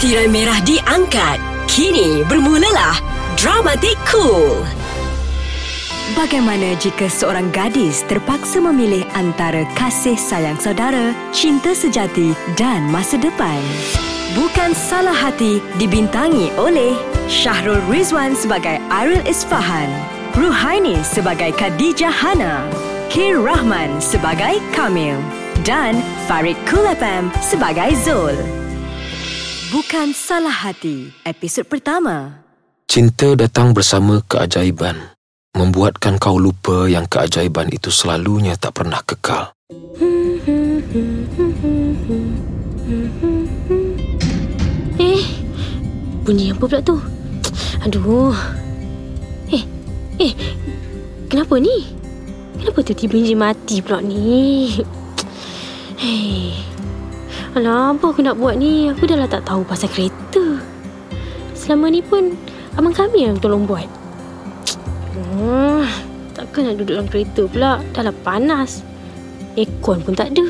Tirai 0.00 0.32
merah 0.32 0.56
diangkat. 0.64 1.36
Kini 1.68 2.24
bermulalah 2.24 2.96
Dramatik 3.36 4.00
Cool. 4.08 4.64
Bagaimana 6.16 6.72
jika 6.80 7.04
seorang 7.04 7.52
gadis 7.52 8.00
terpaksa 8.08 8.64
memilih 8.64 9.04
antara 9.12 9.68
kasih 9.76 10.16
sayang 10.16 10.56
saudara, 10.56 11.12
cinta 11.36 11.76
sejati 11.76 12.32
dan 12.56 12.88
masa 12.88 13.20
depan? 13.20 13.60
Bukan 14.32 14.72
Salah 14.72 15.12
Hati 15.12 15.60
dibintangi 15.76 16.48
oleh 16.56 16.96
Syahrul 17.28 17.84
Rizwan 17.84 18.32
sebagai 18.32 18.80
Aril 18.88 19.20
Isfahan, 19.28 19.92
Ruhaini 20.32 20.96
sebagai 21.04 21.52
Khadijah 21.52 22.08
Hana, 22.08 22.64
Kir 23.12 23.36
Rahman 23.36 24.00
sebagai 24.00 24.64
Kamil 24.72 25.20
dan 25.60 26.00
Farid 26.24 26.56
Kulapam 26.64 27.28
sebagai 27.44 27.92
Zul. 28.00 28.59
Bukan 29.70 30.10
Salah 30.10 30.66
Hati, 30.66 31.14
episod 31.22 31.62
pertama. 31.62 32.42
Cinta 32.90 33.38
datang 33.38 33.70
bersama 33.70 34.18
keajaiban, 34.26 34.98
membuatkan 35.54 36.18
kau 36.18 36.42
lupa 36.42 36.90
yang 36.90 37.06
keajaiban 37.06 37.70
itu 37.70 37.86
selalunya 37.86 38.58
tak 38.58 38.82
pernah 38.82 38.98
kekal. 39.06 39.54
Eh, 44.98 45.22
bunyi 46.26 46.50
apa 46.50 46.64
pula 46.66 46.82
tu? 46.82 46.98
Aduh. 47.86 48.34
Eh, 49.54 49.62
eh, 50.18 50.34
kenapa 51.30 51.62
ni? 51.62 51.86
Kenapa 52.58 52.82
tiba-tiba 52.82 53.22
enjin 53.22 53.38
mati 53.38 53.78
pula 53.78 54.02
ni? 54.02 54.82
Hei, 55.94 56.58
alah 57.56 57.92
apa 57.94 58.04
aku 58.10 58.20
nak 58.22 58.38
buat 58.38 58.56
ni? 58.56 58.88
Aku 58.90 59.04
dah 59.04 59.18
lah 59.18 59.28
tak 59.30 59.46
tahu 59.46 59.66
pasal 59.66 59.90
kereta. 59.90 60.62
Selama 61.52 61.92
ni 61.92 62.00
pun 62.00 62.34
abang 62.78 62.94
kami 62.94 63.26
yang 63.28 63.38
tolong 63.38 63.68
buat. 63.68 63.86
Hmm, 65.14 65.84
takkan 66.32 66.70
nak 66.70 66.80
duduk 66.80 66.94
dalam 66.96 67.08
kereta 67.10 67.42
pula? 67.50 67.72
Dah 67.92 68.02
lah 68.06 68.16
panas. 68.24 68.86
Aircon 69.58 70.00
pun 70.06 70.14
tak 70.14 70.32
ada. 70.32 70.46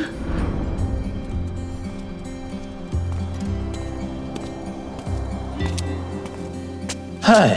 Hai, 7.21 7.53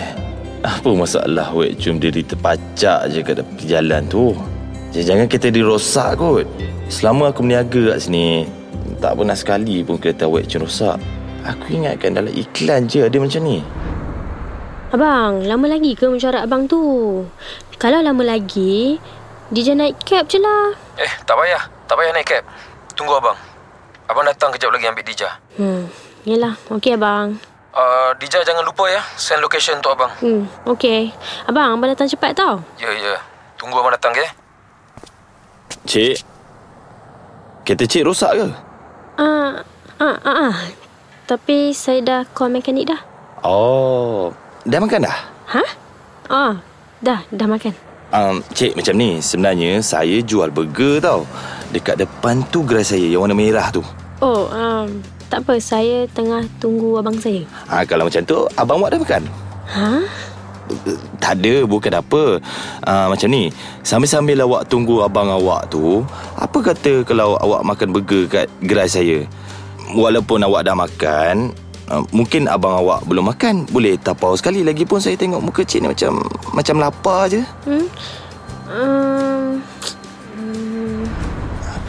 apa 0.61 0.89
masalah 0.93 1.49
wek 1.51 1.81
cuma 1.81 1.97
diri 1.97 2.21
terpacak 2.21 3.09
je 3.09 3.19
kat 3.25 3.41
jalan 3.65 4.05
tu? 4.05 4.37
Jangan 4.93 5.25
kereta 5.25 5.49
dirosak 5.49 6.21
kot. 6.21 6.45
Selama 6.87 7.33
aku 7.33 7.41
berniaga 7.41 7.97
kat 7.97 8.05
sini, 8.05 8.45
tak 9.03 9.19
pernah 9.19 9.35
sekali 9.35 9.83
pun 9.83 9.99
kereta 9.99 10.31
wek 10.31 10.47
cuma 10.47 10.63
rosak. 10.63 10.95
Aku 11.43 11.75
ingatkan 11.75 12.15
dalam 12.15 12.31
iklan 12.31 12.87
je 12.87 13.03
ada 13.03 13.17
macam 13.19 13.43
ni. 13.43 13.59
Abang, 14.95 15.43
lama 15.43 15.65
lagi 15.67 15.91
ke 15.91 16.07
mencari 16.07 16.39
abang 16.39 16.71
tu? 16.71 16.79
Kalau 17.75 17.99
lama 17.99 18.23
lagi, 18.23 18.95
dia 19.51 19.75
naik 19.75 19.99
cab 20.07 20.31
je 20.31 20.39
lah. 20.39 20.71
Eh, 20.95 21.11
tak 21.27 21.35
payah. 21.35 21.67
Tak 21.83 21.99
payah 21.99 22.15
naik 22.15 22.31
cab. 22.31 22.47
Tunggu 22.95 23.19
abang. 23.19 23.35
Abang 24.07 24.23
datang 24.23 24.55
kejap 24.55 24.71
lagi 24.71 24.87
ambil 24.87 25.03
Dija. 25.03 25.35
Hmm, 25.59 25.91
yelah. 26.23 26.55
Okey 26.71 26.95
abang. 26.95 27.35
Uh, 27.75 28.15
Dija 28.23 28.39
jangan 28.47 28.63
lupa 28.63 28.87
ya, 28.87 29.03
send 29.19 29.43
location 29.43 29.83
untuk 29.83 29.99
abang. 29.99 30.15
Hmm, 30.23 30.47
okey. 30.71 31.11
Abang, 31.51 31.75
abang 31.75 31.91
datang 31.91 32.07
cepat 32.07 32.39
tau. 32.39 32.63
Ya, 32.79 32.87
ya. 32.87 33.19
Tunggu 33.59 33.83
abang 33.83 33.91
datang, 33.91 34.15
ya. 34.15 34.31
Cik, 35.83 36.23
kereta 37.67 37.83
cik 37.83 38.07
rosak 38.07 38.31
ke? 38.39 38.47
Ah, 39.13 39.61
ah, 40.01 40.17
ah, 40.25 40.37
ah. 40.49 40.55
Tapi 41.29 41.69
saya 41.69 42.01
dah 42.01 42.21
call 42.33 42.49
mekanik 42.49 42.89
dah. 42.89 43.01
Oh, 43.45 44.33
dah 44.65 44.79
makan 44.81 45.05
dah? 45.05 45.17
Ha? 45.53 45.63
Ah, 46.33 46.53
dah, 46.97 47.21
dah 47.29 47.45
makan. 47.45 47.73
Um, 48.09 48.41
cik, 48.57 48.73
macam 48.73 48.93
ni. 48.97 49.21
Sebenarnya 49.21 49.85
saya 49.85 50.17
jual 50.25 50.49
burger 50.49 50.97
tau. 50.97 51.29
Dekat 51.69 52.01
depan 52.01 52.41
tu 52.49 52.65
gerai 52.65 52.81
saya 52.81 53.05
yang 53.05 53.21
warna 53.21 53.37
merah 53.37 53.69
tu. 53.69 53.85
Oh, 54.17 54.49
um, 54.49 55.01
tak 55.29 55.45
apa. 55.45 55.61
Saya 55.61 56.09
tengah 56.09 56.41
tunggu 56.57 56.97
abang 56.97 57.17
saya. 57.21 57.45
Ha, 57.69 57.85
kalau 57.85 58.09
macam 58.09 58.21
tu, 58.25 58.49
abang 58.57 58.81
awak 58.81 58.97
dah 58.97 58.99
makan? 59.01 59.23
Ha? 59.77 59.89
Tak 61.19 61.43
ada, 61.43 61.67
bukan 61.67 61.93
apa. 61.99 62.23
Uh, 62.83 63.07
macam 63.11 63.27
ni, 63.27 63.51
sambil-sambil 63.83 64.43
awak 64.43 64.67
tunggu 64.71 65.03
abang 65.03 65.27
awak 65.27 65.67
tu, 65.67 66.03
apa 66.39 66.57
kata 66.59 67.03
kalau 67.03 67.35
awak 67.39 67.63
makan 67.67 67.91
burger 67.91 68.23
kat 68.27 68.47
gerai 68.63 68.87
saya? 68.87 69.27
Walaupun 69.93 70.41
awak 70.43 70.65
dah 70.65 70.75
makan, 70.75 71.51
uh, 71.91 72.03
mungkin 72.15 72.47
abang 72.47 72.79
awak 72.79 73.03
belum 73.05 73.29
makan. 73.29 73.67
Boleh 73.69 73.99
tapau 73.99 74.33
sekali. 74.33 74.63
Lagipun 74.63 75.03
saya 75.03 75.19
tengok 75.19 75.43
muka 75.43 75.61
cik 75.67 75.83
ni 75.83 75.87
macam 75.91 76.23
macam 76.55 76.75
lapar 76.79 77.27
je. 77.27 77.41
Hmm? 77.67 77.87
Um. 78.71 79.47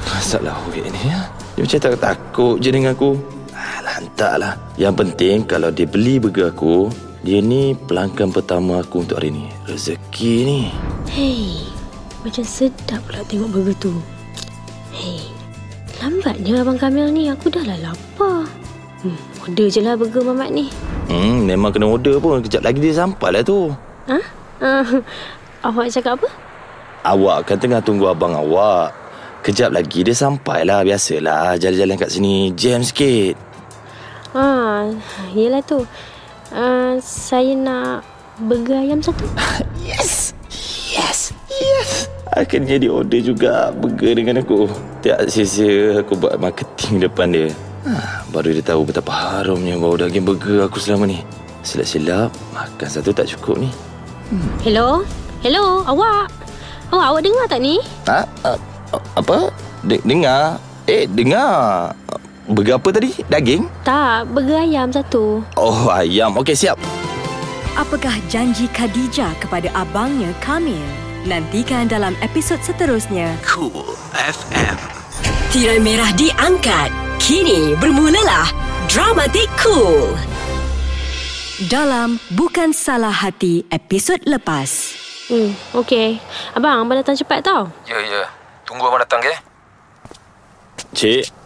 Masalah 0.05 0.57
wek 0.73 0.89
ni 0.89 1.01
ya. 1.11 1.21
Dia 1.55 1.63
macam 1.63 1.79
tak 1.79 2.01
takut 2.03 2.55
je 2.59 2.69
dengan 2.75 2.93
aku. 2.97 3.15
Ah, 3.55 3.79
lantak 3.87 4.35
lah. 4.41 4.59
Yang 4.75 4.95
penting 5.05 5.37
kalau 5.47 5.71
dia 5.71 5.87
beli 5.87 6.19
burger 6.19 6.51
aku, 6.51 6.91
dia 7.25 7.41
ni 7.41 7.73
pelanggan 7.73 8.29
pertama 8.29 8.85
aku 8.85 9.01
untuk 9.01 9.17
hari 9.17 9.33
ni. 9.33 9.49
Rezeki 9.65 10.35
ni. 10.45 10.61
Hei, 11.09 11.65
macam 12.21 12.45
sedap 12.45 13.01
pula 13.09 13.25
tengok 13.25 13.49
burger 13.49 13.77
tu. 13.81 13.97
Hei, 14.93 15.25
lambatnya 16.05 16.61
Abang 16.61 16.77
Kamil 16.77 17.09
ni. 17.09 17.33
Aku 17.33 17.49
dah 17.49 17.65
lah 17.65 17.81
lapar. 17.81 18.45
Hmm, 19.01 19.17
order 19.41 19.73
je 19.73 19.81
lah 19.81 19.97
burger 19.97 20.21
Mamat 20.21 20.53
ni. 20.53 20.69
Hmm, 21.09 21.49
memang 21.49 21.73
kena 21.73 21.89
order 21.89 22.21
pun. 22.21 22.45
Kejap 22.45 22.61
lagi 22.61 22.85
dia 22.85 22.93
sampai 22.93 23.41
lah 23.41 23.41
tu. 23.41 23.73
Ha? 24.05 24.19
Uh, 24.61 24.85
awak 25.73 25.89
cakap 25.97 26.21
apa? 26.21 26.29
Awak 27.09 27.49
kan 27.49 27.57
tengah 27.57 27.81
tunggu 27.81 28.13
abang 28.13 28.37
awak. 28.37 28.93
Kejap 29.41 29.73
lagi 29.73 30.05
dia 30.05 30.13
sampai 30.13 30.69
lah. 30.69 30.85
Biasalah 30.85 31.57
jalan-jalan 31.57 31.97
kat 31.97 32.13
sini 32.13 32.53
jam 32.53 32.85
sikit. 32.85 33.33
Ha, 34.37 34.93
yelah 35.33 35.65
tu. 35.65 35.89
Uh, 36.55 37.03
saya 37.03 37.51
nak 37.59 38.07
burger 38.39 38.79
ayam 38.79 39.03
satu. 39.03 39.27
Yes! 39.85 40.33
Yes! 40.95 41.35
Yes! 41.51 42.07
Akhirnya 42.33 42.79
dia 42.81 42.89
order 42.89 43.21
juga 43.21 43.75
burger 43.75 44.15
dengan 44.17 44.41
aku. 44.41 44.71
Tak 45.03 45.29
sia-sia 45.29 46.01
aku 46.01 46.15
buat 46.17 46.39
marketing 46.41 47.05
depan 47.05 47.35
dia. 47.35 47.51
Ha, 47.85 48.25
baru 48.33 48.55
dia 48.57 48.65
tahu 48.65 48.89
betapa 48.89 49.13
harumnya 49.13 49.77
bau 49.77 49.99
daging 49.99 50.25
burger 50.25 50.65
aku 50.65 50.81
selama 50.81 51.05
ni. 51.11 51.21
Silap-silap, 51.61 52.33
makan 52.57 52.89
satu 52.89 53.13
tak 53.13 53.29
cukup 53.37 53.61
ni. 53.61 53.69
Hello? 54.65 55.05
Hello, 55.45 55.85
awak? 55.85 56.33
Awak, 56.89 57.07
awak 57.13 57.23
dengar 57.27 57.45
tak 57.51 57.61
ni? 57.61 57.77
Ha? 58.09 58.25
Uh, 58.47 58.59
apa? 59.19 59.53
De- 59.85 60.05
dengar? 60.07 60.57
Eh, 60.89 61.05
dengar. 61.11 61.93
Burger 62.45 62.77
apa 62.77 62.93
tadi? 62.93 63.09
Daging? 63.25 63.65
Tak, 63.89 64.29
burger 64.29 64.61
ayam 64.61 64.93
satu. 64.93 65.41
Oh, 65.57 65.89
ayam. 65.89 66.37
Okey, 66.37 66.53
siap. 66.53 66.77
Apakah 67.75 68.13
janji 68.29 68.69
Khadijah 68.69 69.33
kepada 69.41 69.73
abangnya 69.73 70.31
Kamil? 70.45 70.85
Nantikan 71.25 71.89
dalam 71.89 72.13
episod 72.21 72.61
seterusnya. 72.61 73.33
Cool 73.49 73.97
FM. 74.13 74.77
Tirai 75.49 75.81
merah 75.81 76.13
diangkat. 76.13 76.93
Kini 77.17 77.73
bermulalah 77.81 78.53
Dramatik 78.93 79.49
Cool. 79.57 80.13
Dalam 81.73 82.21
Bukan 82.37 82.77
Salah 82.77 83.15
Hati 83.15 83.65
episod 83.73 84.21
lepas. 84.29 84.93
Hmm, 85.33 85.57
okey. 85.81 86.21
Abang, 86.53 86.85
abang 86.85 87.01
datang 87.01 87.17
cepat 87.17 87.41
tau. 87.41 87.73
Ya, 87.89 87.97
ya. 88.05 88.29
Tunggu 88.69 88.85
abang 88.85 89.01
datang, 89.01 89.25
ya. 89.25 89.41
Cik. 90.93 91.44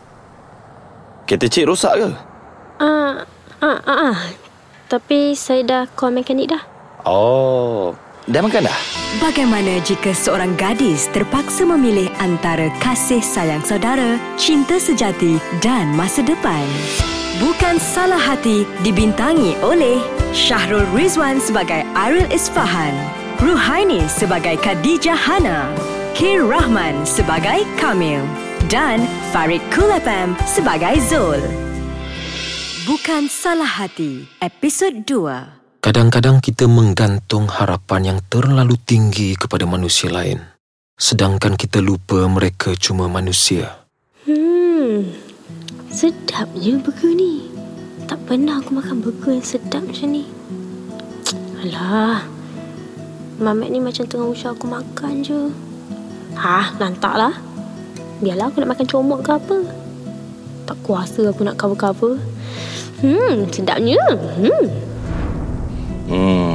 Kereta 1.28 1.44
cik 1.44 1.68
rosak 1.68 1.92
ke? 2.00 2.08
Ah, 2.80 3.28
ah, 3.60 3.78
ah, 3.84 4.16
ah. 4.16 4.18
Tapi 4.88 5.36
saya 5.36 5.60
dah 5.60 5.84
call 5.92 6.16
mekanik 6.16 6.48
dah. 6.48 6.64
Oh, 7.04 7.92
dah 8.24 8.40
makan 8.40 8.64
dah? 8.64 8.78
Bagaimana 9.20 9.76
jika 9.84 10.16
seorang 10.16 10.56
gadis 10.56 11.04
terpaksa 11.12 11.68
memilih 11.68 12.08
antara 12.16 12.72
kasih 12.80 13.20
sayang 13.20 13.60
saudara, 13.60 14.16
cinta 14.40 14.80
sejati 14.80 15.36
dan 15.60 15.92
masa 15.92 16.24
depan? 16.24 16.64
Bukan 17.44 17.76
Salah 17.76 18.16
Hati 18.16 18.64
dibintangi 18.80 19.52
oleh 19.60 20.00
Syahrul 20.32 20.88
Rizwan 20.96 21.44
sebagai 21.44 21.84
Aril 21.92 22.24
Isfahan, 22.32 22.96
Ruhaini 23.36 24.00
sebagai 24.08 24.56
Khadijah 24.64 25.12
Hana, 25.12 25.68
Kir 26.16 26.40
Rahman 26.40 27.04
sebagai 27.04 27.68
Kamil 27.76 28.47
dan 28.68 29.00
Farid 29.32 29.64
Kulapam 29.72 30.36
sebagai 30.44 31.00
Zul. 31.08 31.40
Bukan 32.84 33.24
Salah 33.32 33.80
Hati, 33.80 34.28
episod 34.44 35.08
2. 35.08 35.80
Kadang-kadang 35.80 36.44
kita 36.44 36.68
menggantung 36.68 37.48
harapan 37.48 38.12
yang 38.12 38.20
terlalu 38.28 38.76
tinggi 38.84 39.32
kepada 39.40 39.64
manusia 39.64 40.12
lain. 40.12 40.44
Sedangkan 41.00 41.56
kita 41.56 41.80
lupa 41.80 42.28
mereka 42.28 42.76
cuma 42.76 43.08
manusia. 43.08 43.88
Hmm, 44.28 45.16
sedapnya 45.88 46.76
burger 46.76 47.16
ni. 47.16 47.48
Tak 48.04 48.20
pernah 48.28 48.60
aku 48.60 48.76
makan 48.76 49.00
burger 49.00 49.32
yang 49.32 49.48
sedap 49.48 49.80
macam 49.80 50.12
ni. 50.12 50.28
Alah. 51.64 52.20
Mamat 53.40 53.68
ni 53.72 53.80
macam 53.80 54.04
tengah 54.04 54.28
usah 54.28 54.52
aku 54.52 54.68
makan 54.68 55.24
je. 55.24 55.48
Ha, 56.36 56.76
lantak 56.76 57.16
lah. 57.16 57.47
Biarlah 58.18 58.50
aku 58.50 58.58
nak 58.58 58.74
makan 58.74 58.86
comot 58.90 59.20
ke 59.22 59.30
apa. 59.30 59.58
Tak 60.66 60.78
kuasa 60.82 61.30
aku 61.30 61.46
nak 61.46 61.54
cover-cover. 61.54 62.18
Hmm, 62.98 63.46
sedapnya. 63.54 64.02
Hmm. 64.42 64.66
Hmm. 66.10 66.54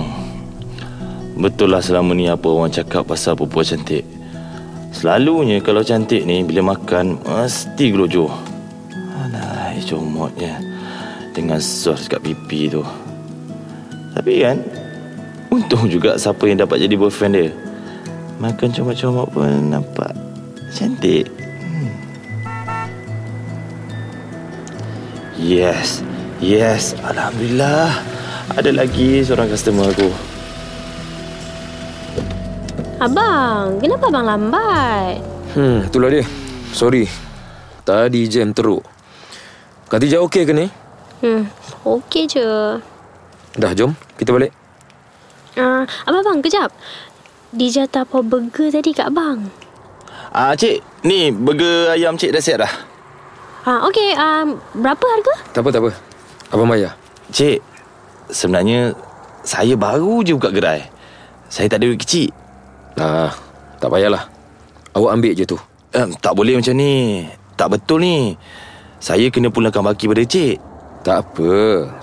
Betul 1.39 1.71
lah 1.71 1.79
selama 1.79 2.11
ni 2.11 2.27
apa 2.27 2.45
orang 2.51 2.69
cakap 2.69 3.07
pasal 3.07 3.39
perempuan 3.39 3.63
cantik. 3.63 4.03
Selalunya 4.93 5.63
kalau 5.63 5.81
cantik 5.81 6.27
ni 6.27 6.43
bila 6.43 6.75
makan 6.75 7.23
mesti 7.23 7.89
gelojoh. 7.89 8.29
Alah, 9.23 9.73
comotnya. 9.87 10.61
Dengan 11.33 11.57
sos 11.57 12.05
kat 12.05 12.21
pipi 12.21 12.69
tu. 12.69 12.85
Tapi 14.13 14.45
kan, 14.45 14.61
untung 15.49 15.89
juga 15.89 16.19
siapa 16.21 16.45
yang 16.45 16.61
dapat 16.61 16.85
jadi 16.85 16.93
boyfriend 16.93 17.33
dia. 17.33 17.49
Makan 18.37 18.69
comot-comot 18.69 19.27
pun 19.33 19.73
nampak 19.73 20.13
cantik. 20.69 21.42
Yes, 25.43 25.99
yes, 26.39 26.95
Alhamdulillah. 27.03 27.91
Ada 28.55 28.71
lagi 28.71 29.27
seorang 29.27 29.51
customer 29.51 29.91
aku. 29.91 30.07
Abang, 33.03 33.75
kenapa 33.83 34.07
abang 34.07 34.23
lambat? 34.23 35.19
Hmm, 35.51 35.83
itulah 35.83 36.15
dia. 36.15 36.23
Sorry. 36.71 37.11
Tadi 37.83 38.23
jam 38.31 38.55
teruk. 38.55 38.87
Katijah 39.91 40.23
okey 40.23 40.47
ke 40.47 40.55
ni? 40.55 40.71
Hmm, 41.19 41.43
okey 41.91 42.23
je. 42.23 42.79
Dah, 43.59 43.75
jom. 43.75 43.99
Kita 44.15 44.31
balik. 44.31 44.55
Uh, 45.59 45.83
abang, 46.07 46.23
abang, 46.23 46.39
kejap. 46.39 46.71
Dija 47.51 47.83
tapau 47.91 48.23
burger 48.23 48.71
tadi 48.71 48.95
kat 48.95 49.11
abang. 49.11 49.51
Ah, 50.31 50.55
cik, 50.55 51.03
ni 51.03 51.35
burger 51.35 51.99
ayam 51.99 52.15
cik 52.15 52.31
dah 52.31 52.39
siap 52.39 52.63
dah. 52.63 52.92
Ah, 53.63 53.87
okey, 53.87 54.11
um, 54.19 54.59
berapa 54.75 54.99
harga? 54.99 55.33
Tak 55.55 55.63
apa, 55.63 55.69
tak 55.71 55.81
apa. 55.87 55.91
Abang 56.51 56.67
bayar. 56.67 56.99
Cik, 57.31 57.63
sebenarnya 58.27 58.91
saya 59.47 59.79
baru 59.79 60.19
je 60.19 60.35
buka 60.35 60.51
gerai. 60.51 60.83
Saya 61.47 61.71
tak 61.71 61.79
ada 61.79 61.87
duit 61.87 61.95
kecil. 62.03 62.27
Nah, 62.99 63.31
tak 63.79 63.87
payahlah. 63.87 64.27
Awak 64.91 65.11
ambil 65.15 65.31
je 65.31 65.47
tu. 65.47 65.55
Um, 65.95 66.11
tak 66.19 66.35
boleh 66.35 66.59
macam 66.59 66.75
ni. 66.75 67.23
Tak 67.55 67.71
betul 67.71 68.03
ni. 68.03 68.35
Saya 68.99 69.31
kena 69.31 69.47
pulangkan 69.47 69.79
baki 69.79 70.11
pada 70.11 70.27
cik. 70.27 70.59
Tak 71.07 71.17
apa. 71.23 71.51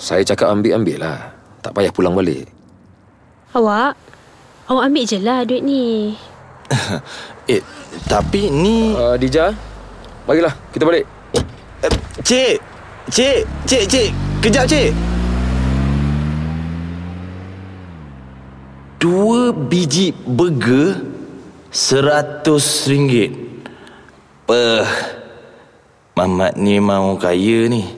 Saya 0.01 0.25
cakap 0.25 0.49
ambil-ambil 0.57 0.97
lah. 0.97 1.29
Tak 1.61 1.77
payah 1.77 1.93
pulang 1.93 2.17
balik. 2.17 2.49
Awak, 3.53 4.01
awak 4.65 4.85
ambil 4.89 5.05
je 5.05 5.21
lah 5.21 5.45
duit 5.45 5.61
ni. 5.61 6.17
eh, 7.53 7.61
tapi 8.09 8.49
ni... 8.49 8.97
Uh, 8.97 9.21
Dija, 9.21 9.53
bagilah. 10.25 10.57
Kita 10.73 10.89
balik. 10.89 11.20
Uh, 11.81 11.93
cik! 12.21 12.61
Cik! 13.09 13.49
Cik, 13.65 13.85
cik! 13.89 14.09
Kejap, 14.45 14.65
cik! 14.69 14.93
Dua 19.01 19.57
biji 19.57 20.13
burger 20.13 21.01
Seratus 21.73 22.85
ringgit 22.85 23.33
Peh 24.45 24.85
Mamat 26.21 26.61
ni 26.61 26.77
mau 26.77 27.17
kaya 27.17 27.65
ni 27.73 27.89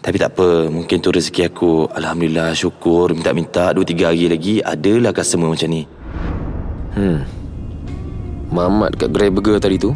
Tapi 0.00 0.16
tak 0.16 0.32
apa 0.32 0.72
Mungkin 0.72 1.04
tu 1.04 1.12
rezeki 1.12 1.52
aku 1.52 1.84
Alhamdulillah 1.92 2.56
syukur 2.56 3.12
Minta-minta 3.12 3.76
Dua 3.76 3.84
tiga 3.84 4.08
hari 4.08 4.32
lagi 4.32 4.64
Adalah 4.64 5.12
customer 5.12 5.52
macam 5.52 5.68
ni 5.68 5.84
Hmm. 6.98 7.22
Mamat 8.50 8.98
kat 8.98 9.14
gerai 9.14 9.30
burger 9.30 9.62
tadi 9.62 9.78
tu 9.78 9.94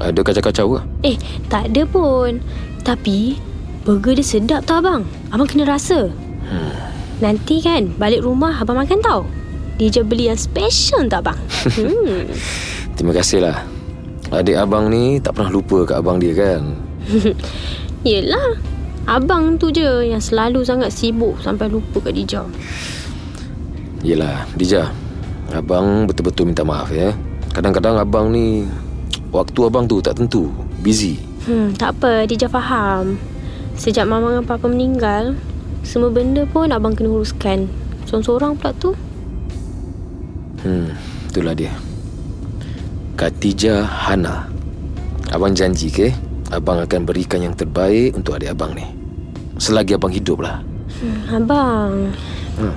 Ada 0.00 0.20
kacau-kacau 0.24 0.66
ke? 0.76 0.80
Eh, 1.12 1.16
tak 1.52 1.74
ada 1.74 1.82
pun. 1.84 2.40
Tapi, 2.86 3.36
burger 3.84 4.16
dia 4.16 4.26
sedap 4.26 4.64
tau 4.64 4.80
abang. 4.80 5.02
Abang 5.34 5.48
kena 5.50 5.68
rasa. 5.68 6.08
Hmm. 6.48 6.72
Nanti 7.22 7.60
kan, 7.60 7.92
balik 8.00 8.24
rumah 8.24 8.56
abang 8.58 8.80
makan 8.80 8.98
tau. 9.04 9.22
Dija 9.82 10.04
beli 10.04 10.28
yang 10.28 10.38
special 10.38 11.08
tak 11.08 11.26
abang? 11.26 11.40
hmm. 11.78 12.28
Terima 12.94 13.12
kasih 13.16 13.40
lah 13.42 13.64
Adik 14.32 14.56
abang 14.56 14.88
ni 14.88 15.20
tak 15.20 15.36
pernah 15.36 15.50
lupa 15.52 15.84
kat 15.84 15.96
abang 16.00 16.20
dia 16.20 16.32
kan 16.36 16.62
Yelah. 18.06 18.58
Abang 19.02 19.58
tu 19.58 19.74
je 19.74 20.06
yang 20.06 20.22
selalu 20.22 20.62
sangat 20.62 20.94
sibuk 20.94 21.34
sampai 21.42 21.66
lupa 21.66 21.98
kat 21.98 22.14
Dija. 22.14 22.46
Yelah 24.06 24.46
Dija 24.54 24.94
Abang 25.50 26.06
betul-betul 26.06 26.48
minta 26.48 26.62
maaf 26.62 26.88
ya 26.94 27.10
Kadang-kadang 27.50 27.98
abang 27.98 28.30
ni 28.30 28.64
Waktu 29.32 29.58
abang 29.64 29.88
tu 29.88 29.98
tak 29.98 30.14
tentu 30.14 30.52
Busy 30.78 31.16
Hmm, 31.42 31.74
tak 31.74 31.98
apa, 31.98 32.22
Dija 32.22 32.46
faham. 32.46 33.18
Sejak 33.74 34.06
mama 34.06 34.30
dengan 34.30 34.46
papa 34.46 34.70
meninggal, 34.70 35.34
semua 35.82 36.06
benda 36.06 36.46
pun 36.46 36.70
abang 36.70 36.94
kena 36.94 37.10
uruskan. 37.10 37.66
Seorang-seorang 38.06 38.54
pula 38.54 38.70
tu. 38.76 38.94
Hmm 40.62 40.94
Itulah 41.26 41.58
dia 41.58 41.74
Katijah 43.18 43.82
Hana 43.82 44.46
Abang 45.28 45.50
janji 45.50 45.90
ke 45.90 46.14
Abang 46.54 46.78
akan 46.78 47.02
berikan 47.02 47.42
yang 47.42 47.50
terbaik 47.50 48.14
Untuk 48.14 48.38
adik 48.38 48.54
abang 48.54 48.70
ni 48.70 48.86
Selagi 49.58 49.98
abang 49.98 50.14
hidup 50.14 50.38
lah 50.38 50.62
Hmm, 51.02 51.18
abang. 51.34 52.14
hmm. 52.60 52.74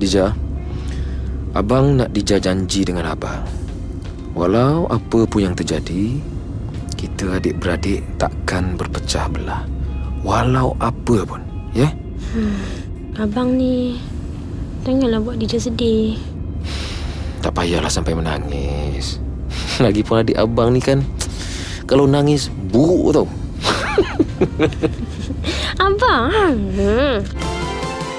Dija 0.00 0.32
Abang 1.52 2.00
nak 2.00 2.08
Dija 2.08 2.40
janji 2.40 2.88
dengan 2.88 3.04
abang 3.04 3.44
Walau 4.34 4.90
apa 4.90 5.30
pun 5.30 5.46
yang 5.46 5.54
terjadi 5.54 6.18
Kita 6.98 7.38
adik-beradik 7.38 8.02
takkan 8.18 8.74
berpecah 8.74 9.30
belah. 9.30 9.62
Walau 10.26 10.74
apa 10.82 11.22
pun 11.22 11.38
Ya? 11.70 11.94
Abang 13.14 13.54
ni 13.54 14.02
Janganlah 14.84 15.22
buat 15.22 15.40
Dija 15.40 15.56
sedih. 15.56 16.20
Tak 17.40 17.56
payahlah 17.56 17.88
sampai 17.88 18.12
menangis. 18.12 19.16
Lagipun 19.82 20.20
adik 20.20 20.36
abang 20.36 20.76
ni 20.76 20.80
kan 20.84 21.00
Kalau 21.88 22.04
nangis 22.04 22.52
buruk 22.68 23.16
tau. 23.16 23.24
Abang? 25.86 26.58
Hmm. 26.74 27.22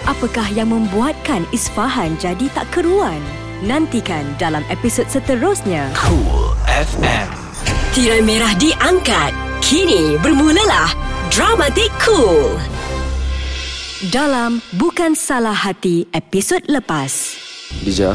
Apakah 0.05 0.45
yang 0.53 0.69
membuatkan 0.69 1.50
Isfahan 1.50 2.13
jadi 2.22 2.45
tak 2.53 2.69
keruan? 2.74 3.22
Nantikan 3.65 4.38
dalam 4.38 4.62
episod 4.69 5.10
seterusnya. 5.10 5.89
Cool 5.98 6.53
FM. 6.69 7.27
Tirai 7.98 8.22
merah 8.22 8.53
diangkat. 8.62 9.34
Kini 9.57 10.22
bermulalah 10.22 10.93
Dramatik 11.34 11.89
Cool. 11.98 12.62
Dalam 14.13 14.62
Bukan 14.77 15.17
Salah 15.17 15.57
Hati 15.57 16.05
episod 16.13 16.62
lepas. 16.69 17.34
Dija 17.81 18.13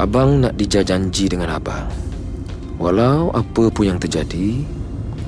Abang 0.00 0.40
nak 0.40 0.56
Dija 0.56 0.80
janji 0.80 1.28
dengan 1.28 1.60
abang 1.60 1.84
Walau 2.80 3.28
apa 3.28 3.68
pun 3.68 3.92
yang 3.92 4.00
terjadi 4.00 4.64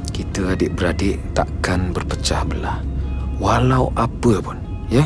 Kita 0.09 0.57
adik-beradik 0.57 1.21
takkan 1.37 1.93
berpecah 1.93 2.49
belah 2.49 2.81
Walau 3.37 3.93
apa 3.93 4.41
pun 4.41 4.57
Ya 4.89 5.05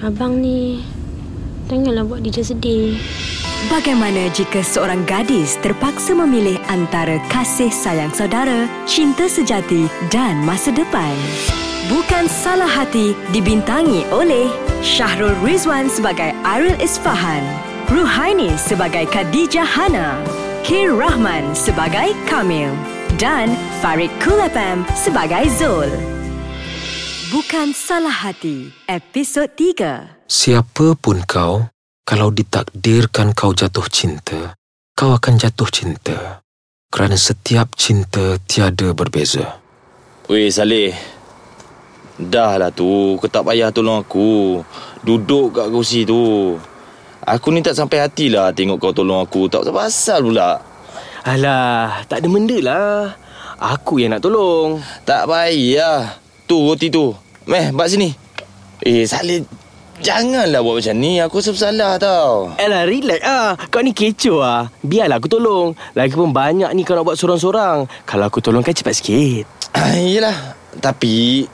Abang 0.00 0.40
ni 0.40 0.80
Janganlah 1.68 2.04
buat 2.04 2.20
Dija 2.20 2.44
sedih 2.44 3.00
Bagaimana 3.72 4.28
jika 4.36 4.60
seorang 4.60 5.08
gadis 5.08 5.56
terpaksa 5.64 6.12
memilih 6.12 6.60
antara 6.68 7.16
kasih 7.32 7.72
sayang 7.72 8.12
saudara, 8.12 8.68
cinta 8.84 9.24
sejati 9.24 9.88
dan 10.12 10.44
masa 10.44 10.68
depan? 10.68 11.16
Bukan 11.88 12.28
Salah 12.28 12.68
Hati 12.68 13.16
dibintangi 13.32 14.04
oleh 14.12 14.52
Syahrul 14.84 15.32
Rizwan 15.40 15.88
sebagai 15.88 16.36
Aril 16.44 16.76
Isfahan, 16.76 17.40
Ruhaini 17.88 18.52
sebagai 18.60 19.08
Khadijah 19.08 19.64
Hana, 19.64 20.20
Kir 20.60 20.92
Rahman 20.92 21.56
sebagai 21.56 22.12
Kamil 22.28 22.68
dan 23.16 23.48
Farid 23.80 24.12
Kulapam 24.20 24.84
sebagai 24.92 25.48
Zul. 25.56 25.88
Bukan 27.32 27.72
Salah 27.72 28.12
Hati, 28.12 28.76
episod 28.84 29.48
3. 29.56 30.13
Siapa 30.24 30.96
pun 30.96 31.20
kau 31.28 31.68
Kalau 32.04 32.32
ditakdirkan 32.32 33.36
kau 33.36 33.52
jatuh 33.52 33.84
cinta 33.92 34.56
Kau 34.96 35.12
akan 35.12 35.36
jatuh 35.36 35.68
cinta 35.68 36.40
Kerana 36.88 37.16
setiap 37.18 37.76
cinta 37.76 38.40
tiada 38.48 38.96
berbeza 38.96 39.60
Weh 40.32 40.48
Saleh 40.48 40.96
Dah 42.16 42.56
lah 42.56 42.72
tu 42.72 43.20
Kau 43.20 43.28
tak 43.28 43.44
payah 43.44 43.68
tolong 43.68 44.00
aku 44.00 44.64
Duduk 45.04 45.60
kat 45.60 45.68
kursi 45.68 46.08
tu 46.08 46.56
Aku 47.24 47.52
ni 47.52 47.60
tak 47.60 47.76
sampai 47.76 48.04
hati 48.04 48.32
lah 48.32 48.52
Tengok 48.56 48.80
kau 48.80 48.96
tolong 48.96 49.20
aku 49.20 49.52
Tak 49.52 49.68
pasal 49.68 50.24
pula 50.24 50.74
Alah, 51.24 52.04
tak 52.04 52.20
ada 52.20 52.28
benda 52.28 52.58
lah. 52.60 53.16
Aku 53.56 53.96
yang 53.96 54.12
nak 54.12 54.20
tolong. 54.20 54.76
Tak 55.08 55.24
payah. 55.24 56.20
Tu 56.44 56.52
roti 56.52 56.92
tu. 56.92 57.16
Meh, 57.48 57.72
bak 57.72 57.88
sini. 57.88 58.12
Eh, 58.84 59.08
Saleh. 59.08 59.63
Janganlah 60.02 60.58
buat 60.64 60.82
macam 60.82 60.96
ni. 60.98 61.22
Aku 61.22 61.38
rasa 61.38 61.54
bersalah 61.54 61.92
tau. 62.02 62.50
Elah, 62.58 62.82
relax 62.82 63.20
ah. 63.22 63.54
Kau 63.70 63.78
ni 63.78 63.94
kecoh 63.94 64.42
ah. 64.42 64.66
Biarlah 64.82 65.22
aku 65.22 65.30
tolong. 65.30 65.78
Lagipun 65.94 66.34
banyak 66.34 66.70
ni 66.74 66.82
kau 66.82 66.98
nak 66.98 67.06
buat 67.06 67.18
sorang-sorang. 67.20 67.86
Kalau 68.02 68.26
aku 68.26 68.42
tolong 68.42 68.66
kan 68.66 68.74
cepat 68.74 68.98
sikit. 68.98 69.46
Ah, 69.70 69.94
yelah. 69.94 70.58
Tapi... 70.82 71.46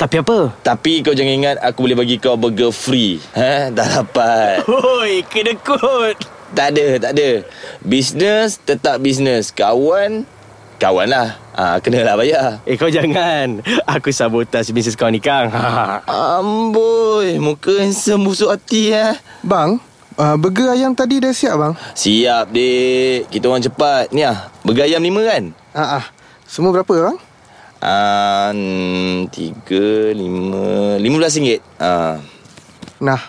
Tapi 0.00 0.16
apa? 0.16 0.56
Tapi 0.64 1.04
kau 1.04 1.12
jangan 1.12 1.34
ingat 1.36 1.56
aku 1.60 1.84
boleh 1.84 1.98
bagi 1.98 2.16
kau 2.16 2.32
burger 2.32 2.72
free. 2.72 3.20
Ha? 3.36 3.68
Dah 3.68 4.00
dapat. 4.00 4.64
Hoi, 4.70 5.20
kedekut. 5.28 6.16
Tak 6.56 6.72
ada, 6.72 6.86
tak 6.96 7.12
ada. 7.14 7.30
Bisnes 7.84 8.58
tetap 8.64 8.96
bisnes. 9.04 9.52
Kawan, 9.52 10.24
kawan 10.80 11.12
lah. 11.12 11.36
Ha, 11.52 11.76
kenalah 11.84 12.16
bayar. 12.16 12.64
Eh, 12.64 12.80
kau 12.80 12.88
jangan. 12.88 13.60
Aku 13.84 14.08
sabotas 14.08 14.72
bisnes 14.72 14.96
kau 14.96 15.12
ni, 15.12 15.20
Kang. 15.20 15.52
Amboi, 16.08 17.36
muka 17.36 17.76
handsome 17.76 18.24
busuk 18.24 18.48
hati 18.48 18.88
eh. 18.96 19.12
Bang, 19.44 19.76
uh, 20.16 20.40
burger 20.40 20.72
ayam 20.72 20.96
tadi 20.96 21.20
dah 21.20 21.36
siap 21.36 21.60
bang? 21.60 21.72
Siap, 21.92 22.48
dek. 22.48 23.28
Kita 23.28 23.52
orang 23.52 23.60
cepat. 23.60 24.08
Ni 24.16 24.24
ah, 24.24 24.48
burger 24.64 24.88
ayam 24.88 25.04
lima 25.04 25.20
kan? 25.28 25.52
Ah, 25.76 26.00
ah. 26.00 26.04
Semua 26.48 26.72
berapa 26.72 27.12
bang? 27.12 27.16
Ah, 27.84 28.48
hmm, 28.56 29.28
tiga, 29.28 30.16
lima, 30.16 30.96
lima 30.96 31.16
belas 31.20 31.36
ringgit. 31.36 31.60
Ah, 31.76 32.16
Nah, 33.00 33.20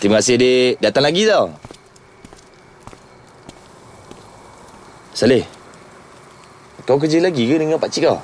terima 0.00 0.20
kasih, 0.24 0.40
dek. 0.40 0.72
Datang 0.80 1.04
lagi 1.04 1.28
tau. 1.28 1.52
Saleh, 5.12 5.44
kau 6.84 7.00
kerja 7.00 7.18
lagi 7.20 7.48
ke 7.48 7.56
dengan 7.56 7.80
pakcik 7.80 8.08
kau? 8.08 8.20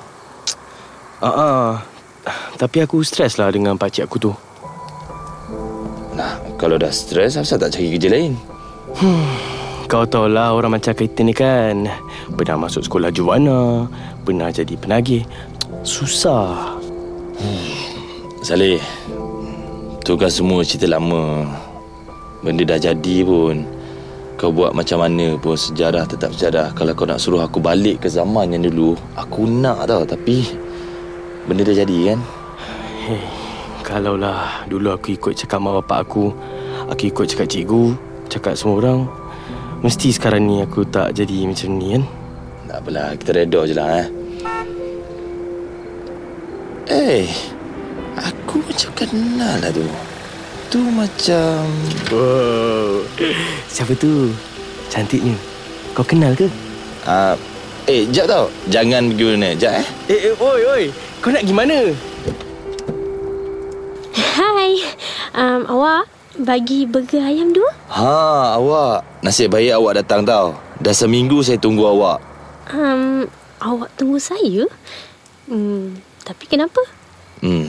Ah, 1.21 1.29
ah. 1.29 1.69
Tapi 2.57 2.85
aku 2.85 3.01
stres 3.01 3.41
lah 3.41 3.49
dengan 3.49 3.77
pakcik 3.77 4.05
aku 4.05 4.17
tu. 4.21 4.31
Nah, 6.13 6.37
kalau 6.61 6.77
dah 6.77 6.93
stres, 6.93 7.37
asal 7.41 7.57
tak 7.57 7.73
cari 7.73 7.97
kerja 7.97 8.13
lain? 8.13 8.37
Kau 9.89 10.05
tahulah 10.05 10.53
orang 10.53 10.77
macam 10.77 10.93
kita 10.93 11.25
ni 11.25 11.33
kan. 11.33 11.89
Pernah 12.37 12.69
masuk 12.69 12.85
sekolah 12.85 13.09
juwana. 13.09 13.89
Pernah 14.21 14.53
jadi 14.53 14.77
penagih. 14.77 15.25
Susah. 15.81 16.77
Saleh, 18.45 18.77
tu 20.05 20.13
kan 20.13 20.29
semua 20.29 20.61
cerita 20.61 20.85
lama. 20.85 21.49
Benda 22.45 22.65
dah 22.65 22.79
jadi 22.79 23.25
pun. 23.25 23.65
Kau 24.41 24.49
buat 24.49 24.73
macam 24.73 25.05
mana 25.05 25.37
pun 25.37 25.53
sejarah 25.53 26.09
tetap 26.09 26.33
sejarah. 26.33 26.73
Kalau 26.73 26.97
kau 26.97 27.05
nak 27.05 27.21
suruh 27.21 27.45
aku 27.45 27.61
balik 27.61 28.01
ke 28.01 28.07
zaman 28.09 28.49
yang 28.49 28.65
dulu, 28.65 28.97
aku 29.13 29.45
nak 29.45 29.85
tau. 29.85 30.01
Tapi 30.01 30.41
benda 31.45 31.61
dah 31.61 31.77
jadi 31.77 31.97
kan? 32.09 32.19
Hei, 33.05 33.21
kalaulah 33.85 34.65
dulu 34.65 34.97
aku 34.97 35.13
ikut 35.13 35.37
cakap 35.37 35.61
mak 35.61 35.85
bapak 35.85 36.09
aku, 36.09 36.33
aku 36.89 37.13
ikut 37.13 37.29
cakap 37.29 37.53
cikgu, 37.53 37.93
cakap 38.33 38.57
semua 38.57 38.81
orang, 38.81 39.05
mesti 39.85 40.09
sekarang 40.09 40.49
ni 40.49 40.65
aku 40.65 40.89
tak 40.89 41.13
jadi 41.13 41.45
macam 41.45 41.77
ni 41.77 41.87
kan? 41.93 42.03
Tak 42.65 42.77
apalah, 42.81 43.07
kita 43.21 43.31
reda 43.37 43.61
je 43.69 43.73
lah 43.77 43.89
eh. 43.93 44.07
Eh, 46.89 47.29
aku 48.17 48.57
macam 48.65 48.89
kenal 48.97 49.61
lah 49.61 49.69
tu. 49.69 50.10
Tu 50.71 50.79
macam... 50.79 51.67
Wow. 52.15 53.03
Siapa 53.67 53.91
tu? 53.99 54.31
Cantiknya. 54.87 55.35
Kau 55.91 55.99
kenal 55.99 56.31
ke? 56.31 56.47
Uh, 57.03 57.35
eh, 57.91 58.07
jap 58.07 58.31
tau. 58.31 58.47
Jangan 58.71 59.11
pergi 59.11 59.35
mana. 59.35 59.51
Jap 59.51 59.83
eh. 59.83 59.87
Eh, 60.07 60.19
eh 60.31 60.33
oi, 60.39 60.61
oi. 60.63 60.83
Kau 61.19 61.27
nak 61.27 61.43
gimana? 61.43 61.91
Hai. 64.15 64.79
Um, 65.35 65.67
awak 65.67 66.07
bagi 66.39 66.87
burger 66.87 67.19
ayam 67.19 67.51
dua? 67.51 67.67
Ha, 67.91 68.55
awak. 68.55 69.03
Nasib 69.27 69.51
baik 69.51 69.75
awak 69.75 69.99
datang 69.99 70.23
tau. 70.23 70.55
Dah 70.79 70.95
seminggu 70.95 71.43
saya 71.43 71.59
tunggu 71.59 71.83
awak. 71.83 72.23
Um, 72.71 73.27
awak 73.59 73.91
tunggu 73.99 74.23
saya? 74.23 74.71
Hmm, 75.51 75.99
tapi 76.23 76.47
kenapa? 76.47 76.79
Hmm, 77.43 77.67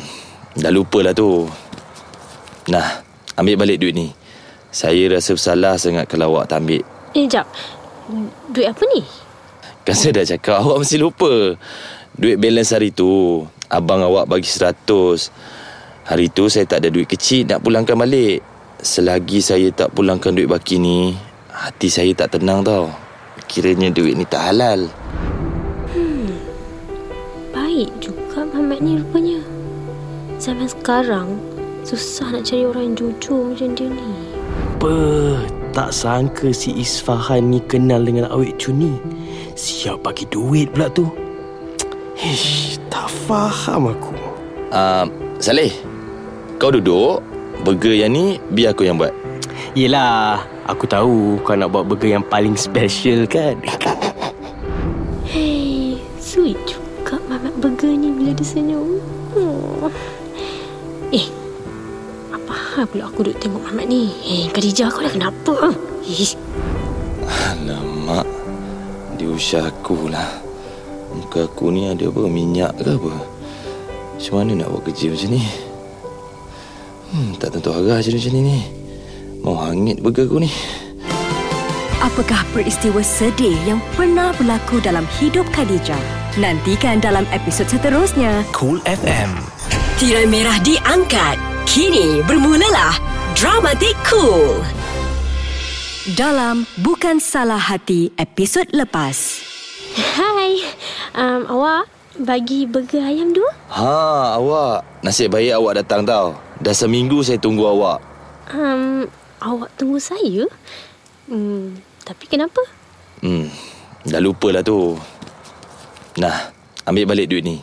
dah 0.54 0.70
lupa 0.70 1.02
lah 1.02 1.10
tu. 1.10 1.50
Nah, 2.72 3.04
ambil 3.36 3.60
balik 3.60 3.84
duit 3.84 3.92
ni. 3.92 4.08
Saya 4.72 5.12
rasa 5.12 5.36
bersalah 5.36 5.76
sangat 5.76 6.08
kalau 6.08 6.32
awak 6.32 6.48
tak 6.48 6.64
ambil. 6.64 6.80
Eh, 7.12 7.28
jap. 7.28 7.44
Duit 8.48 8.64
apa 8.64 8.80
ni? 8.96 9.04
Kan 9.84 9.92
saya 9.92 10.16
dah 10.16 10.24
cakap 10.24 10.64
awak 10.64 10.80
mesti 10.80 10.96
lupa. 10.96 11.60
Duit 12.16 12.40
balance 12.40 12.72
hari 12.72 12.88
tu, 12.88 13.44
abang 13.68 14.00
awak 14.00 14.24
bagi 14.24 14.48
seratus. 14.48 15.28
Hari 16.08 16.32
tu 16.32 16.48
saya 16.48 16.64
tak 16.64 16.80
ada 16.80 16.88
duit 16.88 17.04
kecil 17.04 17.44
nak 17.44 17.60
pulangkan 17.60 18.00
balik. 18.00 18.40
Selagi 18.80 19.44
saya 19.44 19.68
tak 19.68 19.92
pulangkan 19.92 20.32
duit 20.32 20.48
baki 20.48 20.80
ni, 20.80 21.12
hati 21.52 21.92
saya 21.92 22.10
tak 22.16 22.40
tenang 22.40 22.64
tau. 22.64 22.88
Kiranya 23.46 23.92
duit 23.92 24.16
ni 24.16 24.24
tak 24.24 24.48
halal. 24.48 24.88
Baik 27.52 27.92
juga 28.00 28.48
Mamat 28.52 28.80
ni 28.80 28.96
rupanya. 28.96 29.40
Zaman 30.40 30.68
sekarang, 30.68 31.36
susah 31.82 32.30
nak 32.30 32.46
cari 32.46 32.62
orang 32.62 32.94
yang 32.94 32.96
jujur 32.98 33.52
macam 33.52 33.70
dia 33.74 33.88
ni. 33.90 34.10
Apa? 34.78 34.96
Tak 35.72 35.90
sangka 35.90 36.52
si 36.52 36.74
Isfahan 36.78 37.48
ni 37.48 37.58
kenal 37.64 38.04
dengan 38.06 38.30
awet 38.30 38.54
cuni. 38.60 38.98
Siap 39.56 40.04
bagi 40.04 40.28
duit 40.30 40.70
pula 40.70 40.86
tu. 40.92 41.08
Hish, 42.14 42.78
tak 42.86 43.08
faham 43.26 43.90
aku. 43.90 44.14
Uh, 44.70 45.08
Saleh, 45.42 45.72
kau 46.62 46.70
duduk. 46.70 47.24
Burger 47.62 47.94
yang 47.94 48.10
ni 48.14 48.42
biar 48.50 48.74
aku 48.74 48.90
yang 48.90 48.98
buat. 48.98 49.14
Yelah, 49.78 50.42
aku 50.66 50.86
tahu 50.86 51.38
kau 51.46 51.54
nak 51.54 51.70
buat 51.70 51.86
burger 51.86 52.18
yang 52.18 52.26
paling 52.26 52.58
special 52.58 53.26
kan? 53.26 53.58
Hei, 55.26 55.98
sweet 56.18 56.58
juga 56.66 57.18
Mamat 57.26 57.54
burger 57.58 57.90
ni 57.90 58.10
bila 58.14 58.30
dia 58.34 58.46
senyum. 58.46 59.01
Apa 62.82 62.98
hal 62.98 62.98
pula 62.98 63.04
aku 63.14 63.20
duduk 63.22 63.38
tengok 63.38 63.62
Mamat 63.62 63.86
ni? 63.86 64.10
Eh, 64.26 64.44
Khadijah 64.50 64.90
kau 64.90 65.06
dah 65.06 65.12
kenapa? 65.14 65.54
Eh, 66.02 66.34
Alamak, 67.30 68.26
dia 69.14 69.30
usah 69.30 69.70
aku 69.70 70.10
lah. 70.10 70.42
Muka 71.14 71.46
aku 71.46 71.70
ni 71.70 71.86
ada 71.86 72.10
apa, 72.10 72.26
minyak 72.26 72.74
ke 72.82 72.90
apa? 72.98 73.14
Macam 74.18 74.34
mana 74.34 74.50
nak 74.58 74.68
buat 74.74 74.82
kerja 74.90 75.14
macam 75.14 75.30
ni? 75.30 75.42
Hmm, 77.12 77.30
tak 77.38 77.54
tentu 77.54 77.70
arah 77.70 78.02
je 78.02 78.10
macam 78.10 78.32
ni 78.34 78.40
ni. 78.50 78.58
Mau 79.46 79.54
hangit 79.62 80.02
burger 80.02 80.26
aku 80.26 80.42
ni. 80.42 80.50
Apakah 82.02 82.42
peristiwa 82.50 82.98
sedih 82.98 83.54
yang 83.62 83.78
pernah 83.94 84.34
berlaku 84.34 84.82
dalam 84.82 85.06
hidup 85.22 85.46
Khadijah? 85.54 86.02
Nantikan 86.34 86.98
dalam 86.98 87.22
episod 87.30 87.70
seterusnya. 87.70 88.42
Cool 88.50 88.82
FM. 88.82 89.38
Tirai 90.02 90.26
merah 90.26 90.58
diangkat. 90.66 91.51
Kini 91.68 92.20
bermulalah 92.26 92.98
Dramatik 93.38 93.94
Cool. 94.06 94.60
Dalam 96.18 96.66
Bukan 96.82 97.22
Salah 97.22 97.60
Hati 97.60 98.10
episod 98.18 98.66
lepas. 98.74 99.40
Hai, 99.94 100.58
um, 101.14 101.46
awak 101.46 101.86
bagi 102.18 102.66
burger 102.66 103.06
ayam 103.06 103.30
dua? 103.30 103.50
Ha, 103.70 104.36
awak. 104.36 105.02
Nasib 105.06 105.32
baik 105.32 105.54
awak 105.54 105.82
datang 105.84 106.02
tau. 106.02 106.34
Dah 106.58 106.74
seminggu 106.74 107.22
saya 107.22 107.38
tunggu 107.38 107.64
awak. 107.64 108.02
Um, 108.50 109.06
awak 109.38 109.70
tunggu 109.78 110.02
saya? 110.02 110.50
Hmm, 111.30 111.78
tapi 112.02 112.26
kenapa? 112.26 112.60
Hmm, 113.22 113.46
dah 114.04 114.20
lupa 114.20 114.50
lah 114.50 114.66
tu. 114.66 114.98
Nah, 116.18 116.50
ambil 116.84 117.06
balik 117.06 117.30
duit 117.30 117.46
ni. 117.46 117.62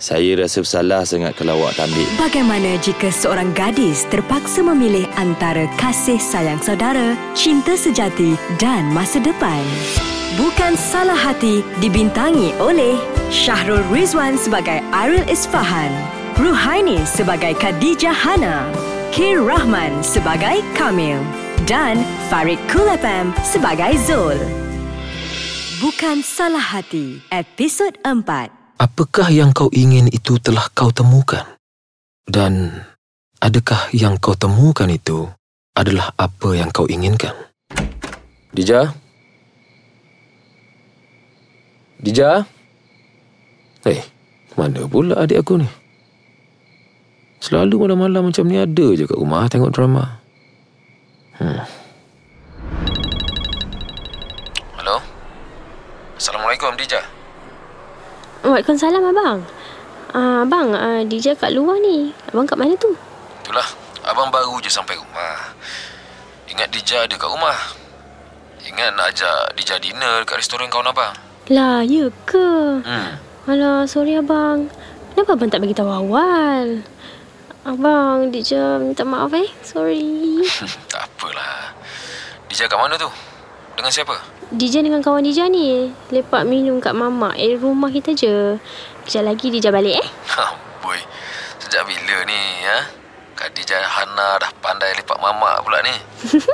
Saya 0.00 0.32
rasa 0.32 0.64
bersalah 0.64 1.04
sangat 1.04 1.36
kalau 1.36 1.60
awak 1.60 1.76
tak 1.76 1.92
ambil. 1.92 2.08
Bagaimana 2.16 2.80
jika 2.80 3.12
seorang 3.12 3.52
gadis 3.52 4.08
terpaksa 4.08 4.64
memilih 4.64 5.04
antara 5.20 5.68
kasih 5.76 6.16
sayang 6.16 6.56
saudara, 6.64 7.12
cinta 7.36 7.76
sejati 7.76 8.32
dan 8.56 8.88
masa 8.96 9.20
depan? 9.20 9.60
Bukan 10.40 10.72
Salah 10.80 11.20
Hati 11.20 11.60
dibintangi 11.84 12.56
oleh 12.56 12.96
Syahrul 13.28 13.84
Rizwan 13.92 14.40
sebagai 14.40 14.80
Ariel 14.88 15.28
Isfahan, 15.28 15.92
Ruhaini 16.40 17.04
sebagai 17.04 17.52
Khadijah 17.60 18.16
Hana, 18.16 18.64
Kir 19.12 19.44
Rahman 19.44 20.00
sebagai 20.00 20.64
Kamil 20.80 21.20
dan 21.68 22.00
Farid 22.32 22.62
Kulafam 22.72 23.36
sebagai 23.44 24.00
Zul. 24.08 24.40
Bukan 25.84 26.24
Salah 26.24 26.64
Hati, 26.64 27.20
episod 27.28 28.00
4. 28.00 28.59
Apakah 28.80 29.28
yang 29.28 29.52
kau 29.52 29.68
ingin 29.76 30.08
itu 30.08 30.40
telah 30.40 30.64
kau 30.72 30.88
temukan? 30.88 31.44
Dan 32.24 32.80
adakah 33.36 33.92
yang 33.92 34.16
kau 34.16 34.32
temukan 34.32 34.88
itu 34.88 35.28
adalah 35.76 36.16
apa 36.16 36.56
yang 36.56 36.72
kau 36.72 36.88
inginkan? 36.88 37.36
Dija? 38.56 38.96
Dija? 42.00 42.48
Mana 44.56 44.88
pula 44.88 45.20
adik 45.20 45.44
aku 45.44 45.60
ni? 45.60 45.68
Selalu 47.44 47.84
malam-malam 47.84 48.32
macam 48.32 48.48
ni 48.48 48.56
ada 48.60 48.86
je 48.96 49.04
kat 49.04 49.16
rumah 49.16 49.44
tengok 49.48 49.76
drama. 49.76 50.24
Hmm. 51.36 51.64
Hello? 54.76 55.04
Assalamualaikum, 56.16 56.76
Dija. 56.80 57.19
Waalaikumsalam 58.40 59.04
abang. 59.04 59.44
Ah, 60.16 60.42
abang, 60.42 60.72
ah, 60.72 61.04
DJ 61.04 61.36
kat 61.36 61.52
luar 61.52 61.76
ni. 61.76 62.16
Abang 62.32 62.48
kat 62.48 62.56
mana 62.56 62.72
tu? 62.80 62.88
Itulah, 63.44 63.68
abang 64.08 64.32
baru 64.32 64.56
je 64.64 64.72
sampai 64.72 64.96
rumah. 64.96 65.52
Ingat 66.48 66.72
Dija 66.72 67.04
ada 67.04 67.14
kat 67.20 67.28
rumah. 67.28 67.58
Ingat 68.64 68.96
nak 68.96 69.12
ajak 69.12 69.54
Dija 69.60 69.76
dinner 69.76 70.24
kat 70.24 70.40
restoran 70.40 70.72
kawan 70.72 70.88
abang. 70.88 71.12
Lah, 71.52 71.84
ya 71.84 72.08
ke? 72.24 72.80
Hmm. 72.80 73.20
Alah, 73.44 73.84
sorry 73.84 74.16
abang. 74.16 74.72
Kenapa 75.12 75.36
abang 75.36 75.50
tak 75.52 75.60
bagi 75.60 75.76
tahu 75.76 75.92
awal? 75.92 76.80
Abang, 77.68 78.32
DJ 78.32 78.80
minta 78.80 79.04
maaf 79.04 79.36
eh. 79.36 79.52
Sorry. 79.60 80.40
tak 80.92 81.06
apalah. 81.12 81.76
Dija 82.48 82.64
kat 82.66 82.80
mana 82.80 82.96
tu? 82.96 83.10
Dengan 83.76 83.92
siapa? 83.92 84.39
DJ 84.50 84.82
dengan 84.82 84.98
kawan 84.98 85.22
DJ 85.22 85.46
ni 85.46 85.94
lepak 86.10 86.42
minum 86.42 86.82
kat 86.82 86.90
mamak 86.90 87.38
eh 87.38 87.54
rumah 87.54 87.86
kita 87.86 88.10
je. 88.18 88.58
Kejap 89.06 89.22
lagi 89.22 89.46
DJ 89.46 89.70
balik 89.70 90.02
eh. 90.02 90.08
Ha, 90.34 90.44
boy. 90.82 90.98
Sejak 91.62 91.86
bila 91.86 92.26
ni, 92.26 92.42
ha? 92.66 92.82
Khadijah 93.38 93.78
Hana 93.78 94.42
dah 94.42 94.50
pandai 94.58 94.90
lipat 94.98 95.22
mamak 95.22 95.62
pula 95.62 95.78
ni. 95.86 95.94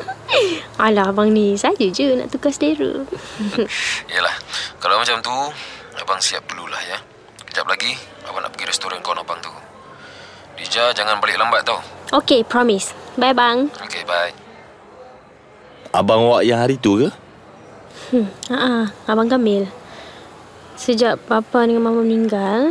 Alah 0.84 1.08
abang 1.08 1.32
ni 1.32 1.56
saja 1.56 1.88
je 1.88 2.20
nak 2.20 2.28
tukar 2.28 2.52
selera. 2.52 3.00
Yalah, 4.12 4.36
kalau 4.76 5.00
macam 5.00 5.16
tu, 5.24 5.32
abang 5.96 6.20
siap 6.20 6.44
dululah 6.52 6.78
ya. 6.84 7.00
Kejap 7.48 7.64
lagi, 7.64 7.96
abang 8.28 8.44
nak 8.44 8.52
pergi 8.52 8.76
restoran 8.76 9.00
kawan 9.00 9.24
abang 9.24 9.40
tu. 9.40 9.48
Dija 10.60 10.92
jangan 10.92 11.16
balik 11.16 11.40
lambat 11.40 11.64
tau. 11.64 11.80
Okay, 12.12 12.44
promise. 12.44 12.92
Bye 13.16 13.32
bang. 13.32 13.72
Okay, 13.88 14.04
bye. 14.04 14.36
Abang 15.96 16.28
awak 16.28 16.44
yang 16.44 16.60
hari 16.60 16.76
tu 16.76 17.00
ke? 17.00 17.08
Hmm, 18.06 18.30
ha 18.54 18.86
abang 19.10 19.26
Kamil. 19.26 19.66
Sejak 20.78 21.18
papa 21.26 21.66
dengan 21.66 21.90
mama 21.90 22.06
meninggal, 22.06 22.70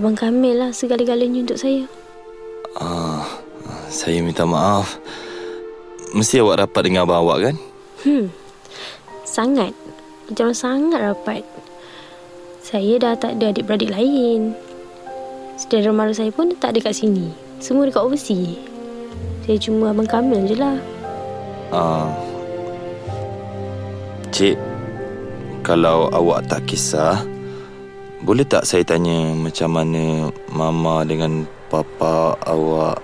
abang 0.00 0.16
Kamil 0.16 0.56
lah 0.56 0.70
segala-galanya 0.72 1.44
untuk 1.44 1.60
saya. 1.60 1.84
Ah, 2.80 3.28
saya 3.92 4.24
minta 4.24 4.48
maaf. 4.48 4.96
Mesti 6.16 6.40
awak 6.40 6.64
rapat 6.64 6.82
dengan 6.88 7.04
abang 7.04 7.28
awak 7.28 7.38
kan? 7.44 7.56
Hmm. 8.08 8.32
Sangat. 9.28 9.76
Orang 10.32 10.56
sangat 10.56 11.00
rapat. 11.02 11.44
Saya 12.64 12.96
dah 12.96 13.20
tak 13.20 13.36
ada 13.36 13.52
adik-beradik 13.52 13.92
lain. 13.92 14.56
Saudara 15.60 15.92
mara 15.92 16.12
saya 16.16 16.32
pun 16.32 16.56
tak 16.56 16.72
ada 16.72 16.88
kat 16.88 16.96
sini. 16.96 17.32
Semua 17.60 17.84
dekat 17.84 18.00
overseas. 18.00 18.56
Saya 19.44 19.60
cuma 19.60 19.92
abang 19.92 20.08
Kamil 20.08 20.48
je 20.48 20.56
lah. 20.56 20.80
Ah. 21.68 22.27
Cik, 24.28 24.60
kalau 25.64 26.12
awak 26.12 26.44
tak 26.52 26.68
kisah, 26.68 27.24
boleh 28.20 28.44
tak 28.44 28.68
saya 28.68 28.84
tanya 28.84 29.32
macam 29.32 29.72
mana 29.72 30.28
mama 30.52 31.00
dengan 31.08 31.48
papa 31.72 32.36
awak? 32.44 33.00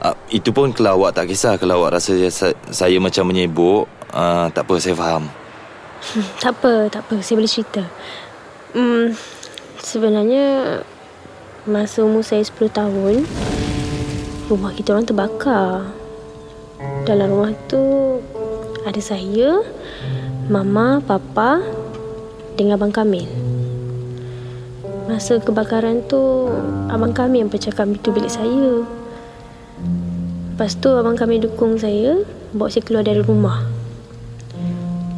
Ah, 0.00 0.16
itu 0.32 0.48
pun 0.48 0.72
kalau 0.72 0.96
awak 0.96 1.12
tak 1.12 1.28
kisah, 1.28 1.60
kalau 1.60 1.84
awak 1.84 2.00
rasa 2.00 2.16
saya, 2.32 2.56
saya 2.72 2.96
macam 2.96 3.28
menyebuk, 3.28 3.84
ah, 4.16 4.48
tak 4.48 4.64
apa, 4.64 4.74
saya 4.80 4.96
faham. 4.96 5.28
Hmm, 6.02 6.26
tak 6.40 6.52
apa, 6.56 6.72
tak 6.88 7.02
apa. 7.04 7.16
Saya 7.20 7.36
boleh 7.36 7.52
cerita. 7.52 7.84
Hmm, 8.72 9.12
sebenarnya 9.76 10.80
masa 11.68 12.00
umur 12.00 12.24
saya 12.24 12.40
10 12.42 12.72
tahun, 12.72 13.28
rumah 14.48 14.72
kita 14.72 14.96
orang 14.96 15.04
terbakar. 15.04 15.92
Dalam 17.04 17.28
rumah 17.28 17.52
tu 17.68 18.18
ada 18.82 18.98
saya, 18.98 19.62
mama, 20.48 20.98
papa 21.04 21.62
dengan 22.58 22.80
abang 22.80 22.94
Kamil. 22.94 23.28
Masa 25.06 25.38
kebakaran 25.38 26.06
tu, 26.08 26.48
abang 26.90 27.14
Kamil 27.14 27.46
yang 27.46 27.52
pecahkan 27.52 27.94
pintu 27.94 28.10
bilik 28.10 28.32
saya. 28.32 28.82
Lepas 30.54 30.78
tu 30.78 30.90
abang 30.94 31.14
Kamil 31.14 31.42
dukung 31.42 31.78
saya, 31.78 32.22
bawa 32.56 32.72
saya 32.72 32.82
keluar 32.86 33.04
dari 33.06 33.22
rumah. 33.22 33.82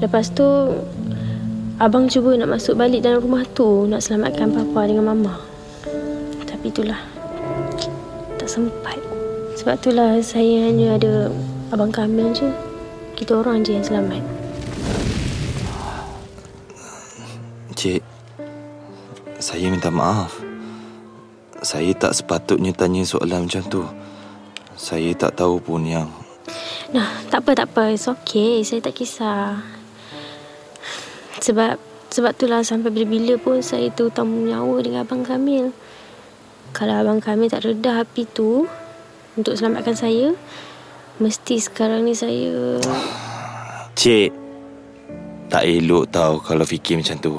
Lepas 0.02 0.28
tu 0.34 0.44
Abang 1.74 2.06
cuba 2.06 2.38
nak 2.38 2.54
masuk 2.54 2.78
balik 2.78 3.02
dalam 3.02 3.18
rumah 3.18 3.42
tu 3.50 3.88
Nak 3.90 3.98
selamatkan 3.98 4.52
papa 4.52 4.86
dengan 4.86 5.10
mama 5.10 5.40
Tapi 6.46 6.70
itulah 6.70 7.02
Tak 8.38 8.46
sempat 8.46 8.94
Sebab 9.58 9.74
itulah 9.80 10.20
saya 10.22 10.70
hanya 10.70 10.94
ada 10.94 11.32
Abang 11.74 11.90
Kamil 11.90 12.30
je 12.30 12.46
Kita 13.18 13.42
orang 13.42 13.66
je 13.66 13.74
yang 13.74 13.86
selamat 13.86 14.43
Cik, 17.84 18.00
saya 19.44 19.68
minta 19.68 19.92
maaf. 19.92 20.40
Saya 21.60 21.92
tak 21.92 22.16
sepatutnya 22.16 22.72
tanya 22.72 23.04
soalan 23.04 23.44
macam 23.44 23.60
tu. 23.68 23.84
Saya 24.72 25.12
tak 25.12 25.36
tahu 25.36 25.60
pun 25.60 25.84
yang 25.84 26.08
Nah, 26.96 27.20
tak 27.28 27.44
apa, 27.44 27.52
tak 27.52 27.68
apa. 27.76 27.92
It's 27.92 28.08
okay. 28.08 28.64
Saya 28.64 28.80
tak 28.80 28.96
kisah. 28.96 29.60
Sebab 31.44 31.76
sebab 32.08 32.32
itulah 32.32 32.64
sampai 32.64 32.88
bila-bila 32.88 33.36
pun 33.36 33.60
saya 33.60 33.92
tu 33.92 34.08
tamu 34.08 34.48
nyawa 34.48 34.80
dengan 34.80 35.04
Abang 35.04 35.20
Kamil. 35.20 35.68
Kalau 36.72 37.04
Abang 37.04 37.20
Kamil 37.20 37.52
tak 37.52 37.68
reda 37.68 38.00
api 38.00 38.24
tu 38.32 38.64
untuk 39.36 39.60
selamatkan 39.60 39.92
saya, 39.92 40.32
mesti 41.20 41.60
sekarang 41.60 42.08
ni 42.08 42.16
saya... 42.16 42.80
Cik, 43.92 44.32
tak 45.52 45.68
elok 45.68 46.08
tau 46.08 46.40
kalau 46.40 46.64
fikir 46.64 46.96
macam 46.96 47.20
tu. 47.20 47.36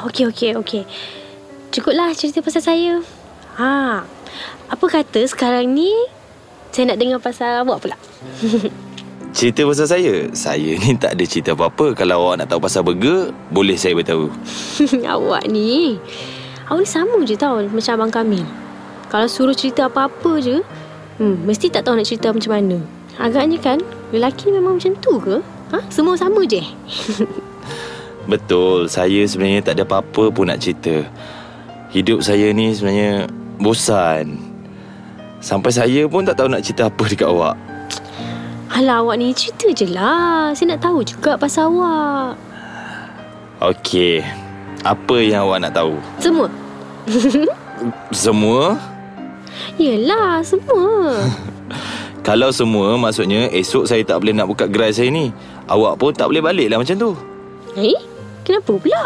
Okey, 0.00 0.24
okey, 0.32 0.50
okey. 0.56 0.82
Cukuplah 1.68 2.16
cerita 2.16 2.40
pasal 2.40 2.62
saya. 2.64 2.92
Ha, 3.60 4.00
apa 4.72 4.84
kata 4.88 5.20
sekarang 5.28 5.76
ni 5.76 5.92
saya 6.72 6.94
nak 6.94 6.98
dengar 7.02 7.18
pasal 7.20 7.66
awak 7.66 7.84
pula. 7.84 7.96
Cerita 9.30 9.62
pasal 9.62 9.86
saya? 9.86 10.14
Saya 10.34 10.74
ni 10.74 10.98
tak 10.98 11.14
ada 11.14 11.22
cerita 11.22 11.54
apa-apa. 11.54 11.94
Kalau 11.94 12.26
awak 12.26 12.42
nak 12.42 12.50
tahu 12.50 12.66
pasal 12.66 12.82
burger, 12.82 13.30
boleh 13.54 13.78
saya 13.78 13.94
beritahu. 13.94 14.26
awak 15.14 15.46
ni 15.46 16.02
Awak 16.66 16.82
ni 16.82 16.88
sama 16.88 17.18
je 17.26 17.34
tau 17.34 17.58
Macam 17.66 17.92
Abang 17.98 18.12
Kamil 18.14 18.46
Kalau 19.10 19.26
suruh 19.26 19.54
cerita 19.54 19.90
apa-apa 19.90 20.38
je 20.38 20.62
hmm, 21.18 21.42
Mesti 21.42 21.66
tak 21.66 21.82
tahu 21.82 21.98
nak 21.98 22.06
cerita 22.06 22.30
macam 22.30 22.54
mana 22.54 22.78
Agaknya 23.18 23.58
kan 23.58 23.78
Lelaki 24.14 24.54
ni 24.54 24.62
memang 24.62 24.78
macam 24.78 24.94
tu 25.02 25.18
ke? 25.18 25.42
Ha? 25.74 25.78
Semua 25.90 26.14
sama 26.14 26.46
je 26.46 26.62
Betul, 28.30 28.86
saya 28.86 29.26
sebenarnya 29.26 29.66
tak 29.66 29.74
ada 29.74 29.82
apa-apa 29.82 30.30
pun 30.30 30.46
nak 30.46 30.62
cerita. 30.62 31.02
Hidup 31.90 32.22
saya 32.22 32.54
ni 32.54 32.70
sebenarnya 32.70 33.26
bosan. 33.58 34.38
Sampai 35.42 35.74
saya 35.74 36.06
pun 36.06 36.22
tak 36.22 36.38
tahu 36.38 36.46
nak 36.46 36.62
cerita 36.62 36.86
apa 36.86 37.04
dekat 37.10 37.26
awak. 37.26 37.58
Alah 38.70 39.02
awak 39.02 39.18
ni 39.18 39.34
cerita 39.34 39.66
je 39.74 39.90
lah 39.90 40.54
Saya 40.54 40.78
nak 40.78 40.86
tahu 40.86 41.02
juga 41.02 41.34
pasal 41.34 41.74
awak 41.74 42.38
Okey, 43.58 44.22
apa 44.86 45.16
yang 45.18 45.50
awak 45.50 45.66
nak 45.66 45.74
tahu? 45.74 45.98
Semua 46.22 46.46
Semua? 48.14 48.78
Yelah 49.74 50.38
semua 50.46 51.18
Kalau 52.30 52.54
semua, 52.54 52.94
maksudnya 52.94 53.50
esok 53.50 53.90
saya 53.90 54.06
tak 54.06 54.22
boleh 54.22 54.36
nak 54.36 54.46
buka 54.46 54.68
gerai 54.68 54.92
saya 54.92 55.08
ni. 55.08 55.32
Awak 55.66 55.96
pun 55.96 56.12
tak 56.12 56.28
boleh 56.28 56.44
balik 56.44 56.68
lah 56.68 56.78
macam 56.78 56.94
tu. 56.94 57.10
Eh? 57.74 57.96
Kenapa 58.44 58.72
pula? 58.76 59.02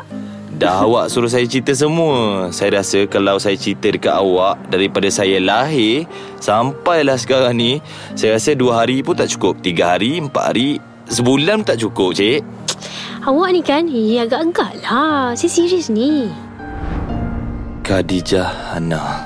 Dah 0.55 0.87
awak 0.87 1.11
suruh 1.11 1.27
saya 1.27 1.43
cerita 1.51 1.75
semua. 1.75 2.47
Saya 2.55 2.79
rasa 2.79 3.11
kalau 3.11 3.43
saya 3.43 3.59
cerita 3.59 3.91
dekat 3.91 4.15
awak 4.15 4.55
daripada 4.71 5.11
saya 5.11 5.43
lahir 5.43 6.07
sampailah 6.39 7.19
sekarang 7.19 7.59
ni, 7.59 7.73
saya 8.15 8.39
rasa 8.39 8.55
dua 8.55 8.87
hari 8.87 9.03
pun 9.03 9.19
tak 9.19 9.35
cukup. 9.35 9.59
Tiga 9.67 9.99
hari, 9.99 10.23
empat 10.23 10.55
hari, 10.55 10.79
sebulan 11.11 11.67
pun 11.67 11.69
tak 11.75 11.83
cukup, 11.83 12.15
cik. 12.15 12.47
Awak 13.25 13.49
ni 13.57 13.63
kan 13.65 13.89
Eh 13.89 14.21
agak-agak 14.21 14.85
lah 14.85 15.33
Saya 15.33 15.49
serius 15.49 15.89
ni 15.89 16.29
Khadijah 17.85 18.77
Hana. 18.77 19.25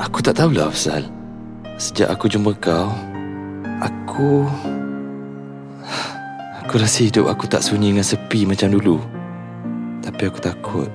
Aku 0.00 0.24
tak 0.24 0.40
tahulah 0.40 0.72
Afzal. 0.72 1.04
Sejak 1.80 2.12
aku 2.12 2.28
jumpa 2.28 2.52
kau, 2.60 2.92
aku... 3.80 4.44
Aku 6.70 6.78
rasa 6.78 7.02
hidup 7.02 7.26
aku 7.26 7.50
tak 7.50 7.66
sunyi 7.66 7.90
dengan 7.90 8.06
sepi 8.06 8.46
macam 8.46 8.70
dulu. 8.70 9.02
Tapi 10.06 10.22
aku 10.22 10.38
takut. 10.38 10.86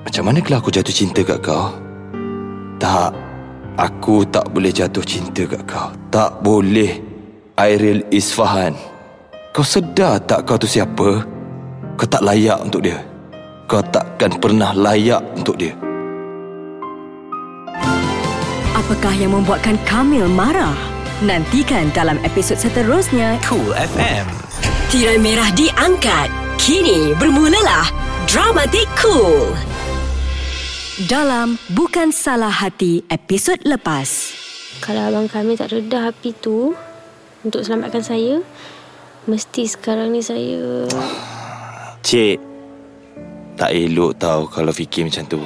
Macam 0.00 0.24
mana 0.24 0.40
kalau 0.40 0.64
aku 0.64 0.72
jatuh 0.72 0.96
cinta 0.96 1.20
kat 1.20 1.44
kau? 1.44 1.76
Tak. 2.80 3.12
Aku 3.76 4.24
tak 4.32 4.48
boleh 4.48 4.72
jatuh 4.72 5.04
cinta 5.04 5.44
kat 5.44 5.60
kau. 5.68 5.92
Tak 6.08 6.40
boleh. 6.40 7.04
Airil 7.60 8.00
Isfahan. 8.08 8.72
Kau 9.52 9.60
sedar 9.60 10.24
tak 10.24 10.48
kau 10.48 10.56
tu 10.56 10.64
siapa? 10.64 11.20
Kau 12.00 12.08
tak 12.08 12.24
layak 12.24 12.56
untuk 12.64 12.80
dia. 12.80 12.96
Kau 13.68 13.84
tak 13.84 14.16
takkan 14.16 14.40
pernah 14.40 14.72
layak 14.72 15.20
untuk 15.36 15.60
dia. 15.60 15.76
Apakah 18.72 19.12
yang 19.20 19.36
membuatkan 19.36 19.76
Kamil 19.84 20.24
marah? 20.32 20.80
Nantikan 21.20 21.92
dalam 21.92 22.16
episod 22.24 22.56
seterusnya 22.56 23.36
Cool 23.44 23.76
FM. 23.76 24.24
Tirai 24.90 25.22
merah 25.22 25.46
diangkat. 25.54 26.58
Kini 26.58 27.14
bermulalah 27.14 27.86
Dramatik 28.26 28.90
Cool. 28.98 29.54
Dalam 31.06 31.62
Bukan 31.70 32.10
Salah 32.10 32.50
Hati 32.50 33.06
episod 33.06 33.54
lepas. 33.62 34.34
Kalau 34.82 35.06
abang 35.06 35.30
kami 35.30 35.54
tak 35.54 35.70
reda 35.70 36.10
api 36.10 36.34
tu 36.34 36.74
untuk 37.46 37.62
selamatkan 37.62 38.02
saya, 38.02 38.42
mesti 39.30 39.70
sekarang 39.70 40.10
ni 40.10 40.26
saya... 40.26 40.90
Cik, 42.02 42.42
tak 43.54 43.70
elok 43.70 44.18
tau 44.18 44.50
kalau 44.50 44.74
fikir 44.74 45.06
macam 45.06 45.22
tu. 45.30 45.38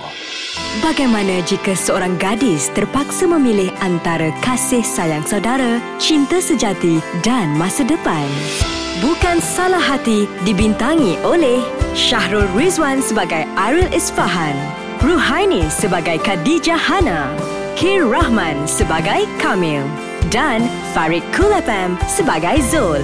Bagaimana 0.81 1.45
jika 1.45 1.77
seorang 1.77 2.17
gadis 2.17 2.73
terpaksa 2.73 3.29
memilih 3.29 3.69
antara 3.85 4.33
kasih 4.41 4.81
sayang 4.81 5.29
saudara, 5.29 5.85
cinta 6.01 6.41
sejati 6.41 6.97
dan 7.21 7.53
masa 7.61 7.85
depan? 7.85 8.25
Bukan 9.03 9.43
Salah 9.43 9.83
Hati 9.83 10.31
dibintangi 10.47 11.19
oleh 11.27 11.59
Syahrul 11.99 12.47
Rizwan 12.55 13.03
sebagai 13.03 13.43
Aril 13.59 13.91
Isfahan, 13.91 14.55
Ruhaini 15.03 15.67
sebagai 15.67 16.23
Khadijah 16.23 16.79
Hana, 16.79 17.27
Kir 17.75 18.07
Rahman 18.07 18.71
sebagai 18.71 19.27
Kamil 19.43 19.83
dan 20.31 20.63
Farid 20.95 21.27
Kulafam 21.35 21.99
sebagai 22.07 22.63
Zul. 22.71 23.03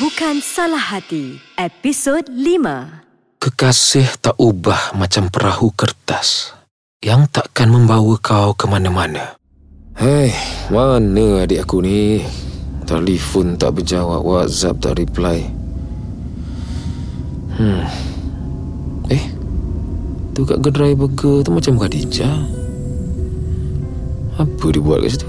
Bukan 0.00 0.40
Salah 0.40 0.80
Hati, 0.80 1.36
episod 1.60 2.24
5. 2.24 3.36
Kekasih 3.36 4.08
tak 4.24 4.40
ubah 4.40 4.96
macam 4.96 5.28
perahu 5.28 5.68
kertas 5.76 6.56
yang 7.04 7.28
takkan 7.28 7.68
membawa 7.68 8.16
kau 8.24 8.56
ke 8.56 8.64
mana-mana. 8.64 9.36
Hei, 10.00 10.32
mana 10.72 11.44
adik 11.44 11.68
aku 11.68 11.84
ni? 11.84 12.24
Telefon 12.86 13.58
tak 13.58 13.82
berjawab, 13.82 14.22
WhatsApp 14.22 14.78
tak 14.78 15.02
reply. 15.02 15.42
Hmm. 17.58 17.82
Eh, 19.10 19.24
tu 20.32 20.46
kat 20.46 20.62
gerai 20.62 20.94
burger 20.94 21.42
tu 21.42 21.50
macam 21.50 21.82
Khadijah. 21.82 22.46
Apa 24.38 24.66
dia 24.70 24.78
buat 24.78 25.02
kat 25.02 25.18
situ? 25.18 25.26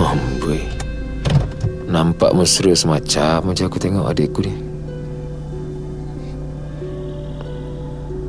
Amboi. 0.00 0.58
Nampak 1.90 2.32
mesra 2.32 2.72
semacam 2.72 3.52
macam 3.52 3.64
aku 3.68 3.78
tengok 3.78 4.08
adik 4.08 4.32
aku 4.32 4.40
ni. 4.48 4.54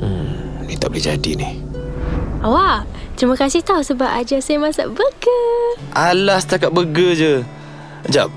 Hmm, 0.02 0.30
ni 0.68 0.76
tak 0.76 0.92
boleh 0.92 1.04
jadi 1.06 1.32
ni. 1.38 1.50
Awak, 2.42 2.86
terima 3.22 3.38
kasih 3.38 3.62
tau 3.62 3.86
sebab 3.86 4.10
ajar 4.18 4.42
saya 4.42 4.58
masak 4.58 4.90
burger. 4.98 5.78
Alah 5.94 6.42
setakat 6.42 6.74
burger 6.74 7.14
je. 7.14 7.34
Sekejap. 8.10 8.34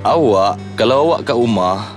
Awak, 0.00 0.56
kalau 0.80 1.12
awak 1.12 1.28
kat 1.28 1.36
rumah, 1.36 1.92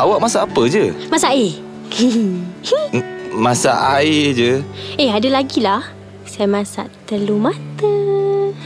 awak 0.00 0.24
masak 0.24 0.48
apa 0.48 0.62
je? 0.72 0.88
Masak 1.12 1.36
air. 1.36 1.52
Masak 3.38 3.76
air 4.00 4.32
je. 4.32 4.52
eh, 4.96 5.12
ada 5.12 5.28
lagi 5.28 5.60
lah. 5.60 5.84
Saya 6.24 6.48
masak 6.48 6.88
telur 7.04 7.38
mata. 7.38 7.94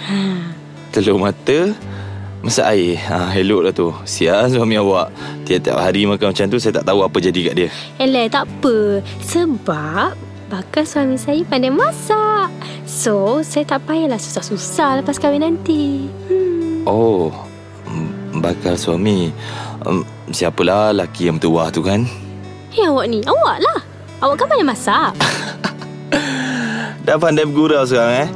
Ha. 0.07 0.55
Telur 0.95 1.19
mata, 1.19 1.75
masak 2.47 2.73
air. 2.73 2.97
Ha, 3.11 3.37
elok 3.37 3.61
lah 3.69 3.73
tu. 3.75 3.91
Sial 4.07 4.49
suami 4.49 4.79
awak. 4.79 5.11
Tiap-tiap 5.45 5.77
hari 5.77 6.07
makan 6.07 6.31
macam 6.31 6.47
tu, 6.47 6.63
saya 6.63 6.79
tak 6.79 6.89
tahu 6.89 7.05
apa 7.05 7.19
jadi 7.21 7.53
kat 7.53 7.55
dia. 7.59 7.69
Eleh, 8.01 8.31
tak 8.31 8.49
apa. 8.49 9.03
Sebab 9.29 10.15
bakal 10.49 10.85
suami 10.89 11.21
saya 11.21 11.45
pandai 11.45 11.69
masak. 11.69 12.32
So, 12.93 13.41
saya 13.41 13.65
tak 13.65 13.89
payahlah 13.89 14.21
susah-susah 14.21 15.01
lepas 15.01 15.17
kahwin 15.17 15.41
nanti. 15.41 16.13
Hmm. 16.29 16.85
Oh, 16.85 17.33
bakal 18.37 18.77
suami. 18.77 19.33
Um, 19.89 20.05
siapalah 20.29 20.93
laki 20.93 21.33
yang 21.33 21.41
bertuah 21.41 21.73
tu 21.73 21.81
kan? 21.81 22.05
Eh, 22.77 22.85
awak 22.85 23.09
ni. 23.09 23.25
Awak 23.25 23.57
lah. 23.65 23.79
Awak 24.21 24.37
kan 24.37 24.47
pandai 24.53 24.69
masak. 24.69 25.13
Dah 27.09 27.17
pandai 27.17 27.49
bergurau 27.49 27.81
sekarang 27.89 28.29
eh. 28.29 28.31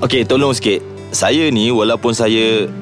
Okey, 0.00 0.24
tolong 0.24 0.56
sikit. 0.56 0.80
Saya 1.12 1.52
ni 1.52 1.68
walaupun 1.68 2.16
saya 2.16 2.72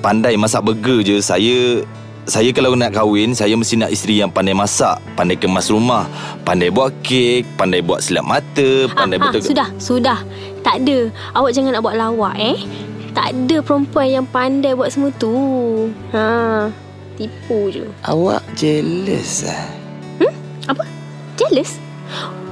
pandai 0.00 0.40
masak 0.40 0.64
burger 0.64 1.04
je, 1.04 1.20
saya 1.20 1.84
saya 2.26 2.54
kalau 2.54 2.78
nak 2.78 2.94
kahwin, 2.94 3.34
saya 3.34 3.58
mesti 3.58 3.74
nak 3.74 3.90
isteri 3.90 4.22
yang 4.22 4.30
pandai 4.30 4.54
masak, 4.54 5.02
pandai 5.18 5.34
kemas 5.34 5.66
rumah, 5.74 6.06
pandai 6.46 6.70
buat 6.70 6.94
kek, 7.02 7.42
pandai 7.58 7.82
buat 7.82 7.98
silap 7.98 8.22
mata, 8.22 8.86
pandai 8.94 9.18
ha, 9.18 9.26
ha, 9.26 9.32
betul. 9.34 9.42
sudah, 9.42 9.68
sudah. 9.82 10.18
Tak 10.62 10.86
ada. 10.86 11.10
Awak 11.34 11.50
jangan 11.50 11.74
nak 11.74 11.82
buat 11.82 11.98
lawak 11.98 12.34
eh. 12.38 12.58
Tak 13.12 13.34
ada 13.34 13.56
perempuan 13.60 14.08
yang 14.08 14.26
pandai 14.30 14.72
buat 14.72 14.94
semua 14.94 15.10
tu. 15.18 15.34
Ha, 16.14 16.70
tipu 17.18 17.74
je. 17.74 17.84
Awak 18.06 18.42
jealous 18.54 19.50
ah. 19.50 19.66
Apa? 20.70 20.86
Jealous? 21.34 21.82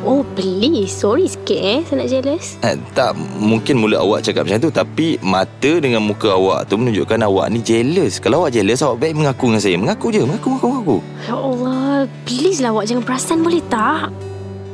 Oh, 0.00 0.24
please. 0.32 0.96
Sorry 0.96 1.28
sikit 1.28 1.60
eh. 1.60 1.80
Saya 1.84 2.00
nak 2.00 2.08
jealous. 2.08 2.56
Eh, 2.64 2.72
tak 2.96 3.12
mungkin 3.36 3.76
mulut 3.76 4.00
awak 4.00 4.24
cakap 4.24 4.48
macam 4.48 4.64
tu 4.64 4.72
Tapi 4.72 5.20
mata 5.20 5.72
dengan 5.76 6.00
muka 6.00 6.32
awak 6.32 6.72
tu 6.72 6.80
Menunjukkan 6.80 7.20
awak 7.28 7.52
ni 7.52 7.60
jealous 7.60 8.16
Kalau 8.16 8.44
awak 8.44 8.56
jealous 8.56 8.80
Awak 8.80 8.96
baik 8.96 9.14
mengaku 9.20 9.52
dengan 9.52 9.60
saya 9.60 9.76
Mengaku 9.76 10.06
je 10.08 10.24
Mengaku, 10.24 10.48
mengaku, 10.56 10.68
mengaku 10.72 10.96
Ya 11.28 11.36
Allah. 11.36 11.92
Please 12.24 12.64
lah 12.64 12.72
awak 12.72 12.88
jangan 12.88 13.04
perasan 13.04 13.38
boleh 13.44 13.60
tak? 13.68 14.08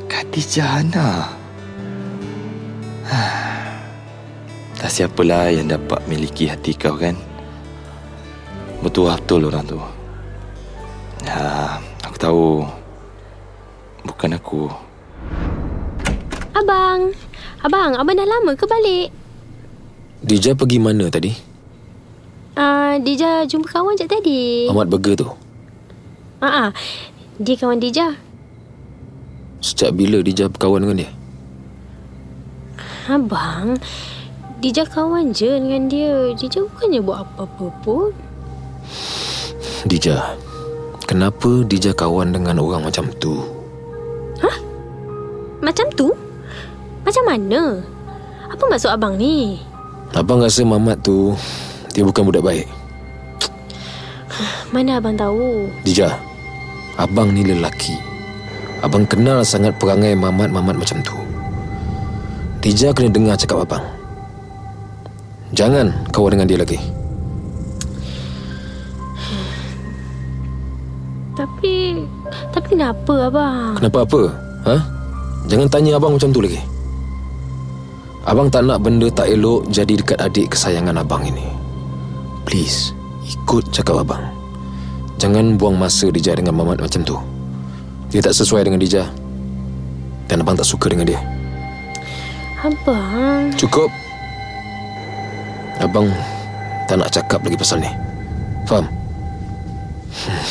Khadijah 0.07 0.69
Hana 0.79 1.09
Tak 4.79 4.91
siapalah 4.95 5.51
yang 5.51 5.67
dapat 5.67 5.99
miliki 6.07 6.47
hati 6.47 6.71
kau 6.71 6.95
kan 6.95 7.19
Betul-betul 8.79 9.51
orang 9.51 9.67
tu 9.67 9.79
Ya, 11.27 11.75
aku 12.07 12.15
tahu 12.15 12.47
Bukan 14.07 14.31
aku 14.39 14.86
Abang. 16.57 17.13
Abang, 17.61 17.93
abang 17.93 18.15
dah 18.17 18.25
lama 18.25 18.57
ke 18.57 18.65
balik? 18.65 19.13
Dija 20.25 20.57
pergi 20.57 20.81
mana 20.81 21.05
tadi? 21.13 21.29
Ah, 22.57 22.65
uh, 22.65 22.93
Dija 22.97 23.45
jumpa 23.45 23.69
kawan 23.69 23.93
je 23.93 24.09
tadi. 24.09 24.65
Ahmad 24.65 24.89
Burger 24.89 25.13
tu. 25.13 25.29
Ah, 26.41 26.69
uh 26.69 26.69
dia 27.37 27.53
kawan 27.53 27.77
Dija. 27.77 28.17
Sejak 29.61 29.93
bila 29.93 30.25
Dija 30.25 30.49
berkawan 30.49 30.81
dengan 30.81 31.05
dia? 31.05 31.11
Abang, 33.05 33.77
Dija 34.57 34.89
kawan 34.89 35.37
je 35.37 35.61
dengan 35.61 35.85
dia. 35.85 36.33
Dija 36.33 36.65
bukannya 36.65 37.05
buat 37.05 37.21
apa-apa 37.21 37.65
pun. 37.85 38.09
Dija, 39.85 40.33
kenapa 41.05 41.61
Dija 41.69 41.93
kawan 41.93 42.33
dengan 42.33 42.57
orang 42.57 42.89
macam 42.89 43.13
tu? 43.21 43.56
Mana? 47.27 47.83
Apa 48.47 48.63
maksud 48.71 48.87
abang 48.87 49.19
ni? 49.19 49.59
Abang 50.15 50.39
rasa 50.39 50.63
Mamat 50.63 51.03
tu 51.03 51.35
dia 51.91 52.07
bukan 52.07 52.23
budak 52.23 52.47
baik. 52.47 52.67
Mana 54.71 55.03
abang 55.03 55.19
tahu? 55.19 55.67
Dija, 55.83 56.15
abang 56.95 57.35
ni 57.35 57.43
lelaki. 57.43 57.99
Abang 58.79 59.03
kenal 59.03 59.43
sangat 59.43 59.75
perangai 59.75 60.15
Mamat-Mamat 60.15 60.79
macam 60.79 60.97
tu. 61.03 61.17
Dija 62.63 62.95
kena 62.95 63.11
dengar 63.11 63.35
cakap 63.35 63.67
abang. 63.67 63.83
Jangan 65.51 65.91
kawan 66.15 66.39
dengan 66.39 66.47
dia 66.47 66.59
lagi. 66.59 66.79
Tapi... 71.35 72.03
Tapi 72.51 72.67
kenapa 72.73 73.13
abang? 73.29 73.73
Kenapa 73.79 73.97
apa? 74.03 74.21
Ha? 74.67 74.75
Jangan 75.47 75.67
tanya 75.71 75.95
abang 75.95 76.17
macam 76.17 76.29
tu 76.29 76.43
lagi. 76.43 76.59
Abang 78.27 78.51
tak 78.51 78.67
nak 78.67 78.83
benda 78.83 79.07
tak 79.07 79.31
elok 79.31 79.71
jadi 79.71 80.03
dekat 80.03 80.19
adik 80.19 80.51
kesayangan 80.51 80.99
abang 80.99 81.23
ini. 81.23 81.47
Please, 82.43 82.91
ikut 83.23 83.71
cakap 83.71 84.03
abang. 84.03 84.19
Jangan 85.15 85.55
buang 85.55 85.79
masa 85.79 86.11
Dija 86.11 86.35
dengan 86.35 86.59
Mamat 86.59 86.83
macam 86.83 87.07
tu. 87.07 87.15
Dia 88.11 88.19
tak 88.19 88.35
sesuai 88.35 88.67
dengan 88.67 88.83
Dija. 88.83 89.07
Dan 90.27 90.43
abang 90.43 90.59
tak 90.59 90.67
suka 90.67 90.91
dengan 90.91 91.07
dia. 91.07 91.23
Abang... 92.67 93.47
Cukup. 93.55 93.87
Abang 95.79 96.11
tak 96.91 96.99
nak 96.99 97.07
cakap 97.15 97.39
lagi 97.47 97.55
pasal 97.55 97.79
ni. 97.79 97.91
Faham? 98.67 98.91
Hmm. 100.27 100.45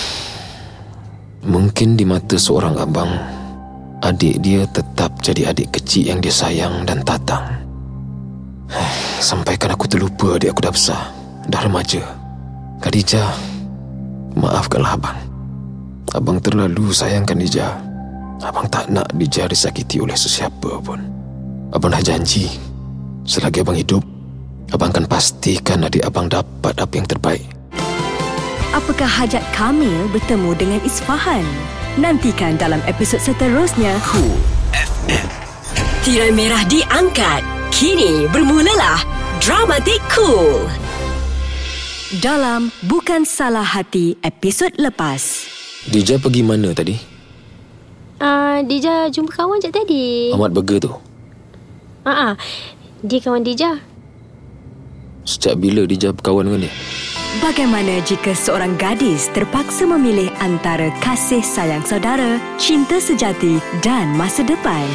Mungkin 1.45 2.01
di 2.01 2.09
mata 2.09 2.41
seorang 2.41 2.81
abang, 2.81 3.13
adik 4.01 4.41
dia 4.41 4.65
tetap 4.73 5.13
jadi 5.21 5.53
adik 5.53 5.77
kecil 5.77 6.09
yang 6.09 6.25
dia 6.25 6.33
sayang 6.33 6.89
dan 6.89 7.05
tatang. 7.05 7.66
Sampaikan 9.23 9.73
aku 9.73 9.89
terlupa 9.89 10.37
adik 10.37 10.53
aku 10.53 10.61
dah 10.67 10.75
besar, 10.75 11.03
dah 11.49 11.61
remaja. 11.65 12.03
Khadijah, 12.83 13.33
maafkanlah 14.37 14.95
abang. 14.95 15.19
Abang 16.13 16.39
terlalu 16.39 16.93
sayangkan 16.93 17.41
Dija. 17.41 17.69
Abang 18.45 18.69
tak 18.69 18.93
nak 18.93 19.09
Dija 19.17 19.49
disakiti 19.49 19.99
oleh 19.99 20.15
sesiapa 20.15 20.79
pun. 20.85 21.01
Abang 21.73 21.91
dah 21.91 22.05
janji, 22.05 22.47
selagi 23.25 23.65
abang 23.65 23.75
hidup, 23.75 24.05
abang 24.71 24.93
akan 24.93 25.09
pastikan 25.09 25.89
adik 25.89 26.05
abang 26.05 26.29
dapat 26.29 26.77
apa 26.77 26.95
yang 26.95 27.09
terbaik. 27.09 27.49
Apakah 28.77 29.09
hajat 29.09 29.41
Kamil 29.57 30.05
bertemu 30.13 30.53
dengan 30.53 30.81
Isfahan? 30.85 31.43
Nantikan 31.97 32.61
dalam 32.61 32.85
episod 32.85 33.17
seterusnya. 33.17 33.97
Cool. 34.05 34.37
Tirai 36.05 36.29
merah 36.29 36.61
diangkat. 36.69 37.56
Kini 37.71 38.31
bermulalah 38.31 39.03
Dramatik 39.43 39.99
Cool. 40.11 40.67
Dalam 42.23 42.71
Bukan 42.87 43.27
Salah 43.27 43.67
Hati 43.67 44.15
episod 44.23 44.71
lepas. 44.79 45.47
Dija 45.91 46.19
pergi 46.19 46.43
mana 46.47 46.71
tadi? 46.73 46.95
Ah, 48.23 48.63
Dija 48.65 49.11
jumpa 49.13 49.35
kawan 49.35 49.59
je 49.61 49.71
tadi. 49.71 50.07
Ahmad 50.33 50.55
Burger 50.55 50.79
tu. 50.83 50.93
Ah, 52.07 52.33
ah. 52.33 52.35
Dia 53.03 53.19
kawan 53.21 53.43
Dija. 53.43 53.79
Sejak 55.27 55.59
bila 55.59 55.85
Dija 55.85 56.15
berkawan 56.15 56.47
dengan 56.47 56.71
dia? 56.71 56.75
Bagaimana 57.45 58.01
jika 58.09 58.33
seorang 58.33 58.81
gadis 58.81 59.29
terpaksa 59.37 59.85
memilih 59.85 60.33
antara 60.41 60.89
kasih 61.05 61.45
sayang 61.45 61.85
saudara, 61.85 62.41
cinta 62.57 62.97
sejati 62.97 63.61
dan 63.85 64.17
masa 64.17 64.41
depan? 64.41 64.89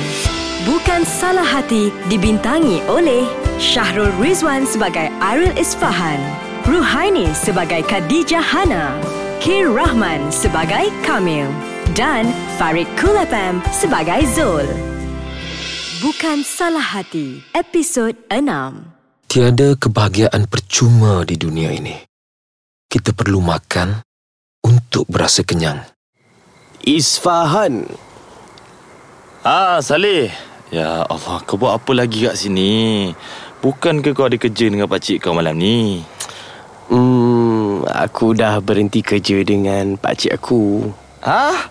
Bukan 0.62 1.02
Salah 1.10 1.42
Hati 1.42 1.90
dibintangi 2.06 2.86
oleh 2.86 3.26
Syahrul 3.58 4.14
Rizwan 4.22 4.62
sebagai 4.70 5.10
Ariel 5.18 5.58
Isfahan, 5.58 6.22
Ruhaini 6.70 7.34
sebagai 7.34 7.82
Khadijah 7.82 8.46
Hana, 8.46 8.94
Kir 9.42 9.66
Rahman 9.74 10.30
sebagai 10.30 10.94
Kamil 11.02 11.50
dan 11.98 12.30
Farid 12.62 12.86
Kulapam 12.94 13.58
sebagai 13.74 14.22
Zul. 14.38 14.70
Bukan 16.06 16.46
Salah 16.46 16.86
Hati, 16.86 17.42
episod 17.58 18.14
6. 18.30 19.34
Tiada 19.34 19.74
kebahagiaan 19.74 20.46
percuma 20.46 21.26
di 21.26 21.42
dunia 21.42 21.74
ini. 21.74 21.98
Kita 22.86 23.18
perlu 23.18 23.42
makan 23.42 24.06
untuk 24.62 25.10
berasa 25.10 25.42
kenyang. 25.42 25.82
Isfahan. 26.86 27.90
Ah, 29.42 29.82
Saleh. 29.82 30.51
Ya 30.72 31.04
Allah, 31.04 31.44
kau 31.44 31.60
buat 31.60 31.76
apa 31.76 31.92
lagi 31.92 32.24
kat 32.24 32.40
sini? 32.40 33.12
Bukankah 33.60 34.16
kau 34.16 34.32
ada 34.32 34.40
kerja 34.40 34.72
dengan 34.72 34.88
pakcik 34.88 35.20
kau 35.20 35.36
malam 35.36 35.60
ni? 35.60 36.00
Hmm, 36.88 37.84
aku 37.92 38.32
dah 38.32 38.64
berhenti 38.64 39.04
kerja 39.04 39.44
dengan 39.44 40.00
pakcik 40.00 40.32
aku. 40.32 40.88
Hah? 41.28 41.68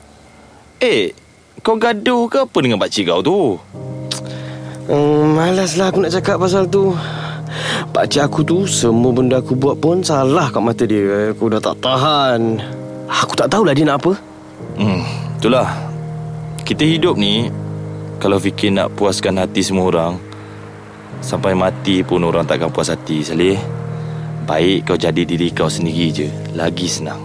Eh, 0.84 1.16
kau 1.64 1.80
gaduh 1.80 2.28
ke 2.28 2.44
apa 2.44 2.58
dengan 2.60 2.76
pakcik 2.76 3.08
kau 3.08 3.24
tu? 3.24 3.56
Hmm, 4.84 5.32
malaslah 5.32 5.88
aku 5.88 6.04
nak 6.04 6.12
cakap 6.20 6.36
pasal 6.36 6.68
tu. 6.68 6.92
Pakcik 7.96 8.20
aku 8.20 8.44
tu 8.44 8.68
semua 8.68 9.16
benda 9.16 9.40
aku 9.40 9.56
buat 9.56 9.80
pun 9.80 10.04
salah 10.04 10.52
kat 10.52 10.60
mata 10.60 10.84
dia. 10.84 11.32
Aku 11.32 11.48
dah 11.48 11.56
tak 11.56 11.80
tahan. 11.80 12.60
Aku 13.08 13.32
tak 13.32 13.48
tahulah 13.48 13.72
dia 13.72 13.88
nak 13.88 14.04
apa. 14.04 14.12
Hmm, 14.76 15.00
itulah. 15.40 15.72
Kita 16.68 16.84
hidup 16.84 17.16
ni 17.16 17.48
kalau 18.20 18.36
fikir 18.36 18.68
nak 18.68 18.92
puaskan 19.00 19.40
hati 19.40 19.64
semua 19.64 19.88
orang, 19.88 20.14
sampai 21.24 21.56
mati 21.56 22.04
pun 22.04 22.20
orang 22.20 22.44
takkan 22.44 22.68
puas 22.68 22.92
hati, 22.92 23.24
Saleh. 23.24 23.56
Baik 24.44 24.92
kau 24.92 24.98
jadi 25.00 25.24
diri 25.24 25.48
kau 25.56 25.72
sendiri 25.72 26.12
je, 26.12 26.28
lagi 26.52 26.84
senang. 26.84 27.16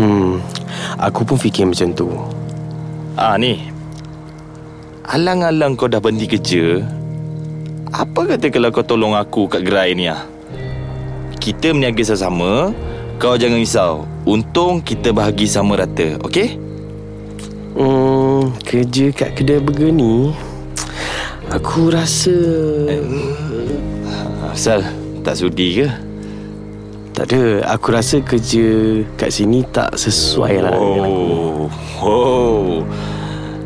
Hmm, 0.00 0.40
aku 0.96 1.20
pun 1.20 1.36
fikir 1.36 1.68
macam 1.68 1.92
tu. 1.92 2.08
Ah 3.12 3.36
ni. 3.36 3.60
Alang-alang 5.04 5.76
kau 5.76 5.86
dah 5.86 6.00
berhenti 6.00 6.26
kerja, 6.26 6.80
apa 7.92 8.20
kata 8.24 8.48
kalau 8.48 8.72
kau 8.72 8.82
tolong 8.82 9.14
aku 9.14 9.46
kat 9.52 9.62
gerai 9.62 9.92
ni 9.92 10.08
ah? 10.08 10.24
Kita 11.36 11.70
meniaga 11.76 12.02
sama-sama, 12.02 12.72
kau 13.20 13.36
jangan 13.36 13.60
risau. 13.60 14.08
Untung 14.26 14.80
kita 14.80 15.12
bahagi 15.12 15.46
sama 15.46 15.78
rata, 15.78 16.18
okey? 16.24 16.65
Hmm, 17.76 18.56
kerja 18.64 19.12
kat 19.12 19.36
kedai 19.36 19.60
burger 19.60 19.92
ni 19.92 20.32
Aku 21.52 21.92
rasa 21.92 22.32
Asal 24.48 24.80
tak 25.20 25.36
sudi 25.36 25.84
ke? 25.84 25.88
Tak 27.12 27.28
ada 27.28 27.68
Aku 27.76 27.92
rasa 27.92 28.24
kerja 28.24 29.04
kat 29.20 29.28
sini 29.28 29.60
tak 29.76 29.92
sesuai 29.92 30.64
lah 30.64 30.72
dengan 30.72 31.04
aku. 31.04 31.20
Oh. 31.20 31.68
Oh. 32.00 32.80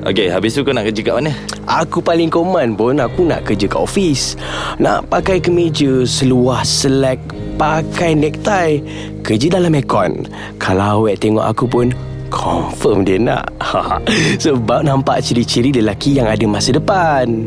Okey, 0.02 0.26
habis 0.26 0.58
tu 0.58 0.66
kau 0.66 0.74
nak 0.74 0.90
kerja 0.90 1.06
kat 1.06 1.14
mana? 1.14 1.30
Aku 1.70 2.02
paling 2.02 2.34
koman 2.34 2.74
pun 2.74 2.98
Aku 2.98 3.22
nak 3.22 3.46
kerja 3.46 3.70
kat 3.70 3.78
office 3.78 4.34
Nak 4.82 5.06
pakai 5.06 5.38
kemeja 5.38 6.02
Seluar 6.02 6.66
selek 6.66 7.22
Pakai 7.54 8.18
necktie 8.18 8.82
Kerja 9.22 9.54
dalam 9.54 9.70
aircon 9.78 10.26
Kalau 10.58 11.06
awak 11.06 11.22
tengok 11.22 11.46
aku 11.46 11.70
pun 11.70 11.94
Confirm 12.30 13.02
dia 13.02 13.18
nak 13.18 13.50
Sebab 14.44 14.86
nampak 14.86 15.20
ciri-ciri 15.26 15.74
lelaki 15.74 16.16
yang 16.16 16.30
ada 16.30 16.46
masa 16.46 16.70
depan 16.72 17.44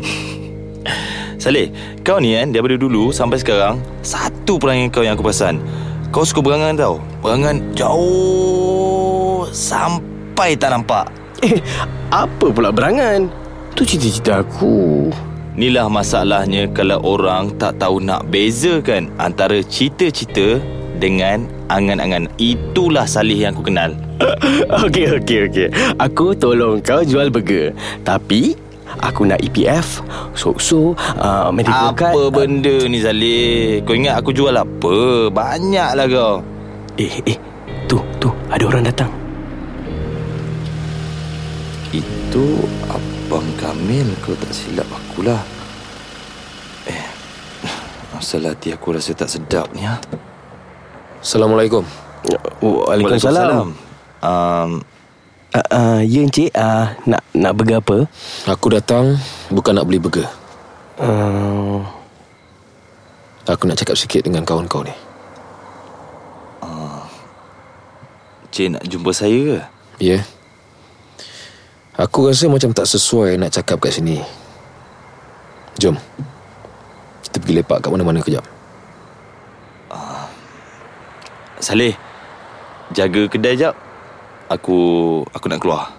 Saleh, 1.42 1.72
kau 2.06 2.22
ni 2.22 2.36
kan 2.36 2.52
daripada 2.54 2.76
dulu 2.78 3.10
sampai 3.10 3.40
sekarang 3.40 3.80
Satu 4.04 4.60
perangai 4.60 4.92
kau 4.92 5.02
yang 5.02 5.16
aku 5.16 5.26
perasan 5.26 5.58
Kau 6.12 6.22
suka 6.22 6.44
berangan 6.44 6.76
tau 6.76 6.94
Berangan 7.24 7.56
jauh 7.74 9.48
Sampai 9.50 10.54
tak 10.54 10.76
nampak 10.76 11.08
Eh, 11.42 11.60
apa 12.08 12.48
pula 12.48 12.72
berangan? 12.72 13.28
Tu 13.74 13.82
cita-cita 13.84 14.40
aku 14.40 15.10
Inilah 15.54 15.86
masalahnya 15.86 16.66
kalau 16.74 16.98
orang 17.06 17.54
tak 17.62 17.78
tahu 17.78 18.02
nak 18.02 18.26
bezakan 18.26 19.06
antara 19.22 19.62
cita-cita 19.62 20.58
dengan 20.98 21.46
angan-angan. 21.70 22.26
Itulah 22.42 23.06
Salih 23.06 23.38
yang 23.38 23.54
aku 23.54 23.70
kenal. 23.70 23.94
Okey, 24.86 25.06
okey, 25.20 25.38
okey 25.50 25.68
Aku 25.98 26.34
tolong 26.34 26.78
kau 26.80 27.02
jual 27.02 27.30
burger 27.30 27.74
Tapi 28.06 28.54
Aku 29.02 29.26
nak 29.26 29.42
EPF 29.42 30.04
So-so 30.38 30.94
uh, 31.18 31.50
Medical 31.50 31.92
card 31.98 32.14
Apa 32.14 32.22
benda 32.30 32.76
ni 32.86 33.02
Salih? 33.02 33.82
Kau 33.82 33.96
ingat 33.98 34.22
aku 34.22 34.30
jual 34.30 34.54
apa? 34.54 35.28
Banyaklah 35.34 36.06
kau. 36.06 36.34
Eh, 36.94 37.14
eh 37.26 37.38
Tu, 37.90 37.98
tu 38.22 38.30
Ada 38.50 38.64
orang 38.70 38.86
datang 38.86 39.10
Itu 41.90 42.62
Abang 42.86 43.46
Kamil 43.58 44.06
Kau 44.22 44.38
tak 44.38 44.54
silap 44.54 44.86
akulah 44.86 45.42
Eh 46.86 47.06
Asal 48.14 48.46
hati 48.46 48.70
aku 48.70 48.94
rasa 48.94 49.10
tak 49.10 49.26
sedap 49.26 49.74
ni 49.74 49.82
ha? 49.82 49.98
Assalamualaikum. 51.18 51.82
Waalaikumsalam 52.62 53.93
um, 54.24 54.80
uh, 55.52 55.68
uh, 55.68 56.00
Ya 56.00 56.24
Encik 56.24 56.50
uh, 56.56 56.96
Nak 57.04 57.22
nak 57.36 57.52
burger 57.52 57.78
apa? 57.84 58.08
Aku 58.48 58.72
datang 58.72 59.20
bukan 59.52 59.76
nak 59.76 59.84
beli 59.84 60.00
burger. 60.00 60.26
Uh, 60.96 61.84
Aku 63.44 63.68
nak 63.68 63.76
cakap 63.76 64.00
sikit 64.00 64.24
dengan 64.24 64.40
kawan 64.48 64.64
kau 64.64 64.80
ni. 64.80 64.96
Cik 68.54 68.70
nak 68.70 68.86
jumpa 68.86 69.10
saya 69.10 69.34
ke? 69.34 69.58
Ya. 69.98 70.22
Aku 71.98 72.30
rasa 72.30 72.46
macam 72.46 72.70
tak 72.70 72.86
sesuai 72.86 73.34
nak 73.34 73.50
cakap 73.50 73.82
kat 73.82 73.98
sini. 73.98 74.22
Jom. 75.76 75.98
Kita 77.26 77.36
pergi 77.42 77.58
lepak 77.58 77.82
kat 77.82 77.90
mana-mana 77.90 78.22
kejap. 78.22 78.46
Saleh 81.58 81.96
Jaga 82.92 83.24
kedai 83.24 83.56
jap 83.56 83.74
Aku 84.54 84.78
Aku 85.34 85.46
nak 85.50 85.58
keluar 85.58 85.90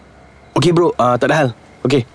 Okey 0.56 0.72
bro 0.72 0.96
uh, 0.96 1.16
Tak 1.20 1.28
ada 1.28 1.36
hal 1.36 1.50
Okey 1.84 2.08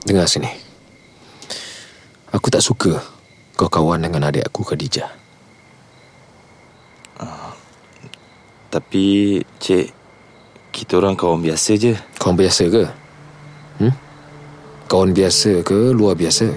Dengar 0.00 0.26
sini. 0.26 0.50
Aku 2.34 2.50
tak 2.50 2.64
suka 2.66 2.98
kau 3.54 3.70
kawan 3.70 4.02
dengan 4.02 4.26
adik 4.26 4.42
aku 4.42 4.66
Khadijah. 4.66 5.06
Tapi 8.70 9.38
Cik 9.58 9.86
Kita 10.70 11.02
orang 11.02 11.18
kawan 11.18 11.42
biasa 11.42 11.74
je 11.74 11.92
Kawan 12.22 12.38
biasa 12.38 12.62
ke? 12.70 12.84
Hmm? 13.82 13.94
Kawan 14.86 15.10
biasa 15.10 15.62
ke 15.66 15.94
luar 15.94 16.14
biasa? 16.18 16.50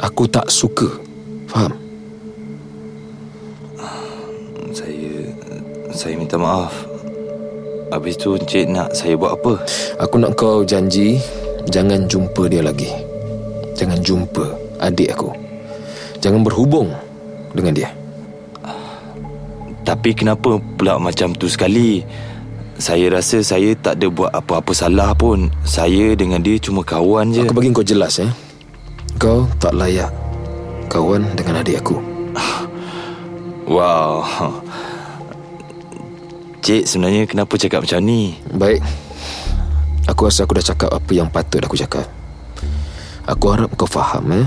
Aku 0.00 0.26
tak 0.30 0.50
suka. 0.50 1.09
Faham? 1.50 1.72
Saya 4.70 5.10
Saya 5.90 6.14
minta 6.14 6.38
maaf 6.38 6.86
Habis 7.90 8.14
tu 8.22 8.38
Cik 8.38 8.70
nak 8.70 8.94
saya 8.94 9.18
buat 9.18 9.34
apa? 9.34 9.58
Aku 9.98 10.22
nak 10.22 10.38
kau 10.38 10.62
janji 10.62 11.18
jangan 11.74 12.06
jumpa 12.06 12.46
dia 12.46 12.62
lagi. 12.62 12.86
Jangan 13.74 13.98
jumpa 13.98 14.46
adik 14.78 15.10
aku. 15.10 15.34
Jangan 16.22 16.46
berhubung 16.46 16.94
dengan 17.50 17.74
dia? 17.74 17.90
Tapi 19.82 20.14
kenapa 20.14 20.62
pula 20.78 21.02
macam 21.02 21.34
tu 21.34 21.50
sekali? 21.50 22.06
Saya 22.78 23.10
rasa 23.10 23.42
saya 23.42 23.74
tak 23.74 23.98
ada 23.98 24.06
buat 24.06 24.30
apa-apa 24.30 24.70
salah 24.70 25.10
pun. 25.18 25.50
Saya 25.66 26.14
dengan 26.14 26.38
dia 26.46 26.62
cuma 26.62 26.86
kawan 26.86 27.34
je. 27.34 27.42
Aku 27.42 27.58
bagi 27.58 27.74
kau 27.74 27.82
jelas 27.82 28.22
eh. 28.22 28.30
Kau 29.18 29.50
tak 29.58 29.74
layak 29.74 30.19
kawan 30.90 31.38
dengan 31.38 31.62
adik 31.62 31.86
aku. 31.86 32.02
Wow. 33.70 34.26
Cik, 36.66 36.90
sebenarnya 36.90 37.22
kenapa 37.30 37.54
cakap 37.54 37.86
macam 37.86 38.02
ni? 38.02 38.34
Baik. 38.50 38.82
Aku 40.10 40.26
rasa 40.26 40.42
aku 40.42 40.58
dah 40.58 40.66
cakap 40.66 40.90
apa 40.90 41.10
yang 41.14 41.30
patut 41.30 41.62
aku 41.62 41.78
cakap. 41.78 42.10
Aku 43.30 43.54
harap 43.54 43.70
kau 43.78 43.86
faham 43.86 44.26
eh. 44.34 44.46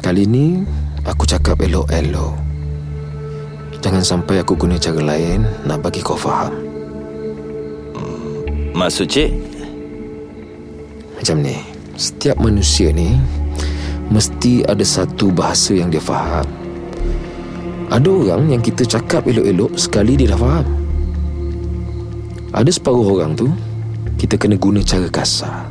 Kali 0.00 0.24
ni 0.24 0.64
aku 1.04 1.28
cakap 1.28 1.60
elok-elok. 1.60 2.40
Jangan 3.84 4.00
sampai 4.00 4.40
aku 4.40 4.56
guna 4.56 4.80
cara 4.80 5.04
lain 5.04 5.44
nak 5.68 5.84
bagi 5.84 6.00
kau 6.00 6.16
faham. 6.16 6.56
Maksud 8.72 9.04
cik? 9.04 9.30
Macam 11.20 11.36
ni. 11.44 11.60
Setiap 11.94 12.40
manusia 12.40 12.90
ni 12.90 13.14
mesti 14.12 14.64
ada 14.66 14.82
satu 14.84 15.32
bahasa 15.32 15.76
yang 15.76 15.88
dia 15.88 16.00
faham. 16.00 16.44
Ada 17.92 18.08
orang 18.08 18.50
yang 18.50 18.62
kita 18.64 18.82
cakap 18.84 19.28
elok-elok 19.28 19.76
sekali 19.76 20.18
dia 20.18 20.32
dah 20.32 20.40
faham. 20.40 20.66
Ada 22.54 22.70
separuh 22.70 23.18
orang 23.20 23.36
tu 23.38 23.48
kita 24.18 24.40
kena 24.40 24.56
guna 24.56 24.80
cara 24.80 25.08
kasar 25.08 25.68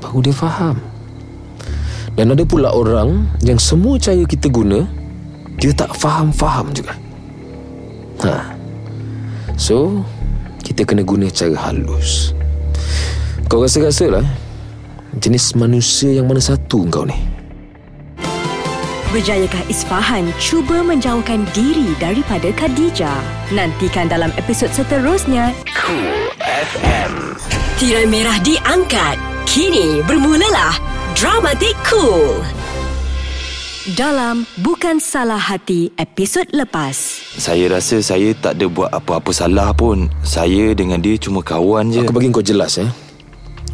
baru 0.00 0.22
dia 0.22 0.34
faham. 0.36 0.76
Dan 2.16 2.32
ada 2.32 2.48
pula 2.48 2.72
orang 2.72 3.28
yang 3.44 3.60
semua 3.60 4.00
cara 4.00 4.24
kita 4.24 4.48
guna 4.48 4.88
dia 5.60 5.72
tak 5.76 5.92
faham-faham 5.96 6.72
juga. 6.72 6.96
Ha. 8.24 8.56
So, 9.60 10.04
kita 10.64 10.88
kena 10.88 11.04
guna 11.04 11.28
cara 11.28 11.68
halus. 11.68 12.32
Kau 13.46 13.62
rasa-rasa 13.62 14.10
lah 14.10 14.26
Jenis 15.16 15.54
manusia 15.54 16.12
yang 16.12 16.26
mana 16.26 16.42
satu 16.42 16.82
kau 16.90 17.06
ni 17.06 17.35
Berjayakah 19.14 19.70
Isfahan 19.70 20.34
cuba 20.42 20.82
menjauhkan 20.82 21.46
diri 21.54 21.94
daripada 22.02 22.50
Khadijah? 22.50 23.22
Nantikan 23.54 24.10
dalam 24.10 24.34
episod 24.34 24.66
seterusnya. 24.74 25.54
Cool 25.78 26.26
FM. 26.42 27.38
Tirai 27.78 28.10
merah 28.10 28.34
diangkat. 28.42 29.14
Kini 29.46 30.02
bermulalah 30.02 30.74
Dramatik 31.14 31.78
Cool. 31.86 32.42
Dalam 33.94 34.42
Bukan 34.58 34.98
Salah 34.98 35.38
Hati 35.38 35.94
episod 35.94 36.50
lepas. 36.50 36.98
Saya 37.38 37.78
rasa 37.78 38.02
saya 38.02 38.34
tak 38.34 38.58
ada 38.58 38.66
buat 38.66 38.90
apa-apa 38.90 39.30
salah 39.30 39.70
pun. 39.70 40.10
Saya 40.26 40.74
dengan 40.74 40.98
dia 40.98 41.14
cuma 41.14 41.46
kawan 41.46 41.94
je. 41.94 42.02
Aku 42.02 42.10
bagi 42.10 42.34
kau 42.34 42.42
jelas 42.42 42.74
eh 42.82 42.90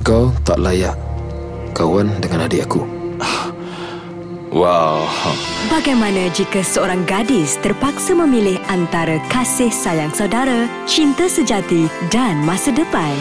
Kau 0.04 0.28
tak 0.44 0.60
layak 0.60 0.92
Kawan 1.72 2.20
dengan 2.20 2.44
adik 2.44 2.68
aku 2.68 3.01
Wow. 4.52 5.08
Bagaimana 5.72 6.28
jika 6.36 6.60
seorang 6.60 7.08
gadis 7.08 7.56
terpaksa 7.64 8.12
memilih 8.12 8.60
antara 8.68 9.16
kasih 9.32 9.72
sayang 9.72 10.12
saudara, 10.12 10.68
cinta 10.84 11.24
sejati 11.24 11.88
dan 12.12 12.44
masa 12.44 12.68
depan? 12.68 13.16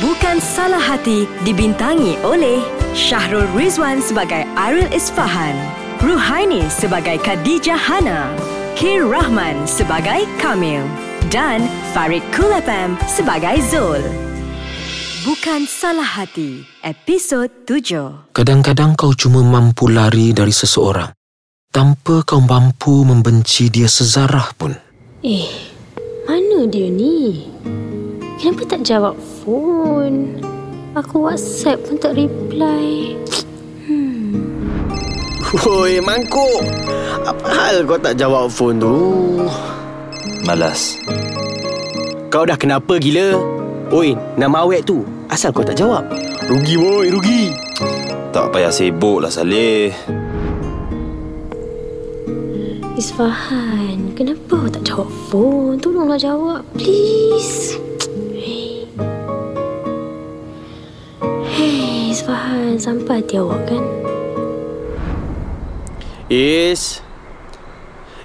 Bukan 0.00 0.40
Salah 0.40 0.80
Hati 0.80 1.28
dibintangi 1.44 2.16
oleh 2.24 2.64
Syahrul 2.96 3.44
Rizwan 3.52 4.00
sebagai 4.00 4.48
Ariel 4.56 4.88
Isfahan, 4.88 5.52
Ruhaini 6.00 6.64
sebagai 6.72 7.20
Khadijah 7.20 7.76
Hana, 7.76 8.32
Kir 8.72 9.04
Rahman 9.04 9.68
sebagai 9.68 10.24
Kamil 10.40 10.80
dan 11.28 11.68
Farid 11.92 12.24
Kulafam 12.32 12.96
sebagai 13.04 13.60
Zul. 13.68 14.23
Bukan 15.24 15.64
Salah 15.64 16.04
Hati, 16.04 16.68
episod 16.84 17.48
7. 17.64 18.36
Kadang-kadang 18.36 18.92
kau 18.92 19.16
cuma 19.16 19.40
mampu 19.40 19.88
lari 19.88 20.36
dari 20.36 20.52
seseorang 20.52 21.16
Tanpa 21.72 22.20
kau 22.28 22.44
mampu 22.44 23.08
membenci 23.08 23.72
dia 23.72 23.88
sezarah 23.88 24.52
pun 24.52 24.76
Eh, 25.24 25.48
mana 26.28 26.68
dia 26.68 26.92
ni? 26.92 27.48
Kenapa 28.36 28.68
tak 28.68 28.84
jawab 28.84 29.16
phone? 29.40 30.44
Aku 30.92 31.24
WhatsApp 31.24 31.80
pun 31.88 31.96
tak 31.96 32.20
reply. 32.20 33.16
Woi, 35.64 36.04
mangkuk. 36.04 36.60
Apa 37.24 37.46
hal 37.48 37.88
kau 37.88 37.96
tak 37.96 38.20
jawab 38.20 38.52
phone 38.52 38.76
tu? 38.76 38.96
Malas. 40.44 41.00
Kau 42.28 42.44
dah 42.44 42.60
kenapa 42.60 43.00
gila? 43.00 43.40
Oi, 43.88 44.12
nama 44.36 44.68
awek 44.68 44.84
tu. 44.84 45.13
Asal 45.34 45.50
kau 45.50 45.66
tak 45.66 45.74
jawab? 45.74 46.06
Rugi 46.46 46.78
woi, 46.78 47.10
rugi. 47.10 47.50
Tak 48.30 48.54
payah 48.54 48.70
sibuk 48.70 49.18
lah 49.18 49.26
Saleh. 49.34 49.90
Isfahan, 52.94 54.14
kenapa 54.14 54.54
awak 54.54 54.78
tak 54.78 54.94
jawab 54.94 55.10
phone? 55.26 55.82
Tolonglah 55.82 56.22
jawab, 56.22 56.62
please. 56.78 57.74
Hey. 58.30 58.86
Hey, 61.50 62.14
Isfahan, 62.14 62.78
sampai 62.78 63.18
hati 63.18 63.34
awak 63.34 63.58
kan? 63.66 63.82
Is. 66.30 67.02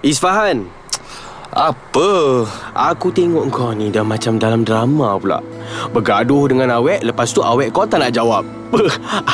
Isfahan. 0.05 0.69
Apa? 1.49 2.45
Aku 2.77 3.09
tengok 3.09 3.49
kau 3.49 3.73
ni 3.73 3.89
dah 3.89 4.05
macam 4.05 4.37
dalam 4.37 4.61
drama 4.61 5.17
pula. 5.17 5.41
Bergaduh 5.89 6.45
dengan 6.45 6.77
awek, 6.77 7.01
lepas 7.01 7.33
tu 7.33 7.41
awek 7.41 7.73
kau 7.73 7.89
tak 7.89 8.05
nak 8.05 8.13
jawab. 8.13 8.45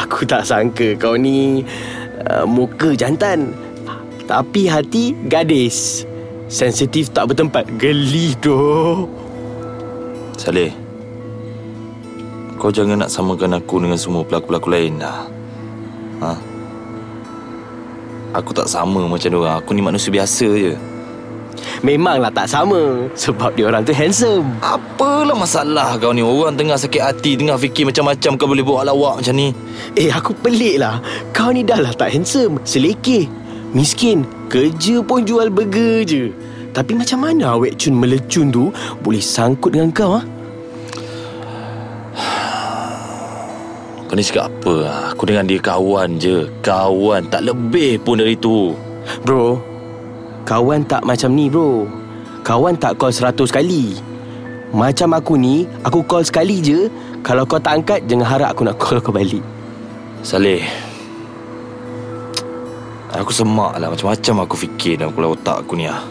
Aku 0.03 0.23
tak 0.23 0.47
sangka 0.47 0.95
kau 0.95 1.19
ni 1.19 1.67
uh, 2.31 2.47
muka 2.47 2.95
jantan. 2.95 3.51
Tapi 4.25 4.71
hati 4.71 5.11
gadis. 5.27 6.07
Sensitif 6.47 7.11
tak 7.11 7.35
bertempat. 7.35 7.67
Geli 7.75 8.31
tu. 8.39 8.55
Saleh. 10.39 10.71
Kau 12.55 12.71
jangan 12.71 13.03
nak 13.03 13.11
samakan 13.11 13.59
aku 13.59 13.83
dengan 13.83 13.99
semua 13.99 14.23
pelakon-pelakon 14.23 14.71
lain 14.71 14.93
dah. 15.03 15.19
Ha? 16.23 16.31
Aku 18.39 18.55
tak 18.55 18.71
sama 18.71 19.03
macam 19.03 19.35
orang. 19.35 19.59
Aku 19.59 19.75
ni 19.75 19.83
manusia 19.83 20.09
biasa 20.09 20.47
je. 20.55 20.94
Memanglah 21.83 22.31
tak 22.31 22.47
sama. 22.47 23.09
Sebab 23.17 23.57
dia 23.57 23.67
orang 23.67 23.83
tu 23.83 23.91
handsome. 23.91 24.47
Apalah 24.63 25.35
masalah 25.35 25.99
kau 25.99 26.13
ni? 26.15 26.23
Orang 26.23 26.55
tengah 26.55 26.79
sakit 26.79 27.01
hati 27.01 27.35
Tengah 27.35 27.59
fikir 27.59 27.83
macam-macam 27.89 28.31
Kau 28.39 28.47
boleh 28.47 28.63
buat 28.63 28.87
lawak 28.87 29.19
macam 29.19 29.35
ni. 29.35 29.51
Eh 29.97 30.07
aku 30.13 30.31
pelik 30.39 30.79
lah. 30.79 31.01
Kau 31.35 31.51
ni 31.51 31.67
dah 31.67 31.81
lah 31.81 31.91
tak 31.91 32.13
handsome. 32.15 32.61
Selekeh. 32.63 33.27
Miskin. 33.75 34.23
Kerja 34.47 35.03
pun 35.03 35.27
jual 35.27 35.51
burger 35.51 36.05
je. 36.07 36.31
Tapi 36.75 36.91
macam 36.95 37.23
mana 37.23 37.55
awek 37.55 37.79
cun 37.79 37.95
melecun 37.95 38.51
tu 38.51 38.67
Boleh 38.99 39.23
sangkut 39.23 39.71
dengan 39.71 39.95
kau 39.95 40.19
ha? 40.19 40.21
Kau 44.11 44.13
ni 44.13 44.23
cakap 44.23 44.51
apa? 44.51 44.75
Aku 45.15 45.23
dengan 45.25 45.47
dia 45.47 45.59
kawan 45.59 46.19
je. 46.19 46.45
Kawan. 46.61 47.31
Tak 47.31 47.47
lebih 47.47 47.99
pun 48.03 48.19
dari 48.19 48.35
tu. 48.37 48.75
Bro 49.25 49.74
Kawan 50.45 50.85
tak 50.85 51.01
macam 51.01 51.33
ni 51.33 51.49
bro. 51.49 51.89
Kawan 52.45 52.77
tak 52.77 53.01
call 53.01 53.09
seratus 53.09 53.49
kali. 53.49 53.97
Macam 54.69 55.17
aku 55.17 55.41
ni 55.41 55.65
Aku 55.81 56.05
call 56.05 56.21
sekali 56.21 56.61
je. 56.61 56.85
Kalau 57.25 57.49
kau 57.49 57.57
tak 57.57 57.81
angkat 57.81 58.05
Jangan 58.05 58.27
harap 58.29 58.49
aku 58.53 58.61
nak 58.61 58.77
call 58.81 59.01
kau 59.01 59.09
balik. 59.09 59.41
Saleh. 60.21 60.61
Aku 63.09 63.33
semak 63.33 63.81
lah. 63.81 63.89
Macam-macam 63.89 64.45
aku 64.45 64.55
fikir 64.69 65.01
Dalam 65.01 65.17
kepala 65.17 65.33
otak 65.33 65.65
aku 65.65 65.73
ni 65.73 65.89
lah 65.89 66.05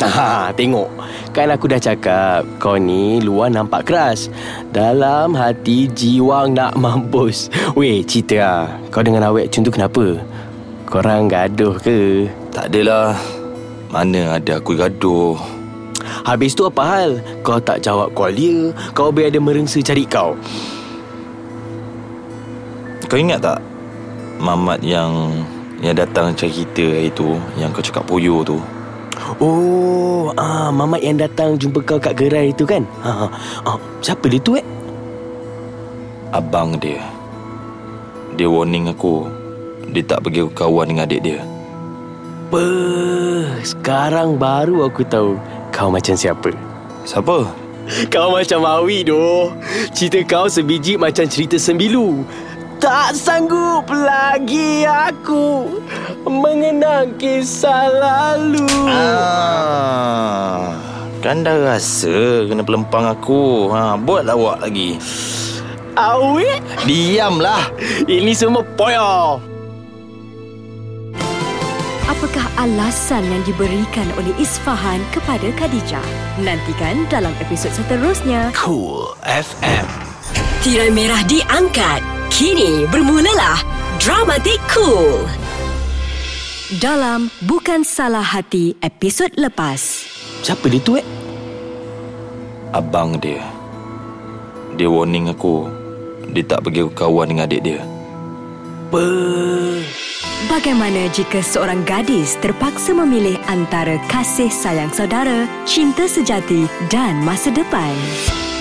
Ha, 0.16 0.48
tengok. 0.56 0.88
Kan 1.36 1.52
aku 1.52 1.68
dah 1.68 1.76
cakap 1.76 2.40
Kau 2.56 2.80
ni 2.80 3.20
luar 3.20 3.52
nampak 3.52 3.84
keras. 3.84 4.32
Dalam 4.72 5.36
hati 5.36 5.92
jiwang 5.92 6.56
nak 6.56 6.72
mampus. 6.80 7.52
Weh 7.76 8.00
cerita 8.00 8.40
lah 8.40 8.60
Kau 8.88 9.04
dengan 9.04 9.28
awek 9.28 9.52
cun 9.52 9.60
tu 9.60 9.68
kenapa? 9.68 10.16
Korang 10.88 11.28
gaduh 11.28 11.76
ke? 11.76 12.32
Tak 12.48 12.72
adalah 12.72 13.43
Mana 13.92 14.38
ada 14.40 14.60
aku 14.60 14.78
gaduh? 14.78 15.36
Habis 16.24 16.56
tu 16.56 16.64
apa 16.64 16.82
hal? 16.84 17.10
Kau 17.44 17.60
tak 17.60 17.84
jawab 17.84 18.12
call 18.16 18.32
dia. 18.32 18.72
Kau 18.96 19.12
biar 19.12 19.28
dia 19.28 19.40
merengsa 19.40 19.80
cari 19.84 20.04
kau. 20.08 20.36
Kau 23.04 23.20
ingat 23.20 23.44
tak 23.44 23.60
Mamat 24.40 24.80
yang 24.80 25.44
Yang 25.84 26.02
datang 26.02 26.32
cari 26.32 26.64
kita 26.64 26.84
hari 26.88 27.12
tu 27.12 27.36
Yang 27.60 27.70
kau 27.76 27.84
cakap 27.84 28.04
poyo 28.08 28.40
tu? 28.40 28.58
Oh 29.38 30.32
ah, 30.34 30.72
Mamat 30.72 31.04
yang 31.04 31.20
datang 31.20 31.60
jumpa 31.60 31.84
kau 31.84 32.00
kat 32.00 32.16
gerai 32.16 32.50
tu 32.56 32.64
kan? 32.64 32.82
Ha, 33.04 33.28
ah, 33.68 33.78
siapa 34.00 34.26
dia 34.26 34.40
tu 34.42 34.56
eh? 34.58 34.66
Abang 36.34 36.74
dia. 36.82 36.98
Dia 38.34 38.50
warning 38.50 38.90
aku. 38.90 39.30
Dia 39.94 40.02
tak 40.02 40.26
aku 40.26 40.50
kawan 40.50 40.90
dengan 40.90 41.06
adik 41.06 41.22
dia 41.22 41.53
Apa? 42.54 42.70
Sekarang 43.66 44.38
baru 44.38 44.86
aku 44.86 45.02
tahu 45.02 45.34
kau 45.74 45.90
macam 45.90 46.14
siapa. 46.14 46.54
Siapa? 47.02 47.50
Kau 48.14 48.30
macam 48.30 48.62
Awi 48.62 49.02
doh. 49.02 49.50
Cerita 49.90 50.22
kau 50.22 50.46
sebiji 50.46 50.94
macam 50.94 51.26
cerita 51.26 51.58
sembilu. 51.58 52.22
Tak 52.78 53.18
sanggup 53.18 53.90
lagi 53.90 54.86
aku 54.86 55.66
mengenang 56.30 57.18
kisah 57.18 57.90
lalu. 57.90 58.70
Ah, 58.86 60.78
kan 61.18 61.42
dah 61.42 61.74
rasa 61.74 62.46
kena 62.46 62.62
pelempang 62.62 63.10
aku. 63.10 63.66
Ha, 63.74 63.98
buat 63.98 64.30
lawak 64.30 64.62
lagi. 64.62 64.94
Awi, 65.98 66.62
Diamlah. 66.86 67.66
ini 68.06 68.30
semua 68.30 68.62
poyo. 68.78 69.42
Apakah 72.14 72.46
alasan 72.62 73.26
yang 73.26 73.42
diberikan 73.42 74.06
oleh 74.14 74.30
Isfahan 74.38 75.02
kepada 75.10 75.50
Khadijah? 75.58 76.06
Nantikan 76.38 77.10
dalam 77.10 77.34
episod 77.42 77.74
seterusnya. 77.74 78.54
Cool 78.54 79.10
FM. 79.26 79.86
Tirai 80.62 80.94
merah 80.94 81.26
diangkat. 81.26 82.06
Kini 82.30 82.86
bermulalah 82.86 83.58
Dramatik 83.98 84.62
Cool. 84.70 85.26
Dalam 86.78 87.34
Bukan 87.50 87.82
Salah 87.82 88.22
Hati 88.22 88.78
episod 88.78 89.34
lepas. 89.34 90.06
Siapa 90.46 90.70
dia 90.70 90.78
tu 90.86 90.94
eh? 90.94 91.06
Abang 92.70 93.18
dia. 93.18 93.42
Dia 94.78 94.86
warning 94.86 95.34
aku. 95.34 95.66
Dia 96.30 96.46
tak 96.46 96.62
bagi 96.62 96.86
aku 96.86 96.94
kawan 96.94 97.34
dengan 97.34 97.50
adik 97.50 97.74
dia. 97.74 97.82
Apa? 98.94 99.10
Bagaimana 100.46 101.10
jika 101.10 101.42
seorang 101.42 101.82
gadis 101.82 102.38
terpaksa 102.38 102.94
memilih 102.94 103.34
antara 103.50 103.98
kasih 104.06 104.46
sayang 104.46 104.94
saudara, 104.94 105.50
cinta 105.66 106.06
sejati 106.06 106.70
dan 106.94 107.18
masa 107.26 107.50
depan? 107.50 107.90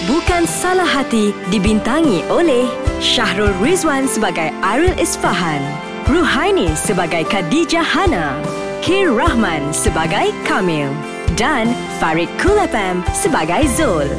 Bukan 0.10 0.50
Salah 0.50 0.90
Hati 0.90 1.38
dibintangi 1.54 2.26
oleh 2.34 2.66
Syahrul 2.98 3.54
Rizwan 3.62 4.10
sebagai 4.10 4.50
Ariel 4.66 4.98
Isfahan, 4.98 5.62
Ruhaini 6.10 6.74
sebagai 6.74 7.30
Khadijah 7.30 7.86
Hana, 7.86 8.34
Kir 8.82 9.14
Rahman 9.14 9.70
sebagai 9.70 10.34
Kamil 10.50 10.90
dan 11.38 11.70
Farid 12.02 12.32
Kulapam 12.42 13.06
sebagai 13.14 13.70
Zul. 13.70 14.10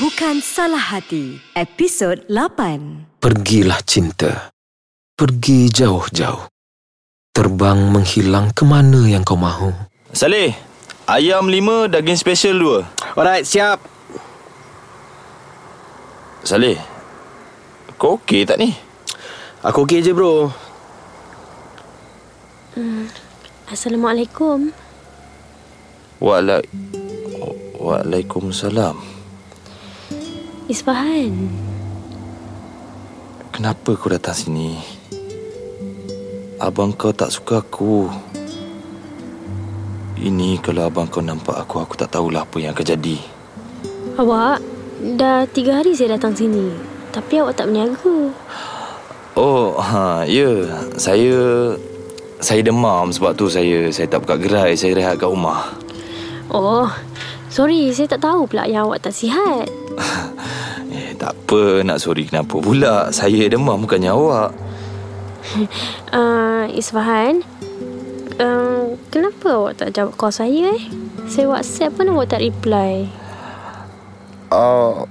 Bukan 0.00 0.40
Salah 0.40 0.80
Hati, 0.80 1.36
episod 1.52 2.24
8. 2.32 3.20
Pergilah 3.20 3.84
cinta. 3.84 4.55
Pergi 5.16 5.72
jauh-jauh. 5.72 6.44
Terbang 7.32 7.88
menghilang 7.88 8.52
ke 8.52 8.68
mana 8.68 9.08
yang 9.08 9.24
kau 9.24 9.32
mahu. 9.32 9.72
Saleh, 10.12 10.52
ayam 11.08 11.48
lima, 11.48 11.88
daging 11.88 12.20
special 12.20 12.60
dua. 12.60 12.78
Alright, 13.16 13.48
siap. 13.48 13.80
Saleh, 16.44 16.76
kau 17.96 18.20
okey 18.20 18.44
tak 18.44 18.60
ni? 18.60 18.76
Aku 19.64 19.88
okey 19.88 20.04
je 20.04 20.12
bro. 20.12 20.52
Assalamualaikum. 23.72 24.68
Waalai... 26.20 26.60
Waalaikumsalam. 27.80 29.00
Isfahan. 30.68 31.32
Kenapa 33.56 33.96
kau 33.96 34.12
datang 34.12 34.36
sini? 34.36 34.95
Abang 36.56 36.96
kau 36.96 37.12
tak 37.12 37.28
suka 37.28 37.60
aku. 37.60 38.08
Ini 40.16 40.56
kalau 40.64 40.88
abang 40.88 41.04
kau 41.04 41.20
nampak 41.20 41.52
aku, 41.52 41.84
aku 41.84 42.00
tak 42.00 42.16
tahulah 42.16 42.48
apa 42.48 42.56
yang 42.56 42.72
akan 42.72 42.96
jadi. 42.96 43.20
Awak, 44.16 44.64
dah 45.20 45.44
tiga 45.52 45.84
hari 45.84 45.92
saya 45.92 46.16
datang 46.16 46.32
sini. 46.32 46.72
Tapi 47.12 47.44
awak 47.44 47.60
tak 47.60 47.68
berniaga. 47.68 48.32
Oh, 49.36 49.76
ha, 49.76 50.24
ya. 50.24 50.64
Saya 50.96 51.36
saya 52.40 52.64
demam 52.64 53.12
sebab 53.12 53.36
tu 53.36 53.52
saya 53.52 53.92
saya 53.92 54.08
tak 54.08 54.24
buka 54.24 54.40
gerai, 54.40 54.72
saya 54.80 54.96
rehat 54.96 55.20
kat 55.20 55.28
rumah. 55.28 55.76
Oh, 56.48 56.88
sorry. 57.52 57.92
Saya 57.92 58.16
tak 58.16 58.24
tahu 58.24 58.48
pula 58.48 58.64
yang 58.64 58.88
awak 58.88 59.04
tak 59.04 59.12
sihat. 59.12 59.68
Eh, 60.86 61.12
tak 61.18 61.36
apa, 61.36 61.84
nak 61.84 62.00
sorry 62.00 62.24
kenapa 62.24 62.56
pula? 62.56 63.12
Saya 63.12 63.52
demam 63.52 63.84
bukannya 63.84 64.16
awak. 64.16 64.65
Uh, 66.10 66.66
Isfahan, 66.80 67.42
uh, 68.40 68.98
kenapa 69.08 69.48
awak 69.54 69.80
tak 69.80 69.94
jawab 69.94 70.14
call 70.18 70.34
saya 70.34 70.74
eh? 70.74 70.82
Saya 71.26 71.50
WhatsApp 71.50 71.94
pun 71.96 72.10
awak 72.10 72.34
tak 72.34 72.42
reply. 72.42 73.06
Uh, 74.50 75.06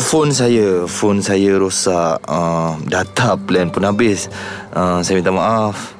phone 0.00 0.32
saya, 0.34 0.84
phone 0.84 1.24
saya 1.24 1.56
rosak. 1.56 2.20
Uh, 2.26 2.76
data 2.88 3.36
plan 3.36 3.72
pun 3.72 3.86
habis. 3.86 4.28
Uh, 4.74 5.00
saya 5.00 5.20
minta 5.20 5.32
maaf. 5.32 5.96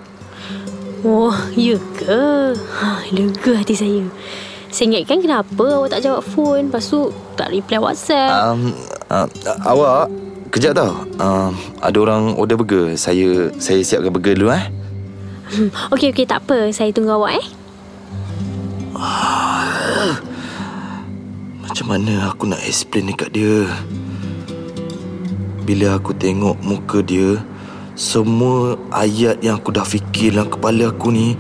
Oh, 1.01 1.33
ya 1.57 1.81
ke? 1.97 2.53
Ha, 2.53 3.09
lega 3.09 3.53
hati 3.57 3.73
saya. 3.73 4.05
Saya 4.71 4.93
ingatkan 4.93 5.25
kenapa 5.25 5.65
awak 5.81 5.91
tak 5.91 6.07
jawab 6.07 6.23
phone 6.23 6.71
Lepas 6.71 6.87
tu 6.87 7.11
tak 7.35 7.51
reply 7.51 7.83
WhatsApp 7.83 8.55
Um, 8.55 8.71
uh, 9.11 9.27
awak 9.67 10.07
kejap 10.51 10.77
tau. 10.77 11.07
Uh, 11.17 11.51
ada 11.81 11.97
orang 12.03 12.35
order 12.37 12.59
burger. 12.59 12.93
Saya 12.99 13.55
saya 13.57 13.81
siapkan 13.81 14.13
burger 14.13 14.35
dulu 14.37 14.51
eh. 14.53 14.67
hmm, 15.55 15.71
Okey, 15.95 16.11
okey, 16.15 16.27
tak 16.27 16.47
apa 16.47 16.71
Saya 16.71 16.95
tunggu 16.95 17.15
awak 17.15 17.39
eh 17.39 17.47
Macam 21.65 21.87
mana 21.87 22.29
aku 22.29 22.51
nak 22.51 22.61
explain 22.67 23.09
dekat 23.09 23.31
dia? 23.33 23.65
Bila 25.65 25.97
aku 25.97 26.11
tengok 26.13 26.59
muka 26.67 26.99
dia, 26.99 27.39
semua 27.95 28.75
ayat 28.91 29.39
yang 29.39 29.57
aku 29.63 29.71
dah 29.71 29.87
fikir 29.87 30.35
dalam 30.35 30.51
kepala 30.51 30.91
aku 30.91 31.15
ni 31.15 31.39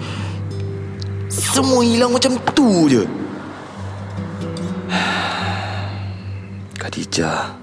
semua 1.30 1.86
hilang 1.86 2.10
macam 2.10 2.34
tu 2.54 2.90
je. 2.90 3.02
Khadijah, 6.80 7.59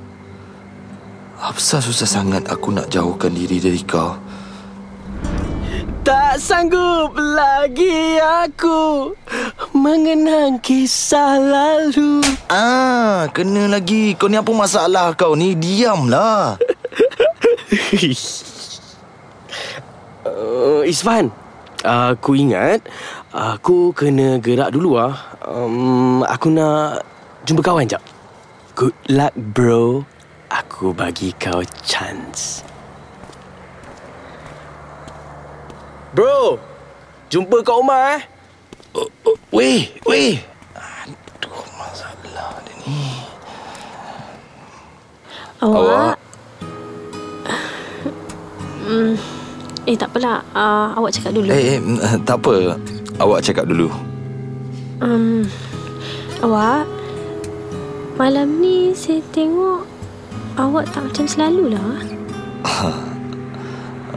Apasal 1.37 1.85
susah 1.85 2.09
sangat 2.09 2.49
aku 2.49 2.73
nak 2.73 2.89
jauhkan 2.89 3.29
diri 3.29 3.61
dari 3.61 3.77
kau? 3.85 4.17
Tak 6.01 6.41
sanggup 6.41 7.13
lagi 7.13 8.17
aku 8.17 9.13
mengenang 9.77 10.57
kisah 10.65 11.37
lalu. 11.37 12.25
Ah, 12.49 13.29
kena 13.29 13.69
lagi. 13.69 14.17
Kau 14.17 14.25
ni 14.25 14.39
apa 14.39 14.49
masalah 14.49 15.13
kau 15.13 15.37
ni? 15.37 15.53
Diamlah. 15.53 16.57
Uh, 20.25 20.81
Isfan, 20.89 21.29
aku 21.85 22.33
ingat 22.33 22.81
aku 23.29 23.93
kena 23.93 24.41
gerak 24.41 24.73
dulu 24.73 24.97
ah. 24.97 25.13
Um, 25.45 26.25
aku 26.25 26.49
nak 26.49 27.05
jumpa 27.45 27.61
kawan 27.61 27.85
jap. 27.85 28.01
Good 28.73 28.97
luck 29.05 29.37
bro. 29.53 30.16
Aku 30.47 30.95
bagi 30.95 31.35
kau 31.35 31.59
chance. 31.83 32.63
Bro, 36.15 36.55
jumpa 37.27 37.59
kat 37.67 37.75
rumah 37.75 38.15
eh. 38.15 38.21
Oh, 38.95 39.11
oh, 39.27 39.37
weh, 39.51 39.91
weh. 40.07 40.39
Aduh, 40.71 41.61
masalah 41.75 42.63
dia 42.63 42.73
ni. 42.79 42.95
Awak, 45.59 45.75
Awak? 45.75 46.15
Hmm, 48.87 49.13
eh 49.83 49.99
tak 49.99 50.07
apalah 50.15 50.39
uh, 50.55 50.95
Awak 50.95 51.11
cakap 51.11 51.31
dulu 51.35 51.51
Eh, 51.51 51.75
eh, 51.75 51.79
mm, 51.83 52.23
tak 52.23 52.39
apa. 52.39 52.79
Awak 53.19 53.39
cakap 53.43 53.65
dulu. 53.67 53.91
um, 55.03 55.43
Awak 56.39 56.87
Malam 58.15 58.63
ni 58.63 58.95
saya 58.95 59.19
tengok 59.35 59.96
Awak 60.57 60.89
tak 60.89 61.01
macam 61.05 61.25
selalulah 61.29 62.01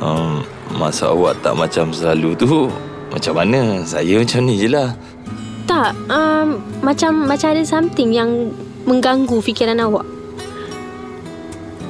Um, 0.00 0.40
masa 0.80 1.12
awak 1.12 1.44
tak 1.44 1.52
macam 1.60 1.92
selalu 1.92 2.32
tu, 2.32 2.72
macam 3.12 3.36
mana? 3.36 3.84
Saya 3.84 4.16
macam 4.16 4.48
ni 4.48 4.56
je 4.56 4.72
lah. 4.72 4.96
Tak 5.68 5.92
um, 6.08 6.56
Macam 6.80 7.28
Macam 7.28 7.52
ada 7.52 7.60
something 7.62 8.08
yang 8.08 8.48
Mengganggu 8.88 9.38
fikiran 9.44 9.76
awak 9.76 10.08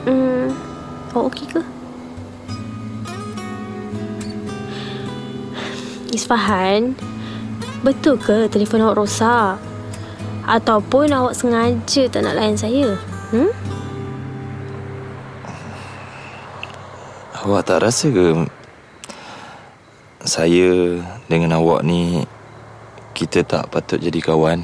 Hmm 0.05 0.51
Awak 1.15 1.25
okey 1.31 1.47
ke? 1.55 1.63
Isfahan 6.11 6.99
Betul 7.87 8.19
ke 8.19 8.51
telefon 8.51 8.85
awak 8.85 8.99
rosak? 9.01 9.57
Ataupun 10.45 11.15
awak 11.15 11.39
sengaja 11.39 12.11
tak 12.11 12.27
nak 12.27 12.35
layan 12.35 12.59
saya? 12.59 12.99
Hmm? 13.31 13.70
Awak 17.51 17.67
tak 17.67 17.83
rasa 17.83 18.07
ke 18.15 18.47
Saya 20.23 21.03
dengan 21.27 21.59
awak 21.59 21.83
ni 21.83 22.23
Kita 23.11 23.43
tak 23.43 23.75
patut 23.75 23.99
jadi 23.99 24.23
kawan 24.23 24.63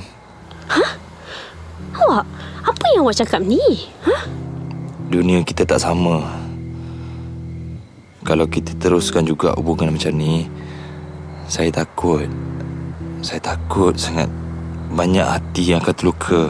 Awak, 1.98 2.24
apa 2.62 2.84
yang 2.94 3.02
awak 3.02 3.18
cakap 3.18 3.42
ni? 3.42 3.90
Ha? 4.06 4.30
Dunia 5.10 5.42
kita 5.42 5.66
tak 5.66 5.82
sama 5.82 6.30
Kalau 8.22 8.46
kita 8.46 8.70
teruskan 8.78 9.26
juga 9.26 9.50
hubungan 9.58 9.90
macam 9.90 10.14
ni 10.14 10.46
Saya 11.50 11.74
takut 11.74 12.30
Saya 13.18 13.42
takut 13.42 13.98
sangat 13.98 14.30
Banyak 14.94 15.26
hati 15.26 15.74
yang 15.74 15.82
akan 15.82 15.94
terluka 15.98 16.42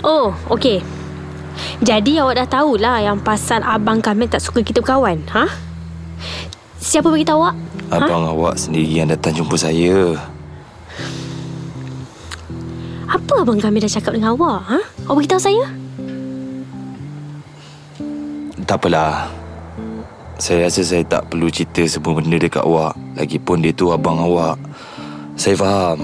Oh, 0.00 0.32
okey. 0.56 0.80
Jadi 1.80 2.20
awak 2.20 2.44
dah 2.44 2.48
tahulah 2.60 2.96
yang 3.00 3.18
pasal 3.20 3.64
abang 3.64 4.04
Kamil 4.04 4.28
tak 4.28 4.44
suka 4.44 4.60
kita 4.60 4.84
berkawan, 4.84 5.24
ha? 5.32 5.48
Siapa 6.80 7.08
beritahu 7.08 7.40
awak? 7.40 7.56
Abang 7.88 8.24
awak 8.28 8.60
sendiri 8.60 9.00
yang 9.00 9.08
datang 9.08 9.32
jumpa 9.32 9.56
saya 9.56 10.16
Apa 13.08 13.44
abang 13.44 13.60
Kamil 13.60 13.80
dah 13.80 13.92
cakap 13.92 14.12
dengan 14.16 14.36
awak, 14.36 14.60
ha? 14.68 14.78
Awak 15.08 15.16
beritahu 15.24 15.40
saya? 15.40 15.64
Tak 18.68 18.76
apalah 18.76 19.32
Saya 20.36 20.68
rasa 20.68 20.84
saya 20.84 21.04
tak 21.08 21.32
perlu 21.32 21.48
cerita 21.48 21.80
semua 21.88 22.20
benda 22.20 22.36
dekat 22.36 22.62
awak 22.64 22.92
Lagipun 23.16 23.64
dia 23.64 23.72
tu 23.72 23.88
abang 23.88 24.20
awak 24.20 24.60
Saya 25.34 25.56
faham 25.56 25.98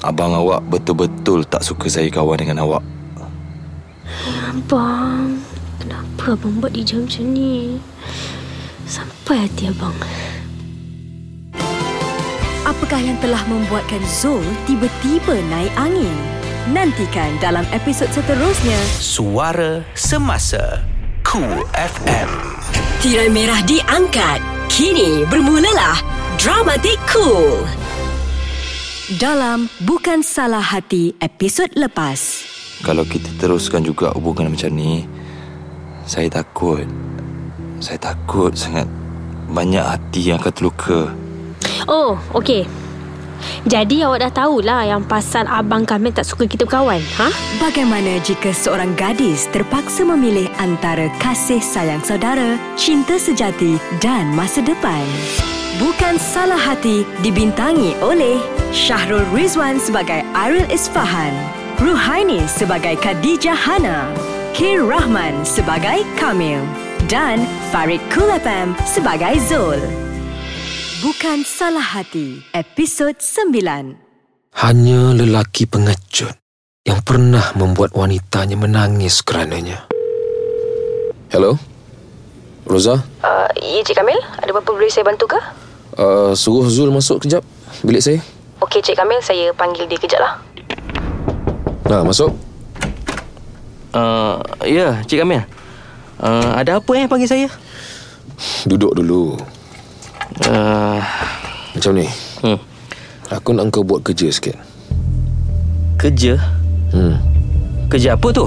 Abang 0.00 0.32
awak 0.32 0.64
betul-betul 0.70 1.44
tak 1.44 1.60
suka 1.60 1.90
saya 1.90 2.08
kawan 2.08 2.40
dengan 2.40 2.64
awak 2.64 2.99
Abang, 4.50 5.38
kenapa 5.78 6.34
abang 6.34 6.58
buat 6.58 6.74
dia 6.74 6.84
macam 6.98 7.24
ni? 7.30 7.78
Sampai 8.84 9.46
hati 9.46 9.70
abang. 9.70 9.94
Apakah 12.66 13.00
yang 13.00 13.18
telah 13.18 13.40
membuatkan 13.48 14.02
Zul 14.06 14.42
tiba-tiba 14.66 15.38
naik 15.50 15.72
angin? 15.78 16.18
Nantikan 16.70 17.34
dalam 17.40 17.64
episod 17.72 18.06
seterusnya. 18.12 18.78
Suara 19.00 19.82
Semasa 19.96 20.84
Cool 21.24 21.64
FM 21.74 22.30
Tirai 23.00 23.32
merah 23.32 23.64
diangkat. 23.64 24.44
Kini 24.68 25.24
bermulalah 25.24 25.98
Dramatik 26.36 27.00
Cool. 27.08 27.64
Dalam 29.16 29.72
Bukan 29.82 30.20
Salah 30.20 30.62
Hati 30.62 31.16
episod 31.18 31.72
lepas. 31.74 32.49
Kalau 32.80 33.04
kita 33.04 33.28
teruskan 33.36 33.84
juga 33.84 34.08
hubungan 34.16 34.48
macam 34.48 34.72
ni 34.72 35.04
Saya 36.08 36.32
takut 36.32 36.88
Saya 37.76 38.00
takut 38.00 38.56
sangat 38.56 38.88
Banyak 39.52 39.84
hati 39.84 40.32
yang 40.32 40.40
akan 40.40 40.52
terluka 40.54 41.12
Oh, 41.88 42.14
okey. 42.36 42.68
Jadi 43.64 44.04
awak 44.04 44.20
dah 44.20 44.32
tahulah 44.32 44.80
yang 44.84 45.02
pasal 45.04 45.48
abang 45.48 45.88
Kamil 45.88 46.12
tak 46.12 46.28
suka 46.28 46.44
kita 46.44 46.68
berkawan, 46.68 47.00
ha? 47.16 47.32
Bagaimana 47.56 48.20
jika 48.20 48.52
seorang 48.52 48.92
gadis 49.00 49.48
terpaksa 49.48 50.04
memilih 50.04 50.48
antara 50.60 51.08
kasih 51.20 51.60
sayang 51.60 52.04
saudara, 52.04 52.60
cinta 52.76 53.16
sejati 53.16 53.80
dan 54.04 54.28
masa 54.36 54.60
depan? 54.60 55.04
Bukan 55.80 56.20
Salah 56.20 56.60
Hati 56.60 57.08
dibintangi 57.24 57.96
oleh 58.04 58.36
Syahrul 58.76 59.24
Rizwan 59.32 59.80
sebagai 59.80 60.20
Aril 60.36 60.68
Isfahan, 60.68 61.32
Ruhaini 61.80 62.44
sebagai 62.44 62.92
Khadijah 63.00 63.56
Hana, 63.56 64.12
Kir 64.52 64.84
Rahman 64.84 65.48
sebagai 65.48 66.04
Kamil 66.20 66.60
dan 67.08 67.40
Farid 67.72 68.04
Kulafam 68.12 68.76
sebagai 68.84 69.40
Zul. 69.48 69.80
Bukan 71.00 71.40
Salah 71.40 71.80
Hati, 71.80 72.44
episod 72.52 73.16
9. 73.16 73.96
Hanya 74.60 75.16
lelaki 75.16 75.64
pengecut 75.64 76.36
yang 76.84 77.00
pernah 77.00 77.56
membuat 77.56 77.96
wanitanya 77.96 78.60
menangis 78.60 79.24
kerananya. 79.24 79.88
Hello? 81.32 81.56
Roza? 82.68 83.00
Uh, 83.24 83.48
ya, 83.56 83.80
Cik 83.80 83.96
Kamil. 83.96 84.20
Ada 84.36 84.52
apa-apa 84.52 84.76
boleh 84.76 84.92
saya 84.92 85.08
bantu 85.08 85.32
ke? 85.32 85.40
Uh, 85.96 86.36
suruh 86.36 86.68
Zul 86.68 86.92
masuk 86.92 87.24
kejap 87.24 87.40
bilik 87.80 88.04
saya. 88.04 88.20
Okey, 88.60 88.84
Cik 88.84 89.00
Kamil. 89.00 89.24
Saya 89.24 89.56
panggil 89.56 89.88
dia 89.88 89.96
kejap 89.96 90.20
lah. 90.20 90.50
Nah, 91.90 92.06
masuk. 92.06 92.30
Uh, 93.90 94.38
ya, 94.62 95.02
Cik 95.10 95.26
Kamil. 95.26 95.42
Uh, 96.22 96.54
ada 96.54 96.78
apa 96.78 96.92
yang 96.94 97.10
panggil 97.10 97.26
saya? 97.26 97.50
Duduk 98.62 98.94
dulu. 98.94 99.34
Uh, 100.46 101.02
Macam 101.74 101.98
ni. 101.98 102.06
hmm. 102.46 102.58
Aku 103.34 103.50
nak 103.50 103.74
kau 103.74 103.82
buat 103.82 104.06
kerja 104.06 104.30
sikit. 104.30 104.54
Kerja? 105.98 106.38
Hmm. 106.94 107.18
Kerja 107.90 108.14
apa 108.14 108.30
tu? 108.30 108.46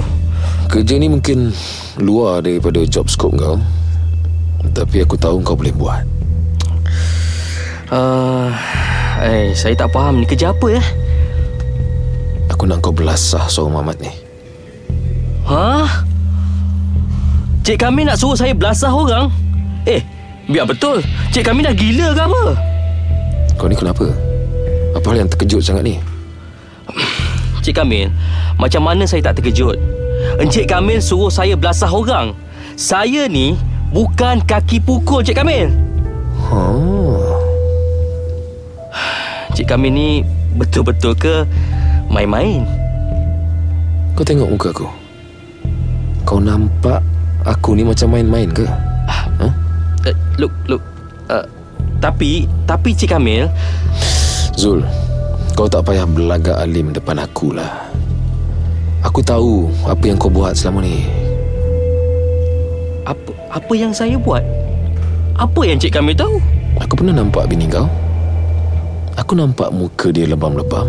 Kerja 0.72 0.96
ni 0.96 1.12
mungkin 1.12 1.52
luar 2.00 2.40
daripada 2.40 2.80
job 2.88 3.12
scope 3.12 3.36
kau. 3.36 3.60
Tapi 4.72 5.04
aku 5.04 5.20
tahu 5.20 5.44
kau 5.44 5.52
boleh 5.52 5.76
buat. 5.76 6.04
Uh, 7.92 8.48
eh, 9.20 9.52
saya 9.52 9.76
tak 9.76 9.92
faham 9.92 10.24
ni 10.24 10.24
kerja 10.24 10.56
apa 10.56 10.80
ya? 10.80 10.84
Aku 12.64 12.72
nak 12.72 12.80
kau 12.80 12.96
belasah 12.96 13.44
seorang 13.44 13.84
Mamat 13.84 14.00
ni. 14.00 14.08
Ha? 15.52 15.84
Cik 17.60 17.76
kami 17.76 18.08
nak 18.08 18.16
suruh 18.16 18.40
saya 18.40 18.56
belasah 18.56 18.88
orang? 18.88 19.28
Eh, 19.84 20.00
biar 20.48 20.64
betul. 20.64 21.04
Cik 21.28 21.44
kami 21.44 21.60
dah 21.60 21.76
gila 21.76 22.16
ke 22.16 22.24
apa? 22.24 22.44
Kau 23.60 23.68
ni 23.68 23.76
kenapa? 23.76 24.08
Apa 24.96 25.12
hal 25.12 25.20
yang 25.20 25.28
terkejut 25.28 25.60
sangat 25.60 25.84
ni? 25.84 26.00
Cik 27.60 27.84
Kamil, 27.84 28.08
macam 28.56 28.80
mana 28.80 29.04
saya 29.04 29.20
tak 29.20 29.44
terkejut? 29.44 29.76
Encik 30.40 30.64
Kamil 30.64 31.04
suruh 31.04 31.28
saya 31.28 31.60
belasah 31.60 31.92
orang. 31.92 32.32
Saya 32.80 33.28
ni 33.28 33.60
bukan 33.92 34.40
kaki 34.40 34.80
pukul 34.80 35.20
Cik 35.20 35.36
Kamil. 35.36 35.68
Oh. 36.48 37.44
Cik 39.52 39.68
Kamil 39.68 39.92
ni 39.92 40.08
betul-betul 40.56 41.12
ke 41.12 41.44
main-main? 42.14 42.62
Kau 44.14 44.22
tengok 44.22 44.46
muka 44.54 44.70
aku. 44.70 44.86
Kau 46.22 46.38
nampak 46.38 47.02
aku 47.42 47.74
ni 47.74 47.82
macam 47.82 48.14
main-main 48.14 48.46
ke? 48.54 48.62
Ha? 48.62 49.50
Uh, 50.06 50.16
look, 50.38 50.54
look. 50.70 50.82
Uh, 51.26 51.42
tapi, 51.98 52.46
tapi 52.70 52.94
Cik 52.94 53.10
Kamil, 53.10 53.50
Zul, 54.54 54.86
kau 55.58 55.66
tak 55.66 55.82
payah 55.90 56.06
belagak 56.06 56.54
alim 56.54 56.94
depan 56.94 57.18
aku 57.18 57.50
lah. 57.58 57.90
Aku 59.02 59.20
tahu 59.20 59.68
apa 59.84 60.04
yang 60.06 60.16
kau 60.16 60.30
buat 60.30 60.54
selama 60.54 60.86
ni. 60.86 61.04
apa 63.04 63.36
apa 63.52 63.72
yang 63.76 63.92
saya 63.92 64.16
buat? 64.16 64.40
Apa 65.36 65.66
yang 65.66 65.76
Cik 65.76 65.98
Kamil 65.98 66.16
tahu? 66.16 66.38
Aku 66.78 66.94
pernah 66.96 67.18
nampak 67.18 67.50
bini 67.50 67.66
kau. 67.66 67.90
Aku 69.18 69.34
nampak 69.34 69.74
muka 69.74 70.08
dia 70.14 70.24
lebam-lebam. 70.24 70.88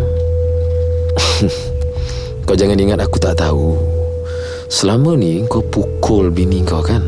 kau 2.46 2.56
jangan 2.56 2.78
ingat 2.78 3.00
aku 3.02 3.20
tak 3.20 3.36
tahu. 3.40 3.76
Selama 4.66 5.14
ni 5.14 5.44
kau 5.46 5.62
pukul 5.62 6.32
bini 6.32 6.64
kau 6.66 6.82
kan? 6.82 7.02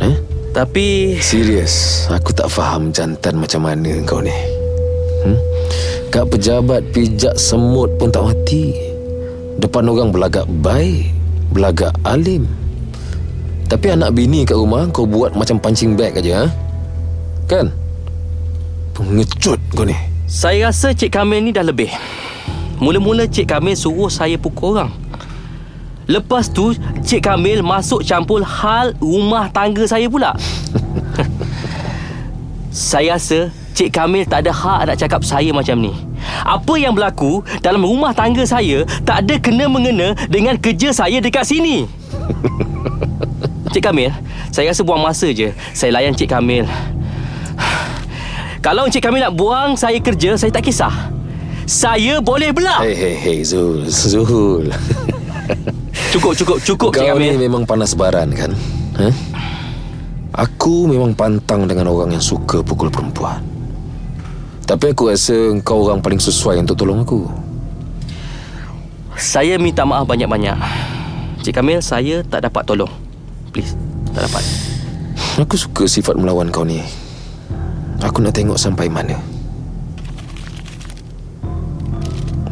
Eh? 0.00 0.16
Tapi 0.56 1.18
Serius, 1.20 2.06
aku 2.08 2.32
tak 2.32 2.48
faham 2.48 2.88
jantan 2.88 3.36
macam 3.36 3.68
mana 3.68 3.92
kau 4.08 4.24
ni. 4.24 4.32
Hmm? 5.24 5.38
Kat 6.08 6.24
pejabat 6.32 6.80
pijak 6.96 7.36
semut 7.36 7.92
pun 8.00 8.08
tak 8.08 8.24
mati. 8.24 8.72
Depan 9.60 9.88
orang 9.88 10.12
belagak 10.12 10.48
baik, 10.64 11.12
belagak 11.52 11.92
alim. 12.04 12.48
Tapi 13.66 13.92
anak 13.92 14.14
bini 14.14 14.46
kat 14.46 14.56
rumah 14.56 14.86
kau 14.94 15.04
buat 15.04 15.34
macam 15.34 15.58
punching 15.58 15.98
bag 15.98 16.14
aja, 16.14 16.44
ha? 16.44 16.46
Kan? 17.50 17.74
Pengecut 18.94 19.58
kau 19.74 19.84
ni. 19.84 19.96
saya 20.26 20.70
rasa 20.70 20.94
Cik 20.94 21.12
Kamil 21.12 21.42
ni 21.42 21.50
dah 21.50 21.66
lebih. 21.66 21.90
Mula-mula 22.76 23.24
Cik 23.24 23.48
Kamil 23.48 23.76
suruh 23.76 24.12
saya 24.12 24.36
pukul 24.36 24.76
orang. 24.76 24.92
Lepas 26.06 26.52
tu 26.52 26.76
Cik 27.02 27.24
Kamil 27.24 27.64
masuk 27.64 28.04
campur 28.04 28.44
hal 28.44 28.92
rumah 29.00 29.48
tangga 29.50 29.88
saya 29.88 30.06
pula. 30.06 30.36
saya 32.70 33.16
rasa 33.16 33.48
Cik 33.72 33.90
Kamil 33.90 34.28
tak 34.28 34.44
ada 34.44 34.52
hak 34.52 34.80
nak 34.92 34.96
cakap 35.00 35.20
saya 35.24 35.50
macam 35.56 35.80
ni. 35.80 35.92
Apa 36.44 36.76
yang 36.76 36.92
berlaku 36.92 37.40
dalam 37.64 37.80
rumah 37.80 38.12
tangga 38.12 38.44
saya 38.44 38.84
tak 39.02 39.24
ada 39.24 39.34
kena 39.40 39.66
mengena 39.66 40.12
dengan 40.28 40.54
kerja 40.60 40.92
saya 40.92 41.18
dekat 41.18 41.48
sini. 41.48 41.88
Cik 43.72 43.82
Kamil, 43.82 44.12
saya 44.52 44.72
rasa 44.72 44.84
buang 44.84 45.00
masa 45.00 45.32
je. 45.32 45.52
Saya 45.72 45.96
layan 45.96 46.12
Cik 46.12 46.28
Kamil. 46.28 46.68
Kalau 48.64 48.84
Encik 48.88 49.04
Kamil 49.04 49.24
nak 49.24 49.34
buang 49.36 49.74
saya 49.76 49.98
kerja, 50.00 50.36
saya 50.38 50.52
tak 50.52 50.64
kisah. 50.64 51.15
Saya 51.66 52.22
boleh 52.22 52.54
belak. 52.54 52.86
Hei, 52.86 52.94
hei, 52.94 53.14
hei, 53.18 53.38
Zul. 53.42 53.90
Zul. 53.90 54.70
Cukup, 56.14 56.32
cukup, 56.38 56.58
cukup 56.62 56.90
Cik 56.94 57.02
Kau 57.02 57.18
ni 57.18 57.28
Kamil. 57.34 57.42
memang 57.50 57.62
panas 57.66 57.92
baran 57.92 58.30
kan? 58.32 58.54
Ha? 58.96 59.08
Aku 60.46 60.86
memang 60.86 61.12
pantang 61.12 61.66
dengan 61.66 61.90
orang 61.90 62.14
yang 62.14 62.24
suka 62.24 62.62
pukul 62.62 62.88
perempuan. 62.88 63.42
Tapi 64.64 64.94
aku 64.94 65.12
rasa 65.12 65.34
kau 65.60 65.86
orang 65.86 66.00
paling 66.00 66.18
sesuai 66.22 66.62
untuk 66.62 66.78
tolong 66.78 67.02
aku. 67.04 67.26
Saya 69.18 69.58
minta 69.60 69.84
maaf 69.84 70.06
banyak-banyak. 70.06 70.56
Cik 71.42 71.52
Kamil, 71.62 71.82
saya 71.84 72.22
tak 72.24 72.48
dapat 72.48 72.62
tolong. 72.64 72.90
Please, 73.52 73.76
tak 74.14 74.30
dapat. 74.30 74.42
Aku 75.36 75.58
suka 75.58 75.84
sifat 75.84 76.16
melawan 76.16 76.48
kau 76.48 76.64
ni. 76.64 76.80
Aku 78.00 78.24
nak 78.24 78.32
tengok 78.32 78.56
sampai 78.56 78.88
mana. 78.88 79.35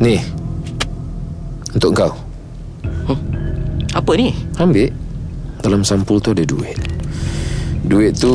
Ni. 0.05 0.21
Untuk 1.73 1.97
kau. 1.97 2.13
Apa 3.97 4.13
ni? 4.21 4.37
Ambil. 4.61 4.93
Dalam 5.65 5.81
sampul 5.81 6.21
tu 6.21 6.37
ada 6.37 6.45
duit. 6.45 6.77
Duit 7.89 8.13
tu 8.13 8.29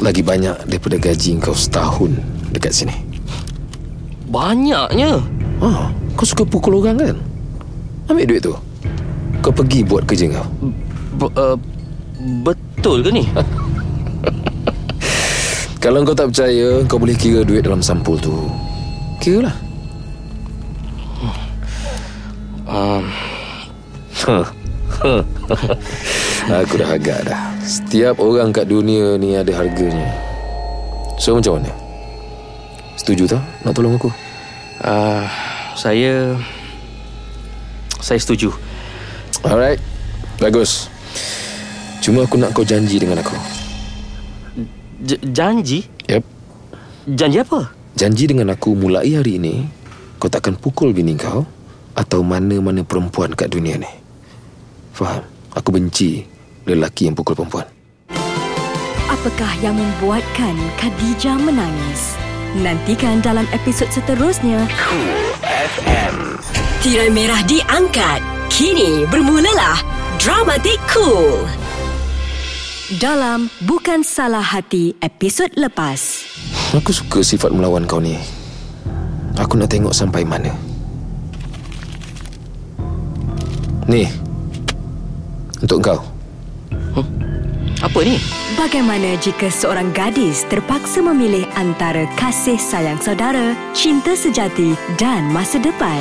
lagi 0.00 0.24
banyak 0.24 0.56
daripada 0.64 0.96
gaji 0.96 1.36
kau 1.36 1.52
setahun 1.52 2.16
dekat 2.48 2.72
sini. 2.72 2.96
Banyaknya. 4.32 5.20
Ah, 5.60 5.92
kau 6.16 6.24
suka 6.24 6.48
pukul 6.48 6.80
orang 6.80 6.96
kan? 6.96 7.16
Ambil 8.08 8.24
duit 8.24 8.40
tu. 8.40 8.56
Kau 9.44 9.52
pergi 9.52 9.84
buat 9.84 10.08
kerja 10.08 10.32
kau. 10.32 10.48
B- 11.20 11.34
uh, 11.36 11.60
betul 12.40 13.04
ke 13.04 13.12
ni? 13.12 13.28
Kalau 15.82 16.08
kau 16.08 16.16
tak 16.16 16.32
percaya, 16.32 16.80
kau 16.88 16.96
boleh 16.96 17.20
kira 17.20 17.44
duit 17.44 17.68
dalam 17.68 17.84
sampul 17.84 18.16
tu. 18.16 18.32
Kira 19.20 19.52
lah. 19.52 19.71
Um, 22.72 23.04
Aku 26.64 26.74
dah 26.80 26.88
agak 26.96 27.28
dah. 27.28 27.52
Setiap 27.60 28.16
orang 28.16 28.48
kat 28.48 28.64
dunia 28.64 29.20
ni 29.20 29.36
ada 29.36 29.52
harganya. 29.52 30.08
So 31.20 31.36
macam 31.36 31.60
mana? 31.60 31.68
Setuju 32.96 33.28
tak 33.28 33.44
nak 33.62 33.76
tolong 33.76 34.00
aku? 34.00 34.08
uh, 34.82 35.28
saya... 35.76 36.32
Saya 38.02 38.18
setuju. 38.18 38.50
Alright. 39.44 39.78
Bagus. 40.40 40.88
Cuma 42.02 42.26
aku 42.26 42.34
nak 42.40 42.50
kau 42.50 42.66
janji 42.66 42.98
dengan 42.98 43.22
aku. 43.22 43.36
J- 45.06 45.22
janji? 45.30 45.86
Yep. 46.10 46.24
Janji 47.14 47.38
apa? 47.38 47.70
Janji 47.94 48.26
dengan 48.26 48.50
aku 48.50 48.74
mulai 48.74 49.12
hari 49.14 49.38
ini 49.38 49.68
kau 50.18 50.26
takkan 50.26 50.54
pukul 50.58 50.90
bini 50.94 51.14
kau 51.14 51.46
atau 51.92 52.24
mana-mana 52.24 52.80
perempuan 52.84 53.32
kat 53.36 53.52
dunia 53.52 53.76
ni. 53.76 53.90
Faham? 54.92 55.24
Aku 55.52 55.68
benci 55.68 56.24
lelaki 56.64 57.08
yang 57.08 57.16
pukul 57.16 57.36
perempuan. 57.36 57.68
Apakah 59.12 59.52
yang 59.60 59.76
membuatkan 59.76 60.56
Khadijah 60.80 61.36
menangis? 61.36 62.16
Nantikan 62.56 63.20
dalam 63.20 63.44
episod 63.52 63.88
seterusnya. 63.92 64.64
Tirai 66.80 67.12
merah 67.12 67.40
diangkat. 67.44 68.20
Kini 68.52 69.08
bermulalah 69.08 69.80
Dramatik 70.20 70.76
Cool. 70.88 71.44
Dalam 73.00 73.48
Bukan 73.64 74.04
Salah 74.04 74.44
Hati 74.44 74.92
episod 75.00 75.48
lepas. 75.56 76.28
Aku 76.76 76.92
suka 76.92 77.24
sifat 77.24 77.52
melawan 77.52 77.88
kau 77.88 78.00
ni. 78.00 78.20
Aku 79.40 79.56
nak 79.56 79.72
tengok 79.72 79.96
sampai 79.96 80.24
mana. 80.24 80.71
Ni. 83.90 84.06
Untuk 85.58 85.82
kau. 85.82 86.00
Apa 87.82 87.98
ni? 88.06 88.14
Bagaimana 88.54 89.18
jika 89.18 89.50
seorang 89.50 89.90
gadis 89.90 90.46
terpaksa 90.46 91.02
memilih 91.02 91.42
antara 91.58 92.06
kasih 92.14 92.54
sayang 92.54 93.02
saudara, 93.02 93.58
cinta 93.74 94.14
sejati 94.14 94.78
dan 95.02 95.26
masa 95.34 95.58
depan? 95.58 95.98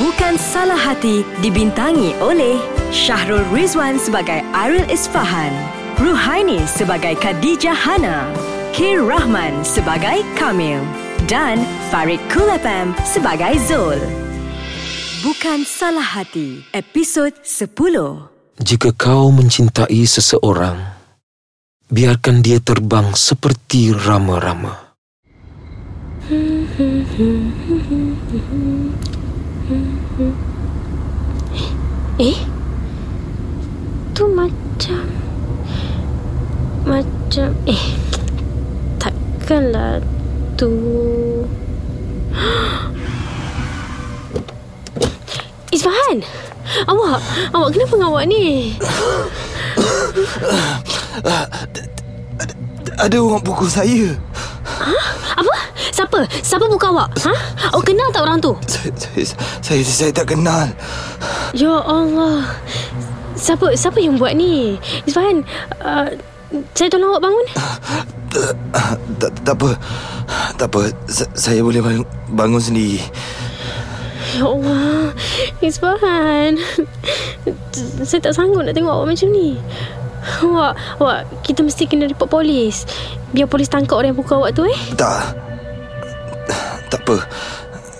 Bukan 0.00 0.40
Salah 0.40 0.80
Hati 0.80 1.22
dibintangi 1.44 2.16
oleh 2.24 2.56
Syahrul 2.88 3.44
Rizwan 3.52 4.00
sebagai 4.00 4.40
Ariel 4.56 4.88
Isfahan, 4.88 5.52
Ruhaini 6.00 6.64
sebagai 6.64 7.14
Khadijah 7.20 7.76
Hana, 7.76 8.26
Kir 8.72 9.04
Rahman 9.04 9.60
sebagai 9.60 10.24
Kamil 10.40 10.80
dan 11.28 11.62
Farid 11.92 12.18
Kulapam 12.32 12.96
sebagai 13.04 13.60
Zul. 13.68 14.00
Bukan 15.24 15.64
Salah 15.64 16.04
Hati, 16.04 16.68
episod 16.76 17.32
10. 17.40 17.72
Jika 18.60 18.92
kau 18.92 19.32
mencintai 19.32 20.04
seseorang, 20.04 20.76
biarkan 21.88 22.44
dia 22.44 22.60
terbang 22.60 23.08
seperti 23.16 23.96
rama-rama. 23.96 24.92
Eh? 32.20 32.38
Tu 34.12 34.24
macam... 34.28 35.08
Macam... 36.84 37.48
Eh... 37.64 37.84
Takkanlah 39.00 40.04
tu... 40.60 40.68
Isfahan! 45.74 46.22
Awak! 46.86 47.18
Awak 47.50 47.68
kenapa 47.74 47.92
dengan 47.92 48.08
awak 48.08 48.24
ni? 48.24 48.72
Ada 52.94 53.16
orang 53.18 53.42
pukul 53.42 53.66
saya. 53.66 54.14
Apa? 55.34 55.54
Siapa? 55.90 56.18
Siapa 56.40 56.64
buka 56.70 56.94
awak? 56.94 57.10
Ha? 57.20 57.32
Awak 57.74 57.84
kenal 57.84 58.08
tak 58.14 58.22
orang 58.22 58.38
tu? 58.38 58.54
Saya, 58.64 58.90
saya, 58.94 59.24
saya, 59.60 59.82
saya 59.82 60.10
tak 60.14 60.30
kenal. 60.30 60.70
Ya 61.52 61.74
Allah. 61.74 62.46
Siapa 63.34 63.74
siapa 63.74 63.98
yang 63.98 64.14
buat 64.14 64.32
ni? 64.32 64.78
Isfahan, 65.04 65.42
uh, 65.82 66.06
saya 66.72 66.86
tolong 66.86 67.10
awak 67.12 67.26
bangun. 67.26 67.46
Tak, 69.18 69.30
tak 69.42 69.54
apa. 69.58 69.70
Tak 70.54 70.66
apa. 70.70 70.80
Sa- 71.10 71.34
Saya 71.34 71.60
boleh 71.62 71.82
bangun, 71.82 72.06
bangun 72.30 72.62
sendiri. 72.62 73.02
Ya 74.34 74.44
Allah. 74.50 75.14
Isfahan. 75.62 76.58
Saya 78.02 78.20
tak 78.20 78.34
sanggup 78.34 78.66
nak 78.66 78.74
tengok 78.74 78.90
awak 78.90 79.14
macam 79.14 79.28
ni. 79.30 79.54
Awak, 80.24 80.72
awak, 80.98 81.20
kita 81.46 81.60
mesti 81.62 81.86
kena 81.86 82.10
report 82.10 82.32
polis. 82.32 82.82
Biar 83.30 83.46
polis 83.46 83.70
tangkap 83.70 84.00
orang 84.00 84.10
yang 84.10 84.18
pukul 84.18 84.42
awak 84.42 84.56
tu 84.56 84.66
eh. 84.66 84.78
Tak. 84.98 85.22
Tak 86.90 87.00
apa. 87.06 87.16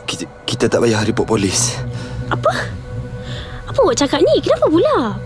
Kita, 0.09 0.25
kita 0.43 0.65
tak 0.67 0.83
payah 0.83 1.07
report 1.07 1.29
polis. 1.31 1.79
Apa? 2.33 2.51
Apa 3.71 3.79
awak 3.85 3.97
cakap 3.99 4.19
ni? 4.23 4.35
Kenapa 4.43 4.67
pula? 4.67 5.19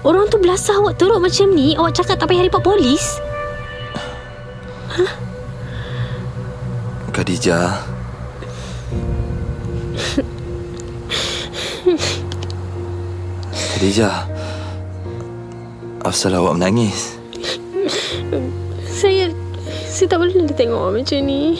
Orang 0.00 0.28
tu 0.32 0.40
belasah 0.40 0.80
awak 0.80 0.96
teruk 0.96 1.20
macam 1.20 1.52
ni, 1.52 1.76
awak 1.76 1.96
cakap 1.96 2.16
tak 2.16 2.28
payah 2.32 2.44
report 2.46 2.64
polis? 2.64 3.20
Khadijah. 7.14 7.82
Khadijah. 13.52 14.24
Asal 16.04 16.36
awak 16.36 16.56
menangis? 16.60 17.16
Saya 18.88 19.32
Saya 19.88 20.06
tak 20.08 20.20
boleh 20.20 20.36
nak 20.36 20.52
tengok 20.52 20.80
awak 20.80 21.00
macam 21.00 21.20
ni 21.24 21.56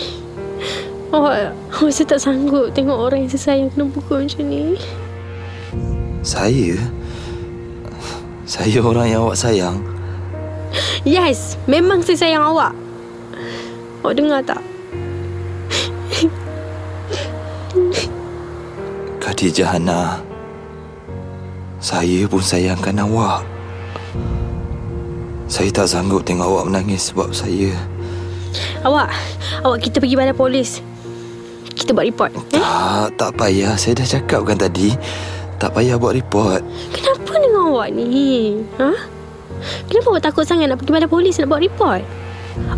Awak 1.13 1.57
Awak 1.73 1.93
saya 1.93 2.07
tak 2.13 2.21
sanggup 2.21 2.73
Tengok 2.77 3.09
orang 3.09 3.25
yang 3.25 3.33
saya 3.33 3.57
sayang 3.57 3.69
Kena 3.73 3.89
pukul 3.89 4.29
macam 4.29 4.45
ni 4.45 4.77
Saya? 6.21 6.77
Saya 8.45 8.79
orang 8.85 9.07
yang 9.09 9.25
awak 9.25 9.41
sayang? 9.41 9.81
Yes 11.09 11.57
Memang 11.65 12.05
saya 12.05 12.21
sayang 12.21 12.45
awak 12.45 12.77
Awak 14.05 14.15
dengar 14.17 14.41
tak 14.45 14.61
Khadijah 19.25 19.73
Hana. 19.73 20.21
Saya 21.81 22.29
pun 22.29 22.45
sayangkan 22.45 23.09
awak. 23.09 23.41
Saya 25.49 25.73
tak 25.73 25.89
sanggup 25.89 26.29
tengok 26.29 26.45
awak 26.45 26.65
menangis 26.69 27.09
sebab 27.09 27.33
saya. 27.33 27.73
Awak 28.85 29.09
Awak 29.65 29.79
kita 29.83 29.99
pergi 29.99 30.15
balai 30.15 30.37
polis 30.37 30.79
Kita 31.75 31.91
buat 31.91 32.07
report 32.07 32.31
eh? 32.37 32.45
Tak, 32.53 33.17
tak 33.17 33.31
payah. 33.41 33.75
Saya 33.81 33.97
dah 33.97 34.07
cakap 34.07 34.45
kan 34.45 34.61
tadi. 34.61 34.93
Tak 35.57 35.73
payah 35.73 35.97
buat 35.97 36.13
report. 36.13 36.61
Kenapa 36.93 37.33
dengan 37.41 37.73
awak 37.73 37.89
ni 37.97 38.61
Ha? 38.77 38.93
Kenapa 39.89 40.07
awak 40.13 40.25
takut 40.29 40.45
sangat 40.45 40.69
Nak 40.69 40.77
pergi 40.85 40.93
balai 40.93 41.09
polis 41.09 41.41
Nak 41.41 41.49
buat 41.49 41.65
report 41.65 42.05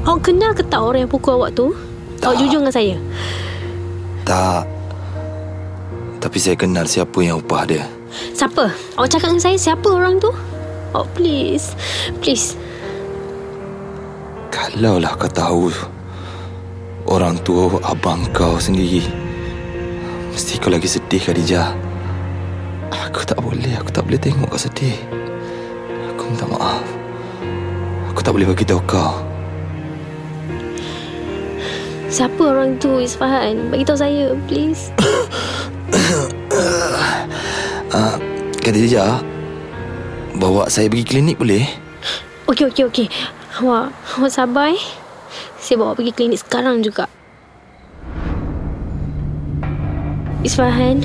Awak 0.06 0.20
kenal 0.22 0.54
ke 0.54 0.62
tak 0.62 0.78
orang 0.78 1.04
yang 1.04 1.10
pukul 1.10 1.42
awak 1.42 1.58
tu 1.58 1.74
Tak. 2.22 2.30
Awak 2.30 2.36
jujur 2.38 2.62
dengan 2.62 2.74
saya 2.74 2.94
Tak. 4.22 4.75
Tapi 6.18 6.38
saya 6.40 6.56
kenal 6.58 6.88
siapa 6.88 7.18
yang 7.22 7.40
upah 7.40 7.64
dia. 7.68 7.84
Siapa? 8.32 8.72
Awak 8.96 9.08
cakap 9.12 9.28
dengan 9.32 9.44
saya 9.44 9.56
Siapa 9.58 9.88
orang 9.92 10.16
tu 10.16 10.30
Oh 10.96 11.06
please 11.16 11.76
Please 12.20 12.56
Kalaulah 14.48 15.12
kau 15.18 15.30
tahu 15.30 15.64
Orang 17.06 17.38
tua 17.44 17.78
abang 17.86 18.24
kau 18.32 18.58
sendiri 18.58 19.04
Mesti 20.32 20.58
kau 20.58 20.72
lagi 20.72 20.88
sedih 20.88 21.22
Khadijah 21.22 21.68
Aku 23.08 23.22
tak 23.24 23.38
boleh 23.40 23.76
Aku 23.80 23.90
tak 23.92 24.04
boleh 24.08 24.20
tengok 24.20 24.48
kau 24.48 24.60
sedih 24.60 24.96
Aku 26.14 26.22
minta 26.32 26.48
maaf 26.48 26.84
Aku 28.12 28.20
tak 28.24 28.32
boleh 28.32 28.48
bagi 28.48 28.64
tahu 28.64 28.80
kau 28.88 29.14
Siapa 32.06 32.38
orang 32.38 32.78
tu 32.78 33.02
Isfahan? 33.02 33.68
Bagi 33.68 33.82
tahu 33.82 33.98
saya, 33.98 34.30
please. 34.46 34.94
Khadijah 38.66 39.22
Bawa 40.42 40.66
saya 40.66 40.90
pergi 40.90 41.06
klinik 41.06 41.38
boleh? 41.38 41.62
Okey, 42.50 42.66
okey, 42.66 42.82
okey. 42.90 43.06
Awak, 43.62 43.94
awak 44.18 44.30
sabar 44.34 44.74
eh. 44.74 44.82
Saya 45.62 45.78
bawa 45.78 45.94
pergi 45.94 46.10
klinik 46.10 46.42
sekarang 46.42 46.82
juga. 46.82 47.06
Isfahan, 50.42 50.98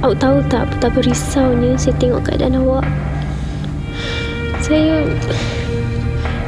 awak 0.00 0.16
tahu 0.16 0.40
tak 0.48 0.72
betapa 0.72 1.04
risaunya 1.04 1.76
saya 1.76 1.92
tengok 2.00 2.24
keadaan 2.24 2.56
awak? 2.64 2.88
Saya... 4.64 5.04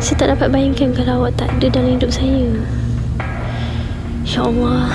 Saya 0.01 0.17
tak 0.17 0.29
dapat 0.41 0.49
bayangkan 0.49 0.97
kalau 0.97 1.21
awak 1.21 1.37
tak 1.37 1.53
ada 1.61 1.69
dalam 1.69 2.01
hidup 2.01 2.09
saya. 2.09 2.49
Ya 4.25 4.41
Allah, 4.41 4.89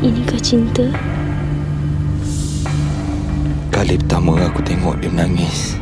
inikah 0.00 0.40
cinta? 0.40 0.88
Kali 3.76 3.92
pertama 4.00 4.40
aku 4.40 4.64
tengok 4.64 4.96
dia 5.04 5.12
menangis. 5.12 5.76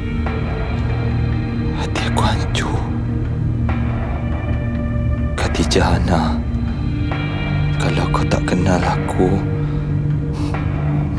Hati 1.78 2.10
aku 2.10 2.22
hancur. 2.26 2.74
Khadijah 5.38 5.94
Hana 5.94 6.34
Kalau 7.78 8.10
kau 8.10 8.26
tak 8.26 8.42
kenal 8.50 8.82
aku 8.82 9.38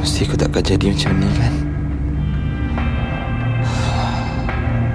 Mesti 0.04 0.28
kau 0.28 0.36
takkan 0.36 0.68
jadi 0.68 0.92
macam 0.92 1.12
ni 1.16 1.30
kan? 1.40 1.54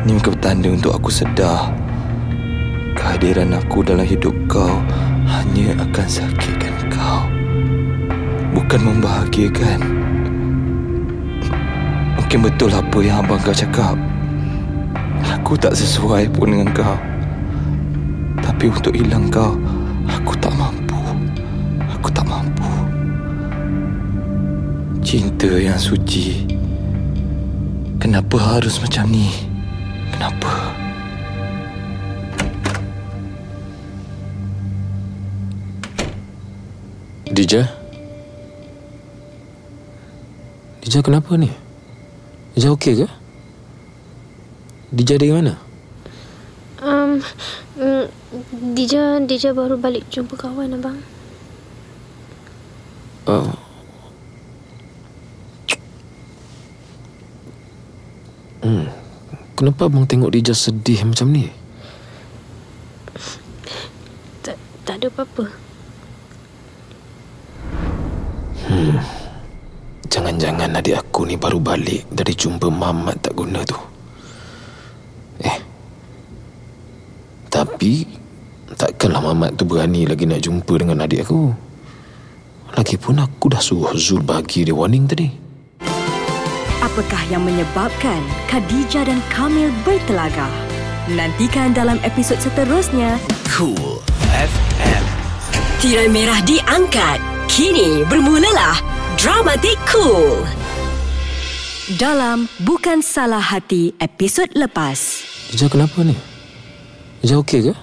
Ini 0.05 0.21
bukan 0.21 0.37
petanda 0.37 0.69
untuk 0.69 0.93
aku 0.93 1.09
sedar. 1.09 1.73
Kehadiran 2.93 3.57
aku 3.57 3.81
dalam 3.81 4.05
hidup 4.05 4.37
kau 4.53 4.85
Hanya 5.33 5.73
akan 5.81 6.07
sakitkan 6.13 6.77
kau. 6.93 7.25
Bukan 8.53 8.81
membahagiakan 8.85 10.00
Mungkin 12.31 12.47
betul 12.47 12.71
apa 12.71 12.99
yang 13.03 13.27
abang 13.27 13.43
kau 13.43 13.51
cakap 13.51 13.99
Aku 15.35 15.59
tak 15.59 15.75
sesuai 15.75 16.31
pun 16.31 16.55
dengan 16.55 16.71
kau 16.71 16.95
Tapi 18.39 18.71
untuk 18.71 18.95
hilang 18.95 19.27
kau 19.27 19.59
Aku 20.07 20.39
tak 20.39 20.55
mampu 20.55 20.95
Aku 21.91 22.07
tak 22.15 22.23
mampu 22.31 22.71
Cinta 25.03 25.51
yang 25.59 25.75
suci 25.75 26.47
Kenapa 27.99 28.39
harus 28.39 28.79
macam 28.79 29.11
ni? 29.11 29.27
Kenapa? 30.15 30.71
Dija? 37.27 37.67
Dija 40.79 41.03
kenapa 41.03 41.35
ni? 41.35 41.70
Dija 42.55 42.73
okey 42.75 42.95
ke? 43.05 43.07
Dija 44.91 45.15
dari 45.19 45.31
mana? 45.31 45.55
Um, 46.83 47.23
mm, 47.79 48.07
Dija, 48.75 49.23
Dija 49.23 49.55
baru 49.55 49.79
balik 49.79 50.11
jumpa 50.11 50.35
kawan 50.35 50.75
abang. 50.75 50.99
Oh. 53.31 53.55
Hmm. 58.67 58.91
Kenapa 59.55 59.87
abang 59.87 60.09
tengok 60.11 60.35
Dija 60.35 60.57
sedih 60.57 61.07
macam 61.07 61.31
ni? 61.31 61.47
Tak, 64.43 64.57
tak 64.83 64.95
ada 64.99 65.07
apa-apa. 65.07 65.71
Jangan-jangan 70.11 70.75
adik 70.75 70.99
aku 70.99 71.23
ni 71.23 71.39
baru 71.39 71.63
balik 71.63 72.03
dari 72.11 72.35
jumpa 72.35 72.67
mamat 72.67 73.23
tak 73.23 73.31
guna 73.39 73.63
tu. 73.63 73.79
Eh. 75.39 75.59
Tapi 77.47 78.11
takkanlah 78.75 79.23
mamat 79.31 79.55
tu 79.55 79.63
berani 79.63 80.11
lagi 80.11 80.27
nak 80.27 80.43
jumpa 80.43 80.83
dengan 80.83 81.07
adik 81.07 81.31
aku. 81.31 81.55
Lagipun 82.75 83.23
aku 83.23 83.55
dah 83.55 83.63
suruh 83.63 83.95
Zul 83.95 84.27
bagi 84.27 84.67
dia 84.67 84.75
warning 84.75 85.07
tadi. 85.07 85.31
Apakah 86.83 87.23
yang 87.31 87.47
menyebabkan 87.47 88.19
Khadijah 88.51 89.07
dan 89.07 89.23
Kamil 89.31 89.71
bertelagah? 89.87 90.51
Nantikan 91.07 91.71
dalam 91.71 92.03
episod 92.03 92.39
seterusnya. 92.43 93.15
Cool 93.47 94.03
FM. 94.35 95.05
Tirai 95.79 96.11
merah 96.11 96.43
diangkat. 96.43 97.23
Kini 97.47 98.07
bermulalah 98.07 99.00
Dramatik 99.21 99.77
Cool. 99.85 100.49
Dalam 102.01 102.49
Bukan 102.65 103.05
Salah 103.05 103.45
Hati 103.45 103.93
episod 104.01 104.49
lepas. 104.57 105.21
Dija 105.53 105.69
kenapa 105.69 106.01
ni? 106.01 106.17
Dija 107.21 107.37
okey 107.45 107.69
ke? 107.69 107.75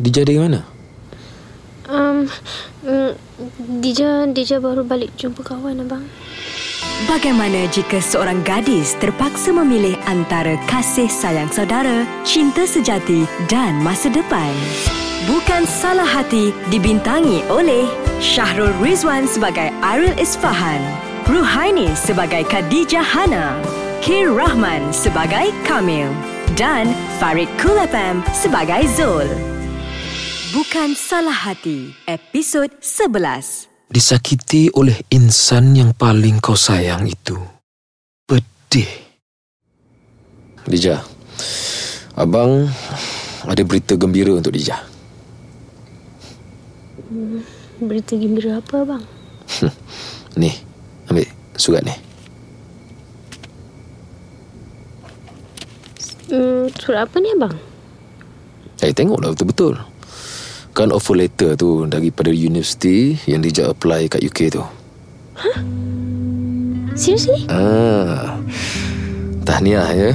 Dija 0.00 0.24
dari 0.24 0.40
mana? 0.40 0.64
Um, 1.92 2.24
mm, 2.88 3.12
Dija, 3.84 4.32
Dija 4.32 4.64
baru 4.64 4.80
balik 4.80 5.12
jumpa 5.20 5.44
kawan 5.44 5.84
abang. 5.84 6.08
Bagaimana 7.04 7.68
jika 7.68 8.00
seorang 8.00 8.40
gadis 8.40 8.96
terpaksa 8.96 9.52
memilih 9.52 9.92
antara 10.08 10.56
kasih 10.72 11.12
sayang 11.12 11.52
saudara, 11.52 12.08
cinta 12.24 12.64
sejati 12.64 13.28
dan 13.52 13.76
masa 13.84 14.08
depan? 14.08 14.56
Bukan 15.28 15.68
Salah 15.68 16.08
Hati 16.08 16.48
dibintangi 16.72 17.44
oleh 17.52 17.84
Syahrul 18.24 18.72
Rizwan 18.80 19.28
sebagai 19.28 19.68
Ariel 19.84 20.16
Isfahan, 20.16 20.80
Ruhaini 21.28 21.92
sebagai 21.92 22.40
Khadijah 22.48 23.04
Hana, 23.04 23.52
Kir 24.00 24.32
Rahman 24.32 24.88
sebagai 24.96 25.52
Kamil 25.68 26.08
dan 26.56 26.88
Farid 27.20 27.52
Kulafam 27.60 28.24
sebagai 28.32 28.88
Zul. 28.96 29.28
Bukan 30.56 30.96
Salah 30.96 31.36
Hati, 31.36 31.92
episod 32.08 32.72
11. 32.80 33.92
Disakiti 33.92 34.72
oleh 34.72 35.04
insan 35.12 35.76
yang 35.76 35.92
paling 35.92 36.40
kau 36.40 36.56
sayang 36.56 37.04
itu. 37.04 37.36
Pedih. 38.24 38.88
Dija, 40.64 41.04
abang 42.16 42.72
ada 43.44 43.62
berita 43.68 44.00
gembira 44.00 44.32
untuk 44.32 44.56
Dija. 44.56 44.89
Berita 47.80 48.12
gembira 48.16 48.60
apa 48.60 48.84
abang? 48.84 49.04
Ni, 50.40 50.52
ambil 51.10 51.26
surat 51.56 51.82
ni. 51.82 51.94
Hmm, 56.30 56.70
surat 56.78 57.10
apa 57.10 57.16
ni 57.18 57.34
abang? 57.34 57.52
Eh, 58.80 58.94
tengoklah 58.94 59.34
betul-betul. 59.34 59.74
Kan 60.72 60.94
offer 60.94 61.18
letter 61.18 61.58
tu 61.58 61.84
daripada 61.90 62.30
universiti 62.30 63.18
yang 63.26 63.42
Dija 63.42 63.68
apply 63.68 64.06
kat 64.06 64.22
UK 64.22 64.54
tu. 64.54 64.62
Seriously? 66.94 67.44
Ah, 67.50 68.38
tahniah 69.42 69.90
ya. 69.90 70.10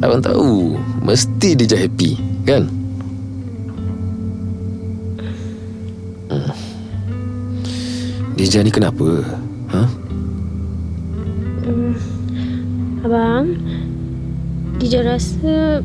Abang 0.00 0.24
tahu, 0.24 0.80
mesti 1.04 1.54
Dija 1.54 1.76
happy, 1.76 2.18
kan? 2.48 2.66
Hmm. 6.34 6.74
Dija 8.34 8.66
ni 8.66 8.70
kenapa? 8.74 9.22
Ha? 9.70 9.82
Abang, 13.06 13.54
Dija 14.82 15.06
rasa 15.06 15.78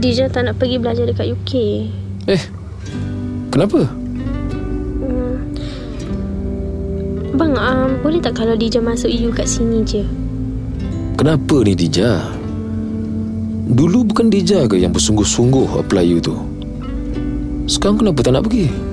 Dija 0.00 0.32
tak 0.32 0.48
nak 0.48 0.56
pergi 0.56 0.80
belajar 0.80 1.04
dekat 1.04 1.36
UK. 1.36 1.52
Eh, 2.32 2.42
kenapa? 3.52 3.84
Bang, 7.36 7.52
um, 7.52 8.00
boleh 8.00 8.24
tak 8.24 8.40
kalau 8.40 8.56
Dija 8.56 8.80
masuk 8.80 9.12
EU 9.12 9.28
kat 9.28 9.44
sini 9.44 9.84
je? 9.84 10.02
Kenapa 11.20 11.60
ni 11.60 11.76
Dija? 11.76 12.32
Dulu 13.68 14.08
bukan 14.08 14.32
Dija 14.32 14.64
ke 14.64 14.80
yang 14.80 14.96
bersungguh-sungguh 14.96 15.76
apply 15.76 16.06
you 16.08 16.24
tu? 16.24 16.32
Sekarang 17.68 18.00
kenapa 18.00 18.24
tak 18.24 18.32
nak 18.32 18.48
pergi? 18.48 18.85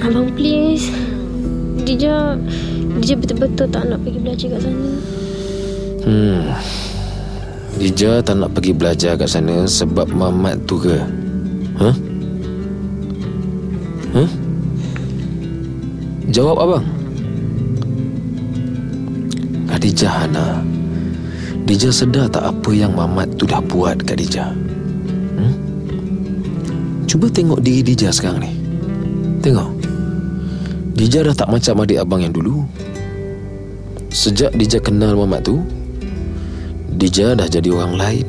Abang 0.00 0.28
please. 0.36 0.88
Dija 1.84 2.36
Dija 3.00 3.14
betul-betul 3.16 3.66
tak 3.72 3.88
nak 3.88 4.00
pergi 4.04 4.18
belajar 4.20 4.48
kat 4.52 4.60
sana. 4.64 4.88
Hmm. 6.04 6.42
Dija 7.80 8.10
tak 8.20 8.34
nak 8.40 8.50
pergi 8.56 8.72
belajar 8.76 9.12
kat 9.16 9.28
sana 9.30 9.68
Sebab 9.68 10.10
mamat 10.12 10.56
tu 10.68 10.76
ke? 10.80 10.96
Huh? 11.80 11.96
Huh? 14.16 14.30
Jawab 16.30 16.56
abang. 16.60 16.86
Dija 19.80 20.12
Hana. 20.12 20.60
Dija 21.64 21.88
sedar 21.88 22.28
tak 22.28 22.44
apa 22.44 22.70
yang 22.76 22.92
mamat 22.92 23.32
tu 23.40 23.48
dah 23.48 23.64
buat 23.64 23.96
kat 24.04 24.20
Dija 24.20 24.52
Hmm? 25.40 25.56
Cuba 27.08 27.32
tengok 27.32 27.64
diri 27.64 27.80
Dija 27.80 28.12
sekarang 28.12 28.44
ni. 28.44 28.52
Tengok. 29.40 29.79
Dija 31.00 31.24
dah 31.24 31.32
tak 31.32 31.48
macam 31.48 31.80
adik 31.80 31.96
abang 31.96 32.20
yang 32.20 32.36
dulu. 32.36 32.68
Sejak 34.12 34.52
Dija 34.52 34.76
kenal 34.84 35.16
Mamat 35.16 35.48
tu, 35.48 35.64
Dija 36.92 37.32
dah 37.32 37.48
jadi 37.48 37.72
orang 37.72 37.96
lain. 37.96 38.26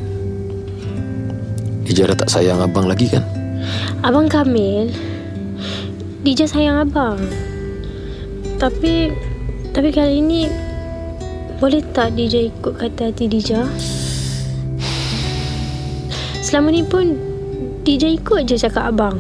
Dija 1.84 2.07
dah 2.07 2.15
tak 2.15 2.32
sayang 2.32 2.63
abang 2.63 2.88
lagi 2.88 3.11
kan? 3.11 3.28
Abang 3.99 4.32
Kamil 4.32 4.88
Dija 6.24 6.47
sayang 6.47 6.88
abang 6.88 7.19
Tapi 8.55 9.11
Tapi 9.76 9.89
kali 9.91 10.24
ini 10.24 10.47
Boleh 11.59 11.84
tak 11.91 12.15
Dija 12.15 12.47
ikut 12.47 12.80
kata 12.80 13.11
hati 13.11 13.28
Dija 13.28 13.67
Selama 16.39 16.72
ni 16.72 16.88
pun 16.88 17.19
Dija 17.84 18.07
ikut 18.07 18.47
je 18.47 18.55
cakap 18.55 18.95
abang 18.95 19.19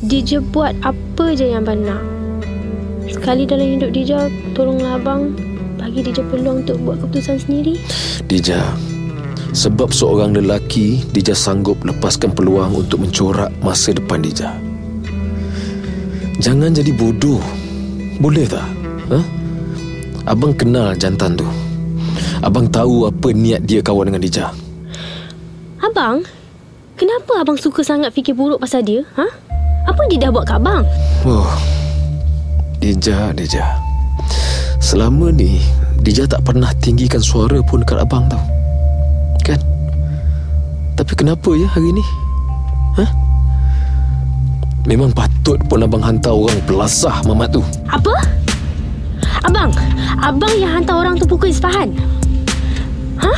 Dija 0.00 0.40
buat 0.40 0.72
apa 0.80 1.36
je 1.36 1.52
yang 1.52 1.68
abang 1.68 1.84
nak 1.84 2.17
Sekali 3.18 3.42
dalam 3.50 3.66
hidup 3.66 3.90
Dija 3.90 4.30
Tolonglah 4.54 4.94
abang 4.94 5.34
Bagi 5.74 6.06
Dija 6.06 6.22
peluang 6.30 6.62
untuk 6.62 6.78
buat 6.86 7.02
keputusan 7.02 7.36
sendiri 7.42 7.74
Dija, 8.30 8.60
sebab 9.56 9.90
seorang 9.90 10.36
lelaki, 10.36 11.00
Dija 11.10 11.32
sanggup 11.32 11.80
lepaskan 11.80 12.36
peluang 12.36 12.76
untuk 12.76 13.00
mencorak 13.00 13.48
masa 13.64 13.96
depan 13.96 14.20
Dija. 14.20 14.52
Jangan 16.38 16.76
jadi 16.76 16.92
bodoh. 16.92 17.40
Boleh 18.20 18.44
tak? 18.44 18.68
Ha? 19.08 19.18
Abang 20.28 20.52
kenal 20.52 20.92
jantan 20.94 21.40
tu. 21.40 21.48
Abang 22.44 22.68
tahu 22.68 23.08
apa 23.08 23.32
niat 23.32 23.64
dia 23.64 23.80
kawan 23.80 24.12
dengan 24.12 24.22
Dija. 24.22 24.52
Abang 25.80 26.22
Kenapa 26.98 27.40
abang 27.40 27.54
suka 27.54 27.86
sangat 27.86 28.10
fikir 28.10 28.34
buruk 28.34 28.58
pasal 28.58 28.82
dia? 28.82 29.06
Ha? 29.14 29.26
Apa 29.86 30.02
dia 30.10 30.28
dah 30.28 30.34
buat 30.34 30.44
kat 30.44 30.58
abang? 30.58 30.82
Oh, 31.22 31.46
Dija, 32.88 33.36
Dija. 33.36 33.76
Selama 34.80 35.28
ni, 35.28 35.60
Dija 36.00 36.24
tak 36.24 36.40
pernah 36.48 36.72
tinggikan 36.80 37.20
suara 37.20 37.60
pun 37.60 37.84
dekat 37.84 38.00
abang 38.00 38.24
tau. 38.32 38.40
Kan? 39.44 39.60
Tapi 40.96 41.12
kenapa 41.12 41.52
ya 41.52 41.68
hari 41.68 41.92
ni? 41.92 42.00
Ha? 42.96 43.04
Memang 44.88 45.12
patut 45.12 45.60
pun 45.68 45.84
abang 45.84 46.00
hantar 46.00 46.32
orang 46.32 46.56
belasah 46.64 47.20
Mamat 47.28 47.60
tu. 47.60 47.62
Apa? 47.92 48.24
Abang, 49.44 49.68
abang 50.24 50.56
yang 50.56 50.80
hantar 50.80 51.04
orang 51.04 51.20
tu 51.20 51.28
pukul 51.28 51.52
Isfahan. 51.52 51.92
Ha? 53.20 53.32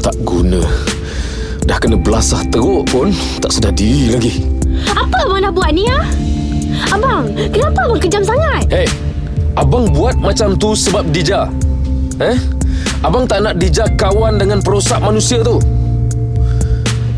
Tak 0.00 0.16
guna. 0.24 0.64
Dah 1.68 1.76
kena 1.76 2.00
belasah 2.00 2.40
teruk 2.48 2.88
pun 2.88 3.12
tak 3.44 3.52
sedar 3.52 3.76
diri 3.76 4.16
lagi. 4.16 4.32
Apa 4.96 5.28
abang 5.28 5.44
nak 5.44 5.52
buat 5.52 5.76
ni 5.76 5.84
ha? 5.92 6.00
Abang, 6.92 7.32
kenapa 7.52 7.78
abang 7.88 8.00
kejam 8.00 8.22
sangat? 8.24 8.64
Hey, 8.68 8.88
abang 9.56 9.88
buat 9.92 10.16
macam 10.20 10.56
tu 10.56 10.76
sebab 10.76 11.08
Dija. 11.08 11.48
Eh? 12.20 12.36
Abang 13.00 13.24
tak 13.24 13.44
nak 13.46 13.56
Dija 13.56 13.86
kawan 13.94 14.36
dengan 14.36 14.58
perosak 14.60 14.98
manusia 14.98 15.40
tu. 15.40 15.62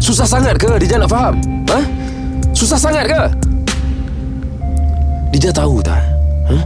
Susah 0.00 0.28
sangat 0.28 0.56
ke 0.60 0.76
Dija 0.80 1.00
nak 1.00 1.10
faham? 1.10 1.34
Ha? 1.72 1.78
Susah 2.52 2.78
sangat 2.78 3.04
ke? 3.08 3.22
Dija 5.30 5.50
tahu 5.54 5.80
tak? 5.80 6.02
Ha? 6.50 6.56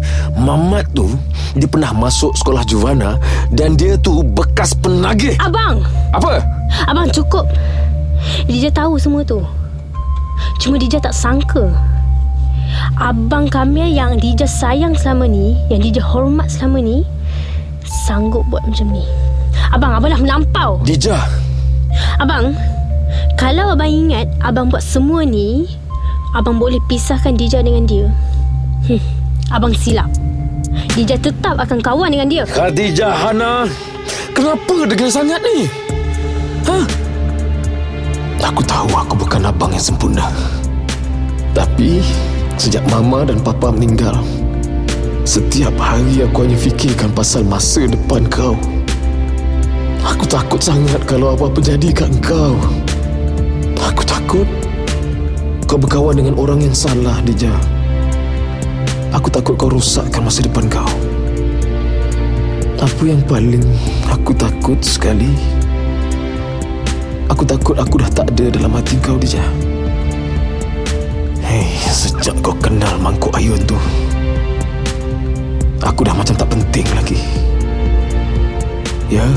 Mamat 0.40 0.88
tu 0.96 1.08
dia 1.54 1.70
pernah 1.70 1.94
masuk 1.94 2.34
sekolah 2.34 2.66
Juvana 2.66 3.14
dan 3.54 3.78
dia 3.78 3.94
tu 4.00 4.26
bekas 4.34 4.74
penagih. 4.74 5.38
Abang, 5.38 5.86
Apa? 6.10 6.42
abang 6.90 7.06
cukup. 7.14 7.46
Dija 8.50 8.72
tahu 8.74 8.98
semua 8.98 9.22
tu. 9.22 9.38
Cuma 10.58 10.74
Dija 10.80 10.98
tak 10.98 11.14
sangka. 11.14 11.70
Abang 12.98 13.50
Kamil 13.50 13.90
yang 13.90 14.16
Dija 14.18 14.46
sayang 14.46 14.94
selama 14.94 15.26
ni, 15.26 15.58
yang 15.70 15.82
Dija 15.82 16.02
hormat 16.02 16.50
selama 16.50 16.78
ni, 16.80 17.02
sanggup 18.06 18.46
buat 18.48 18.62
macam 18.64 18.88
ni. 18.94 19.04
Abang, 19.74 19.98
abang 19.98 20.10
dah 20.14 20.20
melampau. 20.20 20.70
Dija. 20.86 21.18
Abang, 22.18 22.54
kalau 23.34 23.74
abang 23.74 23.90
ingat 23.90 24.30
abang 24.42 24.70
buat 24.70 24.82
semua 24.82 25.26
ni, 25.26 25.66
abang 26.34 26.58
boleh 26.58 26.78
pisahkan 26.86 27.34
Dija 27.34 27.62
dengan 27.62 27.86
dia. 27.86 28.06
Hmm, 28.86 29.02
abang 29.50 29.74
silap. 29.74 30.10
Dija 30.94 31.18
tetap 31.18 31.58
akan 31.58 31.78
kawan 31.82 32.10
dengan 32.10 32.28
dia. 32.30 32.44
Khadijah 32.46 33.14
Hana 33.14 33.66
Kenapa 34.34 34.74
degil 34.90 35.10
sangat 35.10 35.38
ni? 35.46 35.70
Ha? 36.66 36.78
Aku 38.50 38.60
tahu 38.66 38.90
aku 38.90 39.14
bukan 39.14 39.46
abang 39.46 39.70
yang 39.70 39.80
sempurna 39.80 40.26
Tapi 41.54 42.02
Sejak 42.54 42.86
mama 42.88 43.26
dan 43.26 43.42
papa 43.42 43.74
meninggal 43.74 44.14
Setiap 45.24 45.74
hari 45.80 46.22
aku 46.22 46.44
hanya 46.44 46.54
fikirkan 46.54 47.08
pasal 47.16 47.48
masa 47.48 47.88
depan 47.88 48.28
kau. 48.28 48.54
Aku 50.04 50.28
takut 50.28 50.60
sangat 50.60 51.00
kalau 51.08 51.32
apa-apa 51.32 51.64
jadi 51.64 51.88
kat 51.96 52.12
kau. 52.20 52.60
Aku 53.80 54.04
takut 54.04 54.44
Kau 55.64 55.80
berkawan 55.80 56.20
dengan 56.20 56.36
orang 56.36 56.60
yang 56.60 56.76
salah, 56.76 57.18
Dija. 57.24 57.50
Aku 59.16 59.32
takut 59.32 59.56
kau 59.56 59.72
rosakkan 59.72 60.28
masa 60.28 60.44
depan 60.44 60.68
kau. 60.68 60.86
Apa 62.78 63.02
yang 63.02 63.24
paling 63.24 63.64
aku 64.12 64.36
takut 64.36 64.76
sekali? 64.84 65.32
Aku 67.32 67.48
takut 67.48 67.80
aku 67.80 67.96
dah 67.96 68.12
tak 68.12 68.28
ada 68.36 68.52
dalam 68.52 68.76
hati 68.76 69.00
kau 69.00 69.16
Dija 69.16 69.73
sejak 72.24 72.40
kau 72.40 72.56
kenal 72.56 72.96
mangkuk 73.04 73.28
ayun 73.36 73.60
tu 73.68 73.76
Aku 75.84 76.08
dah 76.08 76.16
macam 76.16 76.32
tak 76.32 76.48
penting 76.48 76.88
lagi. 76.96 77.20
Ya 79.12 79.28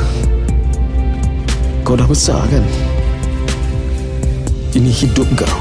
Kau 1.84 2.00
dah 2.00 2.08
besar 2.08 2.40
kan? 2.48 2.64
Ini 4.72 4.88
hidup 4.88 5.28
kau. 5.36 5.60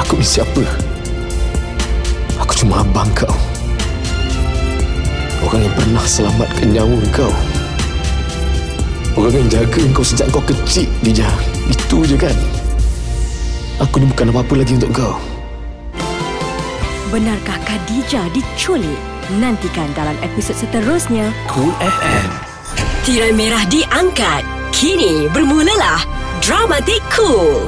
Aku 0.00 0.16
ni 0.16 0.24
siapa? 0.24 0.64
Aku 2.40 2.56
cuma 2.56 2.80
abang 2.80 3.12
kau. 3.12 3.36
Orang 5.44 5.68
yang 5.68 5.74
pernah 5.76 6.04
selamatkan 6.08 6.72
nyawa 6.72 6.96
kau. 7.12 7.34
Orang 9.20 9.36
yang 9.36 9.52
jaga 9.52 9.84
kau 9.92 10.00
sejak 10.00 10.32
kau 10.32 10.40
kecil 10.48 10.88
Dija. 11.04 11.28
Itu 11.68 12.08
je 12.08 12.16
kan 12.16 12.59
Aku 13.80 13.96
ni 13.96 14.06
bukan 14.12 14.28
apa-apa 14.28 14.60
lagi 14.60 14.76
untuk 14.76 14.92
kau 14.92 15.16
Benarkah 17.08 17.58
Khadijah 17.66 18.28
diculik? 18.30 19.00
Nantikan 19.42 19.90
dalam 19.98 20.14
episod 20.22 20.54
seterusnya. 20.54 21.34
Cool 21.50 21.74
FM. 21.82 22.26
Tirai 23.02 23.34
merah 23.34 23.66
diangkat. 23.66 24.46
Kini 24.70 25.26
bermulalah 25.34 26.06
Dramatik 26.38 27.02
Cool. 27.10 27.66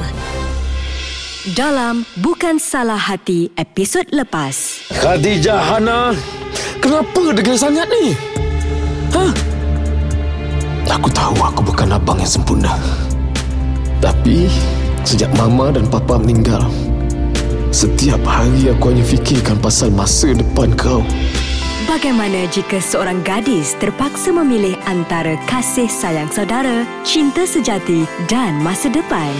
Dalam 1.59 2.07
Bukan 2.23 2.55
Salah 2.55 2.95
Hati 2.95 3.51
episod 3.59 4.07
lepas. 4.15 4.87
Khadijah 4.95 5.59
Hana 5.59 6.15
Kenapa 6.79 7.35
degil 7.35 7.59
sangat 7.59 7.91
ni? 7.91 8.15
Ha? 9.11 9.27
Aku 10.87 11.09
tahu 11.11 11.35
aku 11.41 11.61
bukan 11.67 11.91
abang 11.91 12.15
yang 12.19 12.31
sempurna 12.31 12.79
Tapi 13.99 14.47
Sejak 15.03 15.29
mama 15.35 15.67
dan 15.67 15.83
papa 15.91 16.15
meninggal 16.15 16.63
Setiap 17.75 18.23
hari 18.23 18.71
aku 18.71 18.95
hanya 18.95 19.03
fikirkan 19.03 19.59
pasal 19.59 19.91
masa 19.91 20.31
depan 20.31 20.71
kau 20.79 21.03
Bagaimana 21.83 22.47
jika 22.47 22.79
seorang 22.79 23.19
gadis 23.27 23.75
terpaksa 23.83 24.31
memilih 24.31 24.79
antara 24.87 25.35
kasih 25.51 25.91
sayang 25.91 26.31
saudara, 26.31 26.87
cinta 27.03 27.43
sejati 27.43 28.07
dan 28.31 28.55
masa 28.63 28.87
depan? 28.87 29.35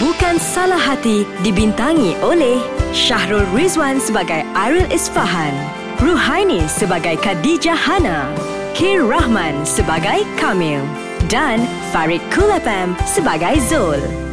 Bukan 0.00 0.40
Salah 0.40 0.80
Hati 0.80 1.28
dibintangi 1.44 2.16
oleh 2.24 2.56
Syahrul 2.96 3.44
Rizwan 3.52 4.00
sebagai 4.00 4.40
Ariel 4.56 4.88
Isfahan, 4.88 5.52
Ruhaini 6.00 6.64
sebagai 6.64 7.20
Khadijah 7.20 7.76
Hana, 7.76 8.24
Kir 8.72 9.04
Rahman 9.04 9.68
sebagai 9.68 10.24
Kamil 10.40 10.80
dan 11.28 11.60
Farid 11.92 12.24
Kulapam 12.32 12.96
sebagai 13.04 13.60
Zul. 13.68 14.25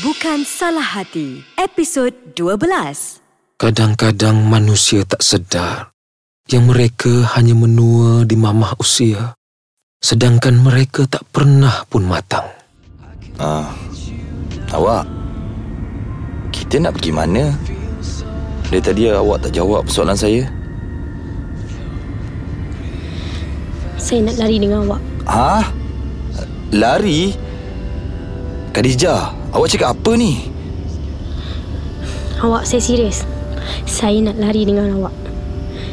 Bukan 0.00 0.48
Salah 0.48 0.96
Hati, 0.96 1.44
episod 1.60 2.08
12. 2.32 3.20
Kadang-kadang 3.60 4.32
manusia 4.48 5.04
tak 5.04 5.20
sedar 5.20 5.92
yang 6.48 6.72
mereka 6.72 7.28
hanya 7.36 7.52
menua 7.52 8.24
di 8.24 8.32
mamah 8.32 8.80
usia 8.80 9.36
sedangkan 10.00 10.56
mereka 10.56 11.04
tak 11.04 11.28
pernah 11.28 11.84
pun 11.92 12.08
matang. 12.08 12.48
Ah, 13.36 13.76
awak 14.72 15.04
Kita 16.48 16.80
nak 16.80 16.96
pergi 16.96 17.12
mana? 17.12 17.52
Dari 18.72 18.80
tadi 18.80 19.04
awak 19.12 19.44
tak 19.44 19.52
jawab 19.52 19.84
soalan 19.92 20.16
saya 20.16 20.48
Saya 24.00 24.24
nak 24.24 24.40
lari 24.40 24.56
dengan 24.56 24.80
awak. 24.88 25.00
Ha? 25.28 25.60
Lari? 26.72 27.49
Khadijah 28.70 29.40
Awak 29.50 29.66
cakap 29.66 29.98
apa 29.98 30.14
ni? 30.14 30.46
Awak 32.38 32.62
saya 32.70 32.78
serius. 32.78 33.26
Saya 33.82 34.22
nak 34.22 34.38
lari 34.38 34.62
dengan 34.62 34.94
awak. 34.94 35.14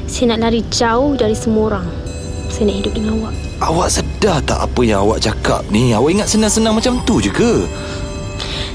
Saya 0.05 0.37
nak 0.37 0.45
lari 0.45 0.61
jauh 0.69 1.17
dari 1.17 1.33
semua 1.33 1.73
orang. 1.73 1.87
Saya 2.53 2.69
nak 2.69 2.77
hidup 2.85 2.93
dengan 2.93 3.17
awak. 3.17 3.33
Awak 3.65 3.89
sedar 3.89 4.37
tak 4.45 4.61
apa 4.61 4.81
yang 4.85 5.01
awak 5.09 5.25
cakap 5.25 5.65
ni? 5.73 5.89
Awak 5.89 6.21
ingat 6.21 6.29
senang-senang 6.29 6.77
macam 6.77 7.01
tu 7.01 7.17
je 7.17 7.33
ke? 7.33 7.65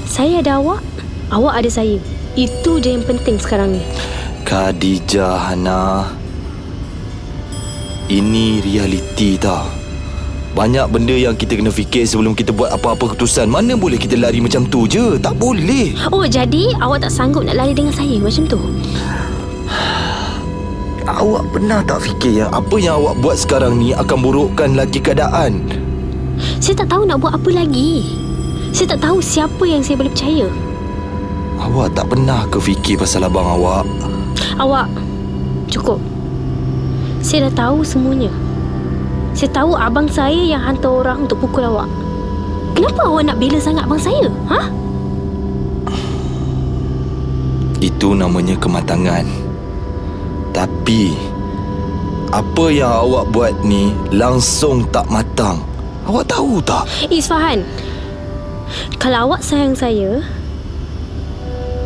Saya 0.03 0.43
ada 0.43 0.59
awak, 0.59 0.83
awak 1.31 1.63
ada 1.63 1.69
saya. 1.71 1.95
Itu 2.35 2.83
je 2.83 2.91
yang 2.91 3.07
penting 3.07 3.39
sekarang 3.39 3.79
ni. 3.79 3.81
Khadijah 4.43 5.49
Hana 5.49 6.11
Ini 8.11 8.59
realiti 8.59 9.39
tau 9.39 9.82
Banyak 10.53 10.85
benda 10.93 11.17
yang 11.17 11.33
kita 11.33 11.57
kena 11.57 11.73
fikir 11.73 12.05
sebelum 12.05 12.37
kita 12.37 12.53
buat 12.53 12.69
apa-apa 12.69 13.17
keputusan 13.17 13.49
Mana 13.49 13.73
boleh 13.73 13.97
kita 13.97 14.13
lari 14.13 14.37
macam 14.37 14.69
tu 14.69 14.85
je 14.85 15.17
Tak 15.17 15.33
boleh 15.41 15.97
Oh, 16.13 16.29
jadi 16.29 16.77
awak 16.77 17.01
tak 17.01 17.09
sanggup 17.09 17.41
nak 17.41 17.57
lari 17.57 17.73
dengan 17.73 17.89
saya 17.89 18.21
macam 18.21 18.45
tu? 18.45 18.61
Awak 21.03 21.43
pernah 21.51 21.81
tak 21.83 22.05
fikir 22.05 22.45
yang 22.45 22.51
apa 22.53 22.75
yang 22.79 23.01
awak 23.01 23.19
buat 23.19 23.35
sekarang 23.35 23.81
ni 23.81 23.91
akan 23.97 24.17
burukkan 24.23 24.77
lagi 24.77 25.01
keadaan 25.01 25.65
Saya 26.61 26.85
tak 26.85 26.95
tahu 26.95 27.03
nak 27.03 27.19
buat 27.19 27.35
apa 27.35 27.49
lagi. 27.51 28.07
Saya 28.71 28.95
tak 28.95 29.05
tahu 29.05 29.19
siapa 29.19 29.63
yang 29.67 29.83
saya 29.83 29.99
boleh 29.99 30.13
percaya. 30.15 30.47
Awak 31.59 31.93
tak 31.93 32.07
pernah 32.07 32.47
ke 32.47 32.57
fikir 32.57 32.95
pasal 32.97 33.27
abang 33.27 33.45
awak 33.45 33.83
Awak, 34.57 34.87
cukup. 35.67 35.99
Saya 37.19 37.51
dah 37.51 37.67
tahu 37.67 37.83
semuanya. 37.83 38.31
Saya 39.33 39.49
tahu 39.49 39.73
abang 39.73 40.05
saya 40.05 40.37
yang 40.37 40.61
hantar 40.61 40.93
orang 41.03 41.25
untuk 41.25 41.41
pukul 41.41 41.65
awak. 41.65 41.89
Kenapa 42.73 43.05
awak 43.05 43.29
nak 43.29 43.37
bela 43.37 43.57
sangat 43.61 43.85
abang 43.85 44.01
saya? 44.01 44.29
Ha? 44.49 44.61
Itu 47.83 48.15
namanya 48.15 48.55
kematangan 48.63 49.27
Tapi 50.55 51.13
Apa 52.31 52.71
yang 52.71 52.95
awak 53.05 53.29
buat 53.35 53.53
ni 53.67 53.91
Langsung 54.09 54.87
tak 54.89 55.05
matang 55.11 55.59
Awak 56.07 56.25
tahu 56.31 56.63
tak? 56.63 56.87
Isfahan, 57.07 57.63
kalau 58.99 59.31
awak 59.31 59.39
sayang 59.39 59.71
saya, 59.71 60.19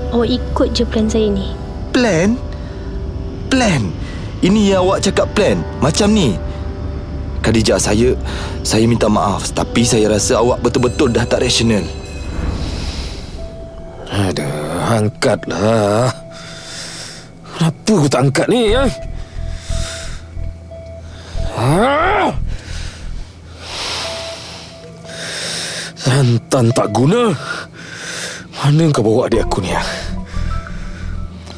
awak 0.09 0.25
ikut 0.25 0.73
je 0.73 0.81
plan 0.89 1.05
saya 1.05 1.29
ni. 1.29 1.53
Plan? 1.93 2.33
Plan? 3.53 3.93
Ini 4.41 4.73
yang 4.73 4.89
awak 4.89 5.05
cakap 5.05 5.29
plan 5.37 5.61
Macam 5.85 6.17
ni 6.17 6.33
Khadijah 7.47 7.79
saya 7.79 8.11
Saya 8.67 8.83
minta 8.83 9.07
maaf 9.07 9.55
Tapi 9.55 9.87
saya 9.87 10.11
rasa 10.11 10.43
awak 10.43 10.59
betul-betul 10.59 11.15
dah 11.15 11.23
tak 11.23 11.47
rasional 11.47 11.87
Ada, 14.07 14.47
angkatlah. 14.97 16.09
Kenapa 17.57 17.91
aku 17.91 18.07
tak 18.07 18.21
angkat 18.23 18.47
ni, 18.47 18.71
ya? 18.71 18.83
Santan 25.97 26.71
tak 26.71 26.87
guna. 26.95 27.35
Mana 28.57 28.89
kau 28.95 29.03
bawa 29.03 29.27
adik 29.27 29.43
aku 29.43 29.59
ni, 29.59 29.75
ya? 29.75 29.83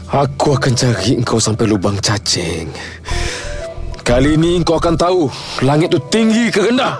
Aku 0.09 0.57
akan 0.57 0.73
cari 0.73 1.21
engkau 1.21 1.37
sampai 1.37 1.69
lubang 1.69 2.01
cacing. 2.01 2.73
Kali 4.05 4.35
ini 4.35 4.59
kau 4.65 4.77
akan 4.77 4.95
tahu 4.97 5.21
langit 5.61 5.93
tu 5.93 5.99
tinggi 6.09 6.49
ke 6.49 6.69
rendah. 6.71 6.99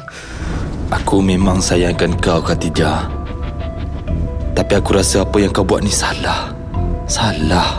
Aku 0.89 1.22
memang 1.22 1.62
sayangkan 1.62 2.18
kau 2.18 2.41
Khadijah 2.41 3.06
Tapi 4.58 4.74
aku 4.74 4.97
rasa 4.97 5.22
apa 5.22 5.38
yang 5.38 5.54
kau 5.54 5.62
buat 5.62 5.86
ni 5.86 5.93
salah 5.93 6.50
Salah 7.06 7.78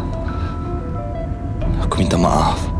Aku 1.83 1.99
minta 1.99 2.14
maaf 2.14 2.71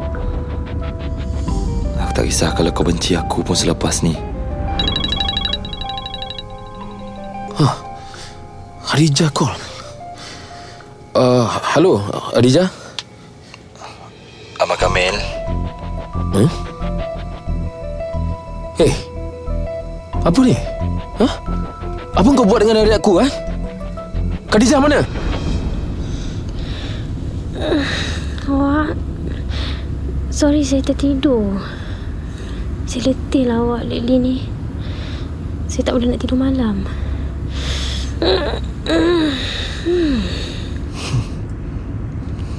Aku 1.99 2.11
tak 2.15 2.31
kisah 2.31 2.55
kalau 2.55 2.71
kau 2.71 2.87
benci 2.87 3.19
aku 3.19 3.43
pun 3.43 3.59
selepas 3.59 4.07
ni 4.07 4.15
Khadijah 8.91 9.31
call. 9.31 9.55
Uh, 11.15 11.47
halo, 11.47 12.03
Khadijah. 12.35 12.67
Ahmad 14.59 14.83
Kamil 14.83 15.15
Huh? 16.31 16.51
Hey, 18.79 18.95
apa 20.23 20.39
ni? 20.47 20.55
Hah? 21.19 21.35
Apa 22.15 22.29
kau 22.31 22.47
buat 22.47 22.63
dengan 22.63 22.87
adik 22.87 23.03
aku, 23.03 23.19
eh? 23.19 23.31
Khadijah 24.47 24.79
mana? 24.79 25.03
Awak, 28.51 28.95
sorry 30.31 30.63
saya 30.63 30.87
tertidur. 30.87 31.59
Saya 32.87 33.11
letih 33.11 33.47
lah 33.51 33.63
awak 33.63 33.87
lately 33.91 34.17
ni. 34.19 34.37
Saya 35.71 35.91
tak 35.91 35.99
boleh 35.99 36.15
nak 36.15 36.21
tidur 36.23 36.39
malam. 36.39 36.83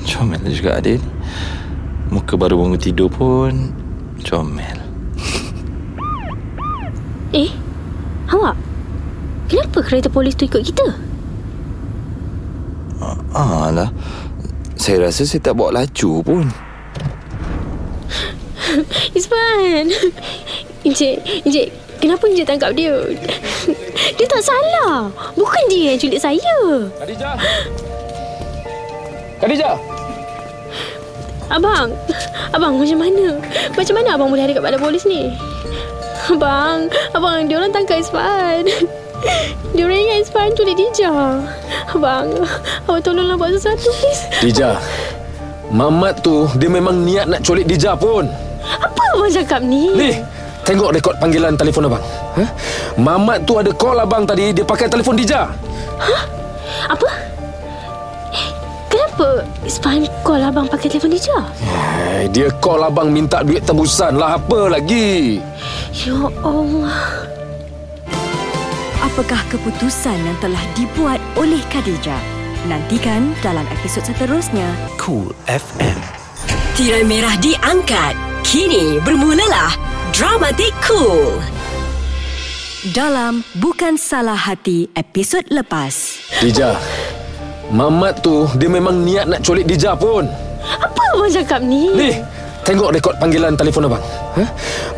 Comel 0.08 0.44
juga 0.52 0.80
Adil 0.80 1.00
Muka 2.12 2.36
baru 2.36 2.60
bangun 2.60 2.76
tidur 2.76 3.08
pun 3.08 3.72
Comel. 4.22 4.78
Eh, 7.32 7.48
awak, 8.28 8.60
kenapa 9.48 9.80
kereta 9.80 10.12
polis 10.12 10.36
tu 10.36 10.44
ikut 10.44 10.60
kita? 10.68 10.84
Alah. 13.32 13.88
Saya 14.76 15.08
rasa 15.08 15.24
saya 15.24 15.40
tak 15.40 15.56
bawa 15.56 15.80
laju 15.80 16.12
pun. 16.20 16.46
Ispan 19.18 19.88
Encik 20.84 21.16
Encik 21.48 21.68
Kenapa 22.02 22.26
Encik 22.26 22.50
tangkap 22.50 22.74
dia? 22.74 22.98
Dia 24.18 24.26
tak 24.26 24.42
salah. 24.42 25.06
Bukan 25.38 25.64
dia 25.70 25.94
yang 25.94 26.02
culik 26.02 26.18
saya. 26.18 26.58
Khadijah. 26.98 27.38
Khadijah. 29.38 30.01
Abang 31.52 31.92
Abang 32.56 32.80
macam 32.80 33.00
mana 33.00 33.36
Macam 33.76 33.94
mana 34.00 34.10
abang 34.16 34.30
boleh 34.32 34.48
ada 34.48 34.56
kat 34.56 34.64
badan 34.64 34.80
polis 34.80 35.04
ni 35.04 35.36
Abang 36.32 36.88
Abang 37.12 37.52
Dia 37.52 37.60
orang 37.60 37.76
tangkap 37.76 38.00
Ispan 38.00 38.64
Dia 39.76 39.84
orang 39.84 40.00
ingat 40.00 40.18
Ispan 40.24 40.56
culik 40.56 40.80
Dija 40.80 41.44
Abang 41.92 42.28
Abang 42.88 43.02
tolonglah 43.04 43.36
buat 43.36 43.52
sesuatu 43.52 43.92
please 44.00 44.24
Dija. 44.40 44.80
Mamat 45.72 46.20
tu 46.20 46.52
dia 46.60 46.68
memang 46.68 47.00
niat 47.08 47.32
nak 47.32 47.48
culik 47.48 47.64
Dija 47.64 47.96
pun. 47.96 48.28
Apa 48.60 49.02
abang 49.16 49.32
cakap 49.32 49.64
ni 49.64 49.88
Ni, 49.96 50.12
tengok 50.68 50.92
rekod 50.92 51.16
panggilan 51.16 51.56
telefon 51.56 51.88
abang. 51.88 52.04
Ha? 52.36 52.44
Mamat 53.00 53.48
tu 53.48 53.56
ada 53.56 53.72
call 53.72 54.04
abang 54.04 54.28
tadi, 54.28 54.52
dia 54.52 54.68
pakai 54.68 54.92
telefon 54.92 55.16
Dija. 55.16 55.48
Apa 56.92 57.08
Eh, 57.08 57.31
Kenapa 59.12 59.44
Ispan 59.68 60.08
call 60.24 60.40
abang 60.40 60.72
pakai 60.72 60.88
telefon 60.88 61.12
Dija 61.12 61.44
Eh, 62.16 62.32
dia 62.32 62.48
call 62.64 62.80
abang 62.80 63.12
minta 63.12 63.44
duit 63.44 63.60
tebusan 63.68 64.16
lah 64.16 64.40
apa 64.40 64.72
lagi. 64.72 65.44
Ya 65.92 66.16
Allah 66.40 67.28
Apakah 69.04 69.44
keputusan 69.52 70.16
yang 70.16 70.38
telah 70.40 70.64
dibuat 70.80 71.20
oleh 71.36 71.60
Khadijah? 71.68 72.24
Nantikan 72.72 73.36
dalam 73.44 73.68
episod 73.76 74.00
seterusnya. 74.08 74.72
Cool 74.96 75.36
FM. 75.52 76.00
Tirai 76.80 77.04
merah 77.04 77.36
diangkat. 77.36 78.16
Kini 78.48 79.04
bermulalah 79.04 79.76
Dramatik 80.16 80.72
Cool. 80.88 81.36
Dalam 82.96 83.44
Bukan 83.60 84.00
Salah 84.00 84.40
Hati 84.40 84.88
episod 84.96 85.44
lepas. 85.52 86.16
Dija. 86.40 86.80
Mamat 87.72 88.20
tu 88.20 88.52
dia 88.60 88.68
memang 88.68 89.00
niat 89.00 89.32
nak 89.32 89.48
culik 89.48 89.64
Dija 89.64 89.96
pun. 89.96 90.28
Apa 90.60 91.02
abang 91.16 91.32
cakap 91.32 91.64
ni 91.64 91.88
Ni, 91.96 92.20
tengok 92.68 92.92
rekod 92.92 93.16
panggilan 93.16 93.56
telefon 93.56 93.88
abang. 93.88 94.04
Ha? 94.36 94.44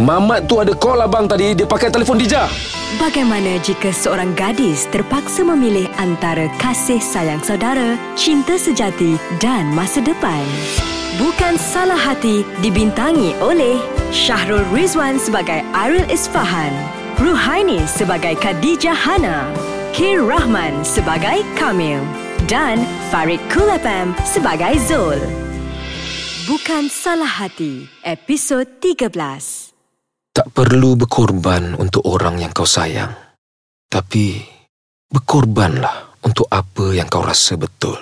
Mamat 0.01 0.49
tu 0.49 0.57
ada 0.57 0.73
call 0.73 1.05
abang 1.05 1.29
tadi, 1.29 1.53
dia 1.53 1.69
pakai 1.69 1.93
telefon 1.93 2.17
Dija. 2.17 2.49
Bagaimana 2.97 3.61
jika 3.61 3.93
seorang 3.93 4.33
gadis 4.33 4.89
terpaksa 4.89 5.45
memilih 5.45 5.85
antara 6.01 6.49
kasih 6.57 6.97
sayang 6.97 7.45
saudara, 7.45 7.93
cinta 8.17 8.57
sejati 8.57 9.21
dan 9.37 9.69
masa 9.77 10.01
depan? 10.01 10.41
Bukan 11.21 11.61
Salah 11.61 11.97
Hati 11.97 12.41
dibintangi 12.65 13.37
oleh 13.37 13.77
Syahrul 14.09 14.65
Rizwan 14.73 15.21
sebagai 15.21 15.61
Aril 15.77 16.09
Isfahan, 16.09 16.73
Ruhaini 17.21 17.85
sebagai 17.85 18.33
Khadijah 18.33 18.97
Hana, 18.97 19.45
Kir 19.93 20.25
Rahman 20.25 20.81
sebagai 20.81 21.45
Kamil, 21.53 22.01
dan 22.47 22.83
Farid 23.07 23.39
Cool 23.47 23.71
FM 23.71 24.11
sebagai 24.27 24.75
Zul. 24.83 25.19
Bukan 26.43 26.91
salah 26.91 27.39
hati, 27.39 27.87
episod 28.03 28.67
13. 28.83 29.15
Tak 30.33 30.51
perlu 30.51 30.99
berkorban 30.99 31.77
untuk 31.79 32.03
orang 32.03 32.43
yang 32.43 32.51
kau 32.51 32.67
sayang. 32.67 33.15
Tapi, 33.87 34.43
berkorbanlah 35.07 36.19
untuk 36.25 36.49
apa 36.51 36.91
yang 36.91 37.07
kau 37.07 37.23
rasa 37.23 37.55
betul. 37.55 37.95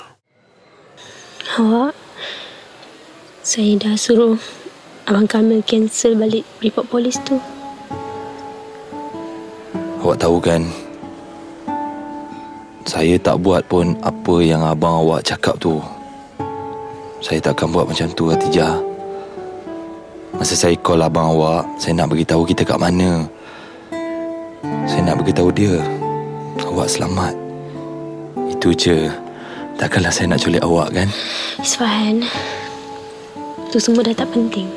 Awak, 1.59 1.93
saya 3.45 3.77
dah 3.77 3.93
suruh 3.99 4.39
Abang 5.05 5.27
Kamil 5.29 5.61
cancel 5.61 6.17
balik 6.17 6.47
report 6.63 6.87
polis 6.89 7.19
tu. 7.27 7.37
Awak 10.01 10.17
tahu 10.17 10.37
kan 10.41 10.65
Saya 12.85 13.15
tak 13.21 13.39
buat 13.41 13.65
pun 13.69 13.93
Apa 14.01 14.41
yang 14.41 14.65
abang 14.65 15.05
awak 15.05 15.25
cakap 15.25 15.57
tu. 15.61 15.81
Saya 17.21 17.37
takkan 17.37 17.69
buat 17.69 17.85
macam 17.85 18.09
tu 18.17 18.33
Hatijah 18.33 18.81
Masa 20.33 20.57
saya 20.57 20.73
call 20.81 21.05
abang 21.05 21.37
awak 21.37 21.65
Saya 21.77 21.97
nak 22.01 22.09
beritahu 22.09 22.45
kita 22.45 22.65
kat 22.65 22.81
mana. 22.81 23.29
Saya 24.89 25.01
nak 25.05 25.21
beritahu 25.21 25.53
dia 25.53 25.77
Awak 26.71 26.87
selamat. 26.87 27.35
Itu 28.47 28.71
je. 28.71 29.11
Takkanlah 29.75 30.07
saya 30.07 30.31
nak 30.31 30.39
culik 30.39 30.63
awak 30.63 30.95
kan? 30.95 31.09
Isfahan, 31.59 32.23
tu 33.73 33.81
semua 33.81 34.07
dah 34.07 34.15
tak 34.15 34.31
penting. 34.31 34.71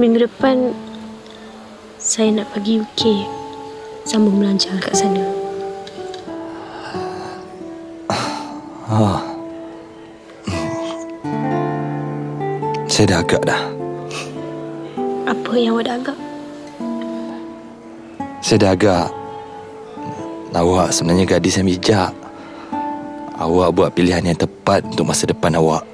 Minggu 0.00 0.24
depan, 0.24 0.72
saya 2.00 2.30
nak 2.32 2.48
pergi 2.54 2.80
UK. 2.80 3.02
Sambung 4.08 4.40
belajar 4.40 4.72
kat 4.80 4.96
sana. 4.96 5.20
Saya 12.88 13.04
dah 13.04 13.20
agak 13.20 13.44
dah. 13.44 13.62
Apa 15.28 15.52
yang 15.60 15.76
awak 15.76 15.92
dah 15.92 15.96
agak? 16.00 16.18
Saya 18.40 18.58
dah 18.64 18.72
agak. 18.72 19.06
Awak 20.56 20.88
sebenarnya 20.88 21.28
gadis 21.28 21.60
yang 21.60 21.68
bijak. 21.68 22.16
Awak 23.36 23.68
buat 23.76 23.92
pilihan 23.92 24.24
yang 24.24 24.40
tepat 24.40 24.88
Untuk 24.88 25.04
masa 25.04 25.28
depan 25.28 25.52
awak. 25.60 25.84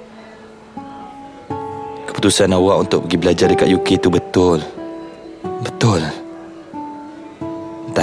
Keputusan 2.07 2.55
awak 2.55 2.87
untuk 2.87 3.11
pergi 3.11 3.19
belajar 3.19 3.47
dekat 3.51 3.75
UK 3.75 3.99
itu 3.99 4.07
betul. 4.07 4.63
Betul 5.67 6.24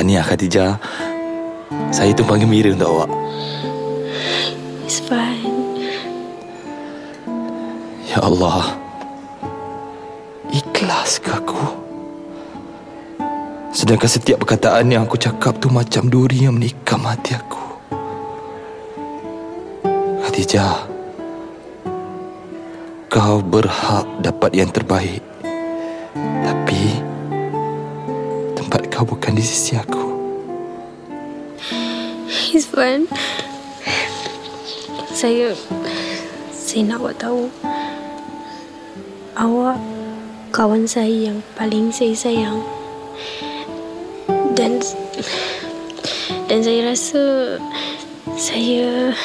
Tahniah 0.02 0.26
Khadijah. 0.26 0.82
Saya 1.94 2.10
tumpang 2.18 2.42
gembira 2.42 2.74
untuk 2.74 2.90
awak. 2.90 3.10
Isfahan, 4.90 5.78
Ya 8.10 8.18
Allah. 8.26 8.82
Ikhlas 10.50 11.22
ke 11.22 11.30
aku? 11.30 11.62
Sedangkan 13.70 14.10
setiap 14.10 14.42
perkataan 14.42 14.90
yang 14.90 15.06
aku 15.06 15.22
cakap 15.22 15.62
tu 15.62 15.70
Macam 15.70 16.10
duri 16.10 16.50
yang 16.50 16.58
menikam 16.58 17.06
hati 17.06 17.38
aku. 17.38 17.62
Khadijah 20.26 20.90
Kau 23.06 23.38
berhak 23.46 24.10
dapat 24.18 24.50
yang 24.58 24.74
terbaik. 24.74 25.22
Tapi 26.18 26.61
kau 29.02 29.18
bukan 29.18 29.34
di 29.34 29.42
sisi 29.42 29.74
aku 29.74 30.14
Isfahan. 32.54 33.10
Saya 35.10 35.58
saya 36.54 36.82
nak 36.86 37.02
awak 37.02 37.16
tahu 37.18 37.48
awak 39.40 39.80
kawan 40.54 40.86
saya 40.86 41.32
yang 41.32 41.40
paling 41.58 41.90
saya 41.90 42.14
sayang. 42.14 42.60
Dan 44.54 44.84
dan 46.46 46.60
saya 46.60 46.92
rasa 46.92 47.24
saya 48.36 49.16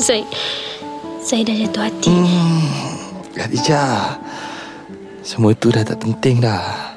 saya 0.00 0.24
saya 1.22 1.46
dah 1.46 1.56
jatuh 1.68 1.84
hati. 1.84 2.18
Khadijah 3.36 4.18
Semua 5.20 5.52
tu 5.52 5.68
dah 5.68 5.84
tak 5.84 6.00
penting 6.00 6.40
dah 6.40 6.87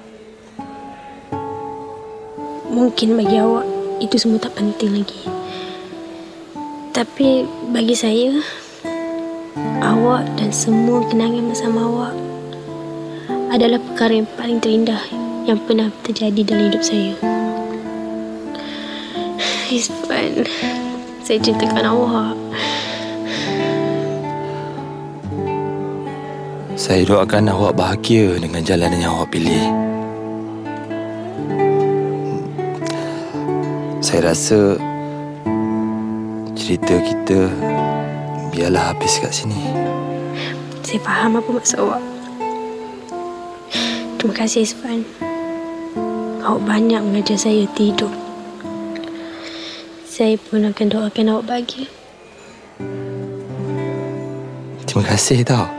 Mungkin 2.72 3.20
bagi 3.20 3.36
awak 3.36 3.68
itu 4.00 4.16
semua 4.16 4.40
tak 4.40 4.56
penting 4.56 5.04
lagi. 5.04 5.28
Tapi 6.96 7.44
bagi 7.68 7.92
saya, 7.92 8.32
awak 9.84 10.24
dan 10.40 10.56
semua 10.56 11.04
kenangan 11.12 11.52
bersama 11.52 11.84
awak 11.84 12.16
adalah 13.52 13.76
perkara 13.76 14.24
yang 14.24 14.30
paling 14.40 14.64
terindah 14.64 15.04
yang 15.44 15.60
pernah 15.68 15.92
terjadi 16.08 16.48
dalam 16.48 16.72
hidup 16.72 16.80
saya. 16.80 17.14
Isfan, 19.68 20.48
saya 21.28 21.40
cintakan 21.44 21.86
awak. 21.92 22.40
Saya 26.80 27.04
doakan 27.04 27.52
awak 27.52 27.76
bahagia 27.76 28.40
dengan 28.40 28.64
jalan 28.64 28.96
yang 28.96 29.12
awak 29.12 29.36
pilih. 29.36 29.91
Saya 34.12 34.36
rasa 34.36 34.76
cerita 36.52 37.00
kita 37.00 37.48
biarlah 38.52 38.92
habis 38.92 39.24
kat 39.24 39.32
sini. 39.32 39.56
Saya 40.84 41.00
faham 41.00 41.40
apa 41.40 41.48
maksud 41.48 41.80
awak. 41.80 42.04
Terima 44.20 44.34
kasih 44.36 44.68
Isfan. 44.68 45.08
Awak 46.44 46.60
banyak 46.60 47.00
mengajar 47.00 47.40
saya 47.40 47.64
tidur. 47.72 48.12
Saya 50.04 50.36
pun 50.36 50.68
akan 50.68 50.88
doakan 50.92 51.32
awak 51.32 51.48
bahagia. 51.48 51.88
Terima 54.92 55.04
kasih 55.08 55.40
tau. 55.48 55.72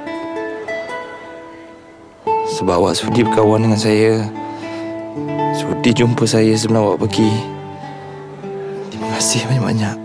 Sebab 2.48 2.80
awak 2.80 2.96
sudi 2.96 3.28
berkawan 3.28 3.68
dengan 3.68 3.76
saya. 3.76 4.24
Sudi 5.52 5.92
jumpa 5.92 6.24
saya 6.24 6.56
sebelum 6.56 6.96
awak 6.96 7.04
pergi. 7.04 7.51
Kasih 9.22 9.46
banyak-banyak. 9.46 9.98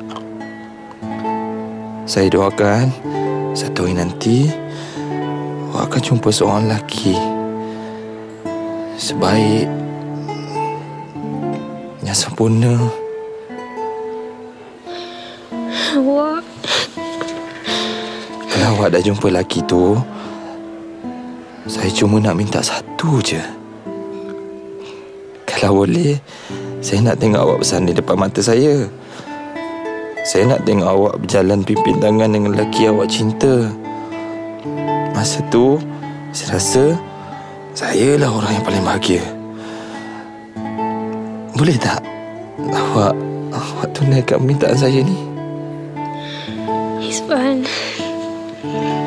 Saya 2.06 2.30
doakan 2.30 2.94
satu 3.58 3.90
hari 3.90 3.98
nanti 3.98 4.46
awak 5.74 5.90
akan 5.90 6.02
jumpa 6.06 6.30
seorang 6.30 6.70
lelaki 6.70 7.18
sebaik 8.94 9.66
yang 12.06 12.14
sempurna. 12.14 12.78
Awak 15.98 16.46
Kalau 18.54 18.68
awak 18.78 18.94
dah 18.94 19.02
jumpa 19.02 19.34
lelaki 19.34 19.66
tu 19.66 19.98
Saya 21.66 21.90
cuma 21.90 22.22
nak 22.22 22.38
minta 22.38 22.62
satu 22.62 23.18
je 23.26 23.42
Kalau 25.50 25.82
boleh 25.82 26.22
Saya 26.86 27.02
nak 27.02 27.18
tengok 27.18 27.42
awak 27.42 27.58
bersanding 27.66 27.98
depan 27.98 28.14
mata 28.14 28.46
saya 28.46 28.86
Saya 30.38 30.54
nak 30.54 30.70
tengok 30.70 30.86
awak 30.86 31.16
berjalan 31.18 31.66
pimpin 31.66 31.98
tangan 31.98 32.30
dengan 32.30 32.54
lelaki 32.54 32.86
awak 32.86 33.10
cinta. 33.10 33.74
Masa 35.18 35.42
tu 35.50 35.82
Saya 36.30 36.62
rasa 36.62 36.94
Saya 37.74 38.22
lah 38.22 38.30
orang 38.30 38.54
yang 38.54 38.62
paling 38.62 38.86
bahagia. 38.86 39.26
Boleh 41.58 41.74
tak 41.82 42.06
Awak 42.70 43.18
Awak 43.50 43.88
tunaikan 43.98 44.38
permintaan 44.46 44.78
saya 44.78 45.02
ni? 45.02 45.18
Isfan 47.02 47.66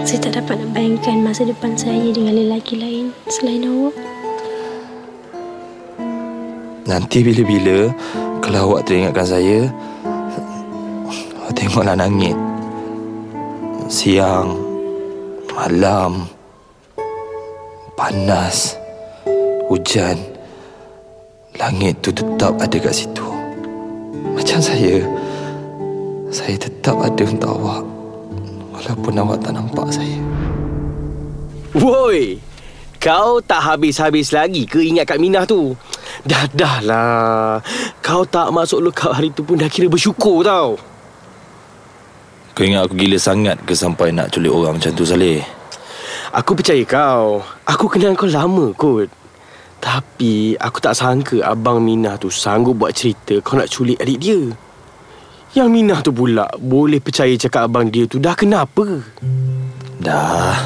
Saya 0.02 0.18
tak 0.26 0.34
dapat 0.34 0.58
nak 0.58 0.74
bayangkan 0.74 1.22
masa 1.22 1.46
depan 1.46 1.78
saya 1.78 2.10
dengan 2.10 2.42
lelaki 2.42 2.74
lain 2.74 3.14
selain 3.30 3.70
awak. 3.70 3.94
Nanti 6.90 7.22
bila-bila 7.22 7.94
Kalau 8.42 8.74
awak 8.74 8.90
teringatkan 8.90 9.30
saya 9.30 9.70
Tengoklah 11.70 12.02
langit. 12.02 12.34
Siang 13.86 14.58
Malam 15.54 16.26
Panas 17.94 18.74
Hujan. 19.70 20.18
Langit 21.62 21.94
tu 22.02 22.10
tetap 22.10 22.58
ada 22.58 22.74
kat 22.74 22.90
situ. 22.90 23.22
Macam 24.34 24.58
saya 24.58 24.98
Saya 26.34 26.58
tetap 26.58 26.98
ada 27.06 27.22
untuk 27.22 27.54
awak. 27.62 27.86
Walaupun 28.74 29.22
awak 29.22 29.38
tak 29.38 29.54
nampak 29.54 29.94
saya. 29.94 30.18
Woi, 31.78 32.42
kau 32.98 33.38
tak 33.46 33.62
habis-habis 33.62 34.34
lagi 34.34 34.66
ke 34.66 34.82
ingat 34.82 35.06
Kak 35.06 35.22
Minah 35.22 35.46
tu? 35.46 35.78
Dah 36.26 36.50
dah 36.50 36.82
lah. 36.82 37.62
Kau 38.02 38.26
tak 38.26 38.50
masuk 38.50 38.90
lookout 38.90 39.22
hari 39.22 39.30
tu 39.30 39.46
pun 39.46 39.54
dah 39.54 39.70
kira 39.70 39.86
bersyukur 39.86 40.42
tau 40.42 40.89
Kau 42.54 42.66
ingat 42.66 42.86
aku 42.86 42.94
gila 42.98 43.18
sangat 43.20 43.56
ke 43.62 43.72
sampai 43.72 44.10
nak 44.10 44.34
culik 44.34 44.50
orang 44.50 44.76
macam 44.76 44.92
tu 44.92 45.06
Saleh? 45.06 45.40
Aku 46.34 46.54
percaya 46.54 46.82
kau 46.86 47.42
Aku 47.66 47.86
kenal 47.90 48.14
kau 48.14 48.30
lama 48.30 48.70
kot 48.74 49.10
Tapi 49.82 50.54
aku 50.58 50.78
tak 50.78 50.94
sangka 50.98 51.42
Abang 51.42 51.82
Minah 51.82 52.18
tu 52.18 52.30
sanggup 52.30 52.78
buat 52.78 52.94
cerita 52.94 53.38
Kau 53.42 53.58
nak 53.58 53.70
culik 53.70 53.98
adik 53.98 54.18
dia 54.18 54.40
Yang 55.54 55.68
Minah 55.70 56.00
tu 56.02 56.10
pula 56.14 56.46
Boleh 56.58 57.02
percaya 57.02 57.34
cakap 57.38 57.66
abang 57.70 57.90
dia 57.90 58.06
tu 58.06 58.22
Dah 58.22 58.34
kenapa 58.34 59.02
Dah. 60.00 60.56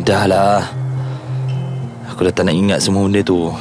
Dah 0.00 0.24
lah. 0.24 0.64
Aku 2.08 2.24
dah 2.24 2.32
tak 2.32 2.48
nak 2.48 2.56
ingat 2.56 2.80
semua 2.80 3.04
benda 3.04 3.20
tu. 3.20 3.52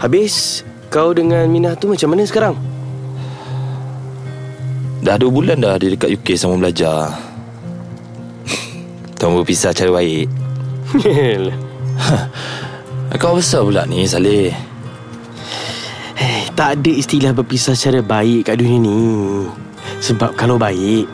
Habis 0.00 0.64
Kau 0.88 1.12
dengan 1.12 1.44
Minah 1.44 1.76
tu 1.76 1.92
macam 1.92 2.08
mana 2.16 2.24
sekarang? 2.24 2.56
Dah 5.02 5.18
dua 5.18 5.34
bulan 5.34 5.58
dah 5.58 5.74
dia 5.82 5.90
dekat 5.90 6.14
UK 6.14 6.38
sama 6.38 6.54
belajar. 6.54 7.10
Tuan 9.18 9.34
berpisah 9.34 9.74
cara 9.74 9.90
baik. 9.90 10.30
Kau 13.18 13.34
besar 13.34 13.66
pula 13.66 13.82
ni 13.86 14.06
Saleh. 14.06 14.54
Eh, 16.18 16.46
tak 16.54 16.78
ada 16.78 16.92
istilah 16.94 17.34
berpisah 17.34 17.74
secara 17.74 17.98
baik 17.98 18.46
kat 18.46 18.62
dunia 18.62 18.78
ni. 18.78 18.98
Sebab 19.98 20.38
kalau 20.38 20.54
baik, 20.54 21.10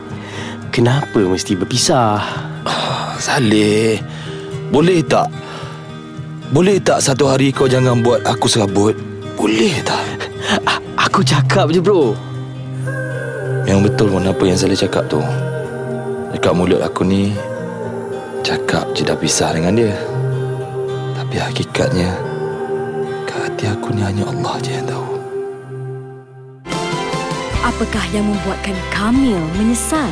kenapa 0.69 1.25
mesti 1.25 1.57
berpisah? 1.57 2.21
Saleh. 3.17 3.97
Boleh 4.69 5.01
tak? 5.01 5.33
Boleh 6.53 6.77
tak 6.77 7.01
satu 7.01 7.29
hari 7.29 7.49
kau 7.49 7.65
jangan 7.65 8.05
buat 8.05 8.21
aku 8.21 8.45
serabut? 8.45 8.93
Boleh 9.33 9.81
tak? 9.81 10.01
A- 10.65 10.81
aku 11.09 11.25
cakap 11.25 11.73
je 11.73 11.81
bro. 11.81 12.28
Yang 13.67 13.79
betul 13.91 14.07
pun 14.13 14.27
apa 14.27 14.43
yang 14.45 14.57
Saleh 14.59 14.77
cakap 14.77 15.09
tu. 15.09 15.19
Dekat 16.29 16.53
mulut 16.53 16.79
aku 16.79 17.01
ni, 17.03 17.33
cakap 18.45 18.85
je 18.93 19.01
dah 19.01 19.17
pisah 19.17 19.51
dengan 19.55 19.73
dia. 19.75 19.95
Tapi 21.17 21.35
hakikatnya, 21.41 22.11
kat 23.25 23.39
hati 23.49 23.65
aku 23.67 23.91
ni 23.91 24.01
hanya 24.05 24.23
Allah 24.29 24.55
je 24.61 24.71
yang 24.71 24.87
tahu. 24.87 25.07
Apakah 27.59 28.05
yang 28.15 28.25
membuatkan 28.25 28.77
Kamil 28.89 29.41
menyesal? 29.59 30.09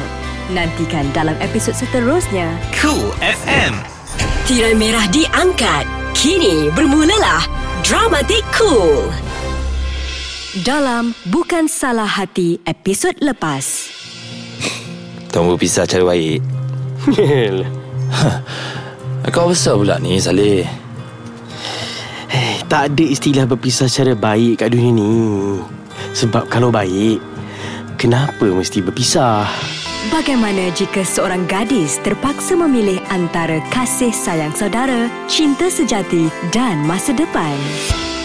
Nantikan 0.51 1.09
dalam 1.11 1.35
episod 1.43 1.75
seterusnya. 1.75 2.47
Cool 2.75 3.11
FM. 3.19 3.75
Tirai 4.47 4.75
merah 4.77 5.03
diangkat. 5.11 5.83
Kini 6.15 6.71
bermulalah 6.71 7.43
Dramatik 7.83 8.41
Cool. 8.55 9.11
Dalam 10.65 11.13
Bukan 11.29 11.69
Salah 11.69 12.09
Hati 12.09 12.57
episod 12.65 13.13
lepas. 13.21 13.93
Tuan 15.29 15.53
berpisah 15.53 15.85
cara 15.85 16.01
baik. 16.01 16.41
Kau 19.37 19.53
besar 19.53 19.77
pula 19.77 20.01
ni 20.01 20.17
Saleh. 20.17 20.65
Eh, 22.33 22.57
tak 22.65 22.89
ada 22.89 23.05
istilah 23.05 23.45
berpisah 23.45 23.85
secara 23.85 24.17
baik 24.17 24.65
kat 24.65 24.73
dunia 24.73 24.97
ni. 24.97 25.13
Sebab 26.17 26.49
kalau 26.49 26.73
baik, 26.73 27.21
kenapa 28.01 28.49
mesti 28.49 28.81
berpisah? 28.81 29.45
Bagaimana 30.09 30.73
jika 30.73 31.05
seorang 31.05 31.45
gadis 31.45 32.01
terpaksa 32.01 32.57
memilih 32.57 32.97
antara 33.13 33.61
kasih 33.69 34.09
sayang 34.09 34.57
saudara, 34.57 35.05
cinta 35.29 35.69
sejati 35.69 36.33
dan 36.49 36.81
masa 36.89 37.13
depan? 37.13 37.53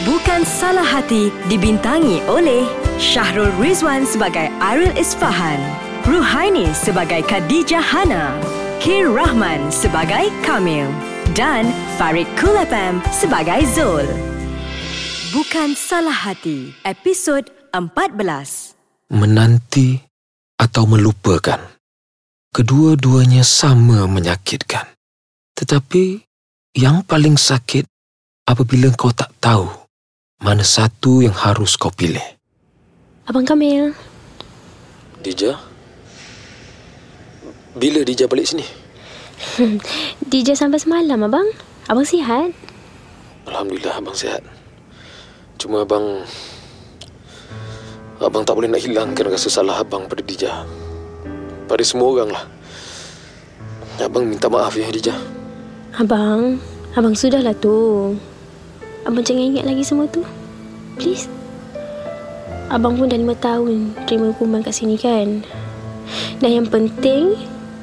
Bukan 0.03 0.43
Salah 0.43 0.83
Hati 0.83 1.31
dibintangi 1.47 2.27
oleh 2.27 2.67
Syahrul 2.99 3.55
Rizwan 3.55 4.03
sebagai 4.03 4.51
Ariel 4.59 4.91
Isfahan, 4.99 5.63
Ruhaini 6.03 6.67
sebagai 6.75 7.23
Khadijah 7.23 7.79
Hana, 7.79 8.35
Kir 8.83 9.07
Rahman 9.07 9.71
sebagai 9.71 10.27
Kamil 10.43 10.91
dan 11.39 11.71
Farid 11.95 12.27
Kulafam 12.35 12.99
sebagai 13.15 13.63
Zul. 13.71 14.03
Bukan 15.31 15.79
Salah 15.79 16.19
Hati, 16.19 16.75
episod 16.83 17.47
14. 17.71 18.75
Menanti 19.07 20.03
atau 20.59 20.83
melupakan. 20.91 21.63
Kedua-duanya 22.51 23.47
sama 23.47 24.11
menyakitkan. 24.11 24.91
Tetapi 25.55 26.27
yang 26.75 27.07
paling 27.07 27.39
sakit 27.39 27.87
apabila 28.51 28.91
kau 28.99 29.15
tak 29.15 29.31
tahu 29.39 29.82
mana 30.43 30.67
satu 30.67 31.23
yang 31.23 31.33
harus 31.33 31.79
kau 31.79 31.95
pilih. 31.95 32.23
Abang 33.31 33.47
Kamil. 33.47 33.95
Dija? 35.23 35.55
Bila 37.79 38.03
Dija 38.03 38.27
balik 38.27 38.51
sini? 38.51 38.67
DJ 40.31 40.59
sampai 40.59 40.83
semalam, 40.83 41.23
abang. 41.23 41.47
Abang 41.87 42.03
sihat? 42.03 42.51
Alhamdulillah 43.47 43.95
abang 44.03 44.19
sihat. 44.19 44.43
Cuma 45.63 45.87
abang 45.87 46.27
abang 48.19 48.43
tak 48.43 48.55
boleh 48.59 48.71
nak 48.71 48.83
hilangkan 48.83 49.31
rasa 49.31 49.47
salah 49.47 49.79
abang 49.79 50.11
pada 50.11 50.27
Dija. 50.27 50.67
Pada 51.71 51.83
semua 51.87 52.11
orang 52.19 52.35
lah. 52.35 52.45
Abang 54.03 54.27
minta 54.27 54.51
maaf 54.51 54.75
ya 54.75 54.91
Dija. 54.91 55.15
Abang, 55.95 56.59
abang 56.99 57.15
sudahlah 57.15 57.55
tu. 57.55 58.19
Abang 59.03 59.27
jangan 59.27 59.51
ingat 59.51 59.67
lagi 59.67 59.83
semua 59.83 60.07
tu. 60.07 60.23
Please. 60.95 61.27
Abang 62.71 62.95
pun 62.95 63.11
dah 63.11 63.19
lima 63.19 63.35
tahun 63.35 63.93
terima 64.07 64.31
hukuman 64.31 64.63
kat 64.63 64.79
sini 64.79 64.95
kan. 64.95 65.43
Dan 66.39 66.51
yang 66.63 66.69
penting, 66.71 67.35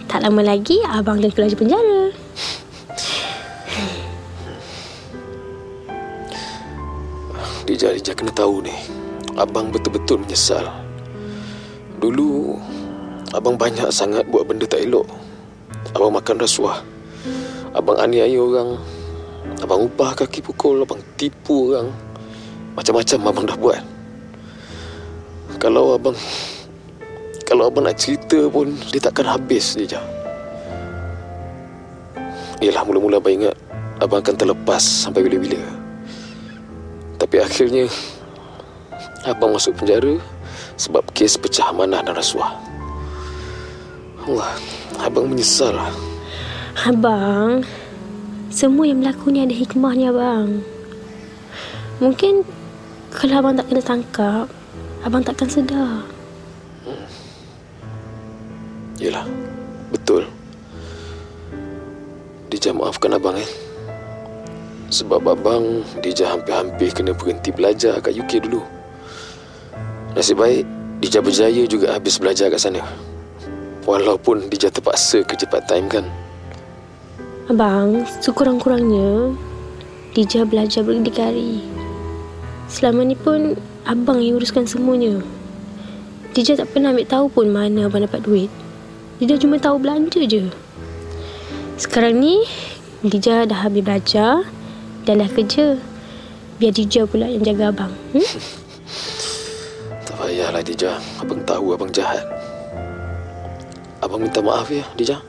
tak 0.07 0.23
lama 0.23 0.41
lagi 0.41 0.79
abang 0.87 1.19
dah 1.19 1.29
keluar 1.29 1.51
dari 1.51 1.59
penjara. 1.59 2.03
Dija, 7.69 7.93
Dija 7.93 8.17
kena 8.17 8.33
tahu 8.33 8.65
ni. 8.65 8.73
Abang 9.37 9.69
betul-betul 9.69 10.23
menyesal. 10.25 10.65
Dulu, 12.01 12.57
abang 13.35 13.59
banyak 13.59 13.91
sangat 13.93 14.25
buat 14.31 14.47
benda 14.47 14.65
tak 14.65 14.87
elok. 14.87 15.05
Abang 15.93 16.15
makan 16.15 16.41
rasuah. 16.41 16.81
Abang 17.75 17.99
aniaya 18.01 18.39
orang. 18.41 18.98
Abang 19.59 19.85
upah 19.87 20.15
kaki 20.15 20.39
pukul. 20.43 20.83
Abang 20.83 20.99
tipu 21.19 21.75
orang. 21.75 21.91
Macam-macam 22.73 23.19
abang 23.27 23.45
dah 23.45 23.57
buat. 23.59 23.81
Kalau 25.59 25.95
abang... 25.95 26.15
Kalau 27.43 27.65
abang 27.65 27.89
nak 27.89 27.97
cerita 27.97 28.45
pun, 28.45 28.77
dia 28.93 29.01
takkan 29.01 29.25
habis, 29.25 29.73
Dija. 29.73 29.97
Yelah, 32.61 32.85
mula-mula 32.85 33.17
abang 33.17 33.33
ingat 33.33 33.57
abang 33.99 34.21
akan 34.21 34.35
terlepas 34.37 34.79
sampai 34.79 35.25
bila-bila. 35.25 35.79
Tapi 37.19 37.35
akhirnya 37.43 37.85
Abang 39.27 39.51
masuk 39.51 39.75
penjara 39.75 40.15
Sebab 40.79 41.03
kes 41.11 41.35
pecah 41.35 41.67
amanah 41.69 41.99
dan 41.99 42.15
rasuah 42.15 42.55
Allah 44.23 44.55
Abang 45.03 45.27
menyesal 45.27 45.75
lah 45.75 45.91
Abang, 46.87 47.67
semua 48.49 48.89
yang 48.89 49.05
berlaku 49.05 49.29
ni 49.29 49.45
ada 49.45 49.53
hikmahnya 49.53 50.09
abang. 50.09 50.65
Mungkin 52.01 52.41
kalau 53.13 53.45
abang 53.45 53.55
tak 53.57 53.69
kena 53.69 53.81
tangkap, 53.85 54.45
abang 55.05 55.21
takkan 55.21 55.49
sedar. 55.49 56.01
Yelah 58.99 59.23
Betul. 59.89 60.25
Dija 62.49 62.73
maafkan 62.73 63.13
abang 63.13 63.37
eh. 63.37 63.49
Sebab 64.89 65.21
abang 65.29 65.85
Dija 66.01 66.33
hampir-hampir 66.33 66.89
kena 66.93 67.13
berhenti 67.13 67.53
belajar 67.53 68.01
kat 68.01 68.17
UK 68.17 68.49
dulu. 68.49 68.61
Nasib 70.17 70.41
baik 70.41 70.65
Dija 71.01 71.21
berjaya 71.21 71.63
juga 71.69 71.93
habis 71.93 72.17
belajar 72.17 72.49
kat 72.49 72.61
sana. 72.61 72.81
Walaupun 73.85 74.49
Dija 74.49 74.73
terpaksa 74.73 75.21
kerja 75.25 75.45
part 75.49 75.65
time 75.69 75.89
kan 75.89 76.05
Abang, 77.49 78.05
sekurang-kurangnya 78.21 79.33
Dija 80.13 80.45
belajar 80.45 80.85
berdikari. 80.85 81.65
Selama 82.69 83.01
ni 83.01 83.17
pun 83.17 83.57
abang 83.89 84.21
yang 84.21 84.37
uruskan 84.37 84.69
semuanya. 84.69 85.17
Dija 86.37 86.61
tak 86.61 86.69
pernah 86.69 86.93
ambil 86.93 87.09
tahu 87.09 87.25
pun 87.25 87.49
mana 87.49 87.89
abang 87.89 88.05
dapat 88.05 88.21
duit. 88.21 88.53
Dija 89.17 89.41
cuma 89.41 89.57
tahu 89.57 89.81
belanja 89.81 90.21
je. 90.29 90.53
Sekarang 91.81 92.21
ni 92.21 92.45
Dija 93.01 93.49
dah 93.49 93.65
habis 93.65 93.81
belajar 93.81 94.45
dan 95.09 95.25
dah 95.25 95.29
kerja. 95.33 95.81
Biar 96.61 96.69
Dija 96.69 97.09
pula 97.09 97.33
yang 97.33 97.41
jaga 97.41 97.73
abang. 97.73 97.93
Hmm? 98.13 98.29
Tak 100.05 100.15
payahlah 100.17 100.65
Dija 100.65 100.97
Abang 101.21 101.45
tahu 101.45 101.77
abang 101.77 101.93
jahat 101.93 102.25
Abang 104.01 104.25
minta 104.25 104.41
maaf 104.41 104.65
ya 104.73 104.81
Dija 104.97 105.21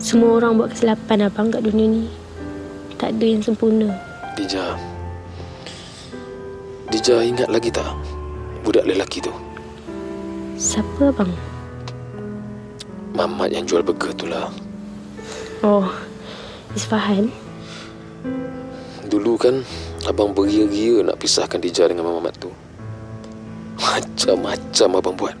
Semua 0.00 0.40
orang 0.40 0.56
buat 0.56 0.72
kesilapan 0.72 1.28
abang 1.28 1.52
kat 1.52 1.60
dunia 1.60 1.84
ni. 1.84 2.08
Tak 2.96 3.12
ada 3.20 3.26
yang 3.28 3.44
sempurna. 3.44 3.92
Dija. 4.32 4.80
Dija 6.88 7.20
ingat 7.20 7.52
lagi 7.52 7.68
tak 7.68 7.92
budak 8.64 8.88
lelaki 8.88 9.20
tu? 9.20 9.32
Siapa 10.56 11.12
abang? 11.12 11.28
Mamat 13.12 13.52
yang 13.52 13.68
jual 13.68 13.84
burger 13.84 14.16
tu 14.16 14.24
lah. 14.24 14.48
Oh, 15.60 15.84
Isfahan. 16.72 17.28
Dulu 19.04 19.36
kan 19.36 19.60
abang 20.08 20.32
beria-ria 20.32 21.04
nak 21.04 21.20
pisahkan 21.20 21.60
Dija 21.60 21.84
dengan 21.92 22.08
Mamat 22.08 22.40
tu. 22.40 22.48
Macam-macam 23.76 24.88
abang 24.96 25.16
buat. 25.20 25.36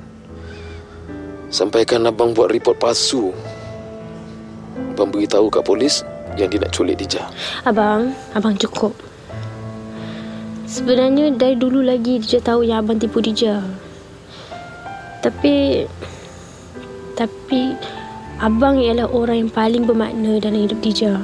Sampaikan 1.48 2.04
abang 2.04 2.36
buat 2.36 2.52
report 2.52 2.76
palsu. 2.76 3.32
Abang 4.96 5.10
beritahu 5.12 5.48
kat 5.48 5.64
polis 5.64 6.04
yang 6.36 6.52
dia 6.52 6.60
nak 6.60 6.72
culik 6.76 7.00
Dija. 7.00 7.24
Abang, 7.64 8.12
abang 8.36 8.54
cukup. 8.56 8.92
Sebenarnya 10.70 11.34
dari 11.34 11.58
dulu 11.58 11.82
lagi 11.82 12.22
Dija 12.22 12.38
tahu 12.38 12.62
yang 12.62 12.86
abang 12.86 13.00
tipu 13.02 13.18
Dija. 13.18 13.58
Tapi 15.18 15.84
tapi 17.18 17.74
abang 18.40 18.80
ialah 18.80 19.10
orang 19.10 19.44
yang 19.44 19.52
paling 19.52 19.84
bermakna 19.84 20.38
dalam 20.38 20.64
hidup 20.64 20.78
Dija. 20.80 21.20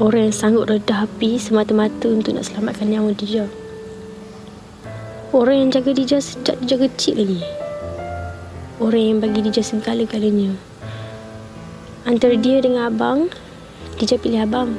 Orang 0.00 0.30
yang 0.30 0.34
sanggup 0.34 0.70
redah 0.70 1.04
api 1.04 1.36
semata-mata 1.36 2.08
untuk 2.08 2.38
nak 2.38 2.48
selamatkan 2.48 2.88
nyawa 2.88 3.12
Dija. 3.12 3.44
Orang 5.34 5.56
yang 5.58 5.70
jaga 5.74 5.90
Dija 5.92 6.18
sejak 6.22 6.56
Dija 6.64 6.76
kecil 6.78 7.20
lagi. 7.20 7.42
Orang 8.80 9.02
yang 9.02 9.18
bagi 9.20 9.40
Dija 9.44 9.60
segala-galanya. 9.60 10.71
Antara 12.02 12.34
dia 12.34 12.58
dengan 12.58 12.90
abang, 12.90 13.30
Dija 13.94 14.18
pilih 14.18 14.42
abang. 14.42 14.74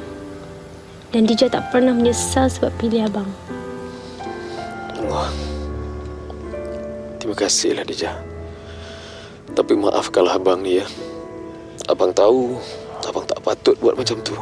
Dan 1.08 1.24
Dija 1.24 1.48
tak 1.48 1.72
pernah 1.72 1.96
menyesal 1.96 2.52
sebab 2.52 2.68
pilih 2.76 3.08
abang. 3.08 3.28
Allah. 5.00 5.32
Terima 7.16 7.32
kasihlah 7.32 7.88
Dija. 7.88 8.12
Tapi 9.56 9.72
maafkanlah 9.72 10.36
abang 10.36 10.60
ni 10.60 10.84
ya. 10.84 10.86
Abang 11.88 12.12
tahu 12.12 12.60
abang 13.08 13.24
tak 13.24 13.40
patut 13.40 13.76
buat 13.80 13.96
macam 13.96 14.20
tu. 14.20 14.36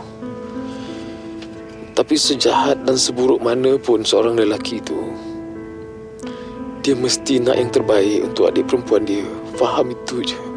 Tapi 1.94 2.14
sejahat 2.18 2.82
dan 2.82 2.98
seburuk 2.98 3.38
mana 3.38 3.78
pun 3.78 4.02
seorang 4.02 4.34
lelaki 4.34 4.82
itu, 4.82 4.98
dia 6.82 6.98
mesti 6.98 7.38
nak 7.38 7.62
yang 7.62 7.70
terbaik 7.70 8.26
untuk 8.26 8.50
adik 8.50 8.66
perempuan 8.66 9.06
dia. 9.06 9.22
Faham 9.54 9.94
itu 9.94 10.34
je. 10.34 10.51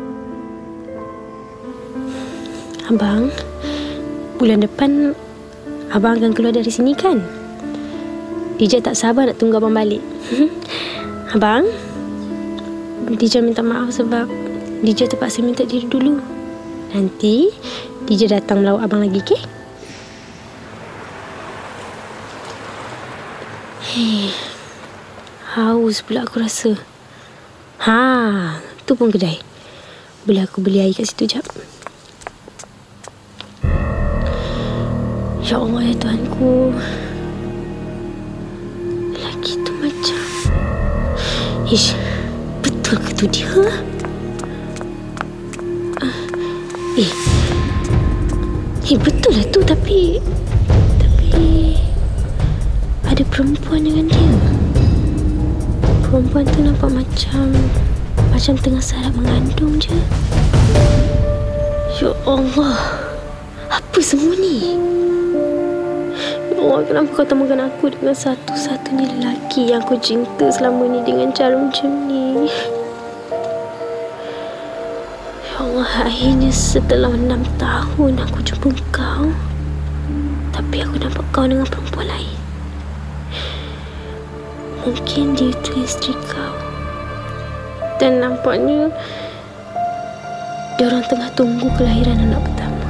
Abang, 2.86 3.34
bulan 4.38 4.62
depan 4.62 5.18
abang 5.90 6.22
akan 6.22 6.38
keluar 6.38 6.53
dari 6.53 6.70
sini 6.70 6.94
kan? 6.94 7.18
Dija 8.62 8.78
tak 8.78 8.94
sabar 8.94 9.26
nak 9.26 9.41
tunggu 9.41 9.57
abang 9.57 9.74
balik. 9.74 10.06
abang, 11.34 11.66
Dija 13.18 13.41
minta 13.41 13.66
maaf 13.66 13.90
sebab 13.90 14.30
Dija 14.86 15.10
terpaksa 15.10 15.41
minta 15.41 15.66
diri 15.66 15.90
dulu. 15.90 16.22
Nanti 16.94 17.49
Dija 18.06 18.30
datang 18.30 18.62
melawat 18.62 18.86
abang 18.86 19.02
lagi, 19.02 19.18
okey? 19.18 19.41
Hei, 23.82 24.30
haus 25.57 26.06
pula 26.06 26.22
aku 26.22 26.38
rasa. 26.38 26.78
Ha, 27.82 28.62
tu 28.86 28.94
pun 28.94 29.10
kedai. 29.10 29.41
Boleh 30.30 30.45
aku 30.45 30.62
beli 30.62 30.86
air 30.86 30.94
kat 30.94 31.10
situ 31.10 31.26
jap. 31.34 31.49
Ya 35.45 35.61
Allah 35.61 35.77
ya 35.85 35.93
Tuhanku 36.01 36.73
Lelaki 39.13 39.61
tu 39.61 39.72
macam 39.77 40.22
Ish 41.69 41.93
Betul 42.65 42.97
ke 42.97 43.11
tu 43.13 43.26
dia? 43.30 43.53
Ah, 46.01 46.17
Eh 46.97 47.13
Eh 48.89 48.97
betul 48.97 49.38
lah 49.38 49.45
tu 49.53 49.61
tapi 49.61 50.17
Tapi 50.97 51.77
Ada 53.05 53.22
perempuan 53.30 53.85
dengan 53.85 54.09
dia 54.09 54.34
Perempuan 56.09 56.49
tu 56.49 56.65
nampak 56.65 56.89
macam 56.89 57.53
Macam 58.34 58.57
tengah 58.57 58.81
sarap 58.81 59.13
mengandung 59.13 59.77
je 59.77 59.93
Ya 62.01 62.09
Allah 62.26 62.97
Apa 63.69 64.01
semua 64.01 64.34
ni? 64.41 64.73
Allah, 66.66 66.82
kenapa 66.82 67.10
kau 67.14 67.28
temukan 67.30 67.62
aku 67.70 67.94
dengan 67.94 68.18
satu-satunya 68.18 69.06
lelaki 69.14 69.70
yang 69.70 69.86
aku 69.86 70.02
cinta 70.02 70.50
selama 70.50 70.90
ni 70.90 71.06
dengan 71.06 71.30
cara 71.30 71.54
macam 71.54 72.10
ni? 72.10 72.50
Ya 75.46 75.62
Allah, 75.62 76.10
akhirnya 76.10 76.50
setelah 76.50 77.14
enam 77.14 77.46
tahun 77.62 78.18
aku 78.18 78.42
jumpa 78.42 78.74
kau. 78.90 79.30
Tapi 80.50 80.82
aku 80.82 80.98
nampak 80.98 81.26
kau 81.30 81.46
dengan 81.46 81.70
perempuan 81.70 82.10
lain. 82.10 82.38
Mungkin 84.82 85.38
dia 85.38 85.54
itu 85.54 85.72
isteri 85.86 86.18
kau. 86.26 86.58
Dan 88.02 88.26
nampaknya 88.26 88.90
dia 90.82 90.90
orang 90.90 91.06
tengah 91.06 91.30
tunggu 91.38 91.70
kelahiran 91.78 92.26
anak 92.26 92.42
pertama. 92.42 92.90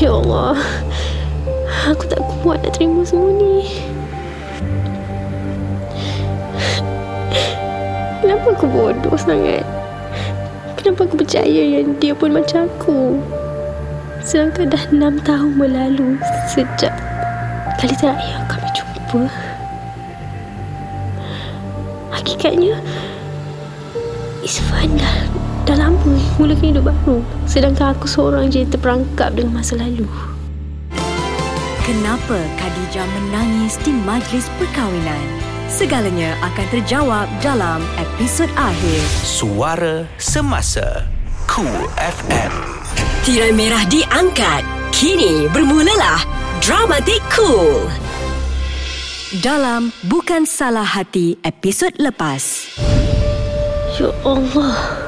Ya 0.00 0.16
Allah, 0.16 0.56
aku 1.84 2.08
tak 2.08 2.20
kuat 2.40 2.64
nak 2.64 2.72
terima 2.80 3.04
semua 3.04 3.28
ni. 3.36 3.68
Kenapa 8.24 8.56
aku 8.56 8.66
bodoh 8.72 9.16
sangat? 9.20 9.60
Kenapa 10.80 11.04
aku 11.04 11.20
percaya 11.20 11.62
yang 11.64 11.92
dia 12.00 12.16
pun 12.16 12.32
macam 12.32 12.64
aku? 12.64 13.20
Sedangkan 14.24 14.72
dah 14.72 14.84
enam 14.88 15.20
tahun 15.20 15.60
berlalu 15.60 16.16
sejak 16.48 16.92
kali 17.76 17.92
terakhir 18.00 18.40
kami 18.48 18.68
jumpa. 18.72 19.22
Hakikatnya, 22.16 22.80
Isfan 24.40 24.96
dah, 24.96 25.16
dah 25.68 25.76
lama 25.76 26.16
mulakan 26.40 26.72
hidup 26.72 26.88
baru. 26.88 27.20
Sedangkan 27.44 27.92
aku 27.92 28.08
seorang 28.08 28.48
je 28.48 28.64
terperangkap 28.64 29.36
dengan 29.36 29.60
masa 29.60 29.76
lalu. 29.76 30.08
Kenapa 31.84 32.40
Khadijah 32.56 33.04
menangis 33.04 33.76
di 33.84 33.92
majlis 33.92 34.48
perkahwinan? 34.56 35.20
Segalanya 35.68 36.32
akan 36.40 36.66
terjawab 36.72 37.28
dalam 37.44 37.84
episod 38.00 38.48
akhir. 38.56 39.04
Suara 39.20 40.08
Semasa 40.16 41.04
Cool 41.44 41.84
FM 42.00 42.52
Tirai 43.28 43.52
merah 43.52 43.84
diangkat. 43.84 44.64
Kini 44.96 45.44
bermulalah 45.52 46.24
Dramatik 46.64 47.20
Cool. 47.28 47.84
Dalam 49.44 49.92
Bukan 50.08 50.48
Salah 50.48 50.88
Hati 50.88 51.36
episod 51.44 51.92
lepas. 52.00 52.64
Ya 54.00 54.08
Allah, 54.24 55.04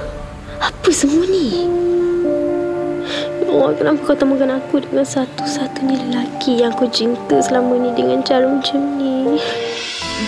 apa 0.61 0.93
semua 0.93 1.25
ni? 1.25 1.73
Allah, 3.57 3.73
kenapa 3.73 4.01
kau 4.05 4.17
temukan 4.17 4.51
aku 4.61 4.85
dengan 4.85 5.09
satu-satunya 5.09 5.97
lelaki 6.05 6.61
yang 6.61 6.77
aku 6.77 6.85
cinta 6.93 7.41
selama 7.41 7.81
ni 7.81 7.91
dengan 7.97 8.21
cara 8.21 8.45
macam 8.45 9.01
ni? 9.01 9.41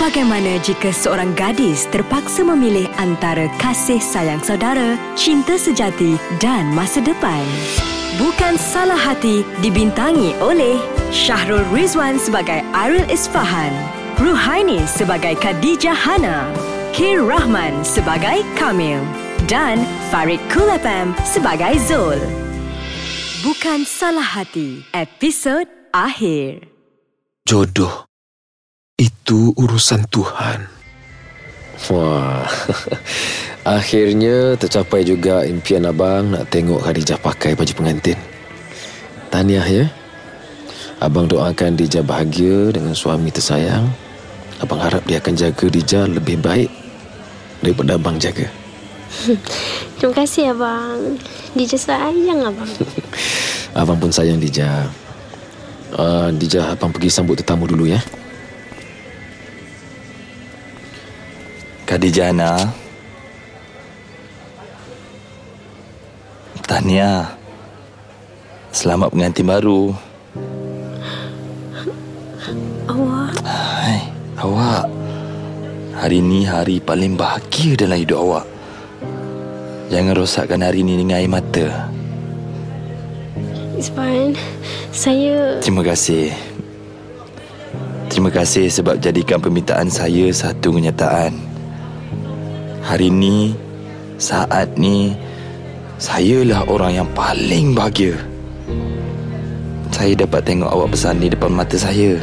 Bagaimana 0.00 0.60
jika 0.60 0.92
seorang 0.92 1.32
gadis 1.36 1.88
terpaksa 1.88 2.44
memilih 2.44 2.88
antara 3.00 3.48
kasih 3.60 4.00
sayang 4.00 4.40
saudara, 4.40 4.96
cinta 5.16 5.56
sejati 5.60 6.16
dan 6.40 6.72
masa 6.72 7.00
depan? 7.04 7.44
Bukan 8.16 8.56
Salah 8.60 8.98
Hati 8.98 9.44
dibintangi 9.64 10.36
oleh 10.44 10.76
Syahrul 11.08 11.64
Rizwan 11.72 12.20
sebagai 12.20 12.64
Aril 12.76 13.04
Isfahan, 13.08 13.72
Ruhaini 14.20 14.84
sebagai 14.84 15.36
Khadijah 15.40 15.96
Hana, 15.96 16.48
Kir 16.92 17.24
Rahman 17.24 17.80
sebagai 17.80 18.44
Kamil 18.60 19.00
dan 19.48 19.80
Farid 20.12 20.40
Kulafam 20.52 21.16
sebagai 21.24 21.80
Zul. 21.80 22.37
Bukan 23.38 23.86
Salah 23.86 24.34
Hati, 24.34 24.82
episod 24.90 25.62
akhir. 25.94 26.66
Jodoh 27.46 28.10
itu 28.98 29.54
urusan 29.54 30.02
Tuhan. 30.10 30.66
Wah, 31.86 32.42
akhirnya 33.78 34.58
tercapai 34.58 35.06
juga 35.06 35.46
impian 35.46 35.86
abang 35.86 36.34
nak 36.34 36.50
tengok 36.50 36.82
Khadijah 36.82 37.22
pakai 37.22 37.54
baju 37.54 37.72
pengantin. 37.78 38.18
Tahniah 39.30 39.68
ya. 39.70 39.86
Abang 40.98 41.30
doakan 41.30 41.78
Dija 41.78 42.02
bahagia 42.02 42.74
dengan 42.74 42.98
suami 42.98 43.30
tersayang. 43.30 43.86
Abang 44.58 44.82
harap 44.82 45.06
dia 45.06 45.22
akan 45.22 45.38
jaga 45.38 45.70
Dija 45.70 46.10
lebih 46.10 46.42
baik 46.42 46.74
daripada 47.62 47.94
abang 47.94 48.18
jaga. 48.18 48.50
Terima 49.98 50.14
kasih 50.14 50.52
abang. 50.54 51.18
Dia 51.56 51.66
je 51.66 51.78
sayang 51.80 52.44
abang. 52.44 52.70
Abang 53.78 53.98
pun 54.00 54.10
sayang 54.10 54.40
Dija. 54.42 54.90
uh, 55.94 56.28
Dija, 56.34 56.74
abang 56.74 56.90
pergi 56.90 57.08
sambut 57.12 57.38
tetamu 57.38 57.68
dulu 57.68 57.86
ya. 57.88 58.00
Khadijah 61.88 62.36
Ana 62.36 62.68
Tahniah 66.68 67.32
Selamat 68.68 69.08
pengantin 69.08 69.48
baru 69.48 69.96
Awak 72.92 73.40
Hai, 73.40 74.04
awak 74.36 74.84
Hari 75.96 76.20
ni 76.20 76.44
hari 76.44 76.76
paling 76.76 77.16
bahagia 77.16 77.72
dalam 77.72 77.96
hidup 77.96 78.20
awak 78.20 78.44
Jangan 79.88 80.12
rosakkan 80.20 80.60
hari 80.60 80.84
ni 80.84 81.00
dengan 81.00 81.16
air 81.16 81.32
mata. 81.32 81.88
Ispan 83.80 84.36
Saya 84.92 85.56
Terima 85.64 85.80
kasih. 85.80 86.28
Terima 88.12 88.28
kasih 88.28 88.68
sebab 88.68 89.00
jadikan 89.00 89.40
permintaan 89.40 89.88
saya 89.88 90.28
satu 90.28 90.76
kenyataan. 90.76 91.32
Hari 92.84 93.08
ni 93.08 93.56
Saat 94.20 94.76
ni 94.76 95.16
Sayalah 95.96 96.68
orang 96.68 97.00
yang 97.00 97.08
paling 97.16 97.72
bahagia. 97.72 98.14
Saya 99.88 100.14
dapat 100.14 100.46
tengok 100.46 100.68
awak 100.68 100.94
bersanding 100.94 101.32
depan 101.32 101.50
mata 101.50 101.74
saya. 101.74 102.22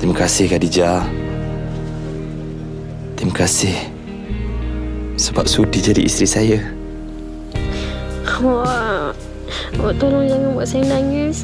Terima 0.00 0.16
kasih 0.16 0.50
Khadijah. 0.50 1.06
Terima 3.14 3.34
kasih 3.36 3.97
Sebab 5.18 5.50
sudi 5.50 5.82
jadi 5.82 6.06
isteri 6.06 6.28
saya. 6.30 6.58
Awak 8.22 9.18
Awak 9.82 9.92
tolong 9.98 10.30
jangan 10.30 10.54
buat 10.54 10.68
saya 10.70 10.84
nangis. 10.86 11.42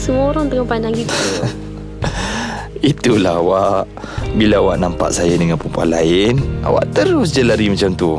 Semua 0.00 0.32
orang 0.32 0.48
tengah 0.48 0.64
pandang 0.64 0.96
gitu. 0.96 1.12
Itulah 2.80 3.36
awak. 3.38 3.84
Bila 4.32 4.64
awak 4.64 4.80
nampak 4.80 5.12
saya 5.12 5.36
dengan 5.36 5.60
perempuan 5.60 5.92
lain 5.92 6.40
Awak 6.64 6.96
terus 6.96 7.36
je 7.36 7.44
lari 7.44 7.68
macam 7.68 7.92
tu. 7.92 8.16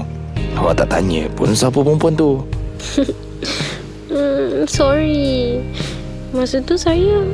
Awak 0.54 0.86
tak 0.86 0.88
tanya 0.94 1.26
pun 1.34 1.50
siapa 1.58 1.82
perempuan 1.82 2.14
tu. 2.14 2.46
Hmm, 4.14 4.70
Sorry. 4.70 5.58
Masa 6.38 6.62
tu 6.62 6.78
saya 6.78 7.26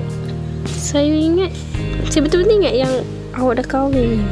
Saya 0.63 1.11
ingat 1.11 1.51
Saya 2.07 2.23
betul-betul 2.23 2.63
ingat 2.63 2.73
yang 2.87 2.93
Awak 3.35 3.59
dah 3.59 3.67
kahwin 3.67 4.23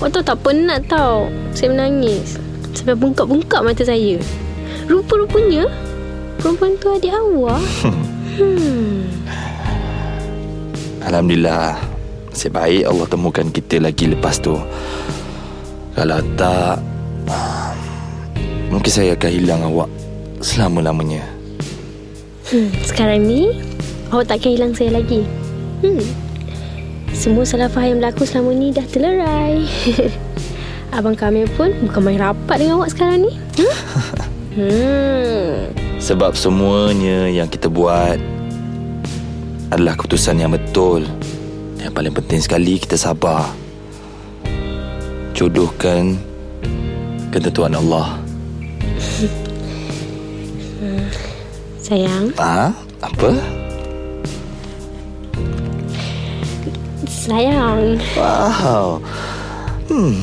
Awak 0.00 0.08
tahu 0.14 0.24
tak 0.26 0.38
penat 0.42 0.80
tau. 0.90 1.30
Saya 1.54 1.72
menangis. 1.72 2.36
Sampai 2.74 2.98
bengkak-bengkak 2.98 3.62
mata 3.62 3.82
saya. 3.86 4.18
Rupa-rupanya 4.90 5.70
Perempuan 6.44 6.76
tu 6.76 6.92
adik 6.92 7.14
awak. 7.14 7.62
Hmm. 8.34 9.06
Alhamdulillah. 11.06 11.78
Nasib 12.34 12.50
baik 12.50 12.82
Allah 12.82 13.06
temukan 13.06 13.46
kita 13.46 13.78
lagi 13.78 14.10
lepas 14.10 14.42
tu. 14.42 14.58
Kalau 15.94 16.18
tak 16.34 16.82
Mungkin 18.74 18.90
saya 18.90 19.14
akan 19.14 19.30
hilang 19.30 19.62
awak 19.62 19.86
Selama-lamanya. 20.42 21.22
Hmm, 22.50 22.74
sekarang 22.82 23.22
ni 23.22 23.54
awak 24.10 24.34
takkan 24.34 24.58
hilang 24.58 24.74
saya 24.74 24.98
lagi. 24.98 25.22
Hmm. 25.86 26.23
Semua 27.14 27.46
salah 27.46 27.70
faham 27.70 27.96
yang 27.96 27.98
berlaku 28.02 28.26
selama 28.26 28.50
ni 28.52 28.74
dah 28.74 28.84
terlerai. 28.84 29.62
Abang 30.96 31.14
Kamil 31.14 31.46
pun 31.54 31.70
bukan 31.86 32.02
main 32.02 32.20
rapat 32.20 32.58
dengan 32.60 32.82
awak 32.82 32.90
sekarang 32.90 33.30
ni. 33.30 33.32
Hmm? 33.56 33.74
hmm. 34.58 35.74
Sebab 36.04 36.36
semuanya 36.36 37.32
yang 37.32 37.48
kita 37.48 37.72
buat 37.72 38.20
Adalah 39.72 39.96
keputusan 39.96 40.36
yang 40.36 40.52
betul 40.52 41.00
Yang 41.80 41.92
paling 41.96 42.12
penting 42.12 42.44
sekali 42.44 42.76
kita 42.76 43.00
sabar 43.00 43.48
Jodohkan 45.32 46.20
Ketentuan 47.32 47.72
Allah 47.72 48.20
Sayang, 51.84 52.36
Ah, 52.36 52.76
Apa? 53.00 53.63
Sayang. 57.24 57.96
Wow 58.14 59.00
Hmm 59.88 60.20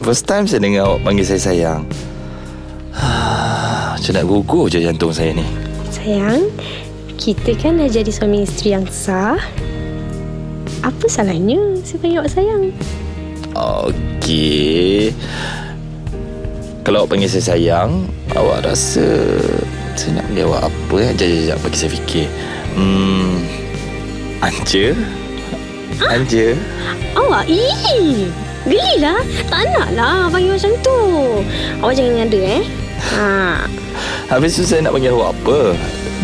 First 0.00 0.24
time 0.28 0.48
saya 0.48 0.64
dengar 0.64 0.88
awak 0.88 1.00
panggil 1.04 1.24
saya 1.24 1.40
sayang 1.40 1.82
Macam 3.96 4.12
nak 4.16 4.26
gugur 4.28 4.68
je 4.72 4.80
jantung 4.80 5.12
saya 5.12 5.36
ni 5.36 5.44
Sayang, 5.92 6.48
kita 7.20 7.52
kan 7.60 7.76
dah 7.76 7.90
jadi 7.90 8.08
suami 8.08 8.48
isteri 8.48 8.72
yang 8.72 8.88
sah. 8.88 9.36
Apa 10.80 11.04
salahnya 11.10 11.60
saya 11.84 11.98
panggil 12.00 12.18
awak 12.24 12.32
sayang? 12.32 12.62
Okey 13.52 15.12
Kalau 16.86 17.04
awak 17.04 17.16
panggil 17.16 17.28
saya 17.28 17.44
sayang 17.52 18.08
Awak 18.32 18.64
rasa 18.64 19.04
Saya 19.98 20.22
nak 20.22 20.24
panggil 20.32 20.48
awak 20.48 20.62
apa? 20.72 20.96
Sekejap, 21.12 21.18
sekejap, 21.18 21.58
bagi 21.60 21.76
saya 21.76 21.90
fikir 21.92 22.26
Hmm 22.78 23.44
Anja 24.40 24.96
Anja 26.08 26.56
Awak, 27.12 27.44
ih, 27.50 28.30
gelilah. 28.64 29.20
Tak 29.50 29.68
nak 29.76 29.88
lah 29.92 30.30
panggil 30.32 30.56
macam 30.56 30.72
tu. 30.80 30.98
Awak 31.84 31.92
jangan 31.92 32.12
ngada 32.24 32.40
eh. 32.40 32.62
Ha, 33.00 33.28
Habis 34.28 34.56
tu 34.56 34.62
saya 34.62 34.84
nak 34.84 34.92
panggil 34.92 35.16
awak 35.16 35.32
apa 35.40 35.72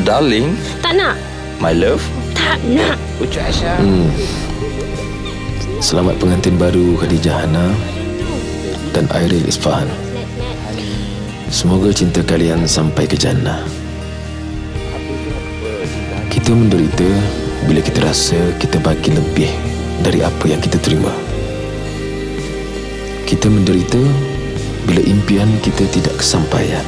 Darling 0.05 0.53
tak 0.85 0.93
nak. 0.93 1.16
My 1.57 1.73
love 1.73 2.05
Tak 2.36 2.61
nak. 2.69 3.01
Ucu 3.16 3.40
Aisyah 3.40 3.81
Hmm. 3.81 4.12
Selamat 5.81 6.20
pengantin 6.20 6.57
baru 6.57 6.97
Khadijah 7.01 7.44
Hana 7.44 7.73
dan 8.93 9.09
Airil 9.12 9.44
Isfahan. 9.44 9.89
Semoga 11.48 11.93
cinta 11.93 12.24
kalian 12.24 12.65
sampai 12.65 13.05
ke 13.05 13.16
jannah. 13.16 13.61
Kita 16.32 16.53
menderita 16.53 17.09
bila 17.69 17.81
kita 17.85 18.05
rasa 18.05 18.36
kita 18.57 18.81
bagi 18.81 19.12
lebih 19.12 19.53
dari 20.01 20.20
apa 20.20 20.44
yang 20.48 20.60
kita 20.60 20.77
terima. 20.81 21.12
Kita 23.27 23.48
menderita 23.48 24.01
bila 24.86 25.02
impian 25.02 25.51
kita 25.62 25.85
tidak 25.90 26.14
kesampaian. 26.20 26.85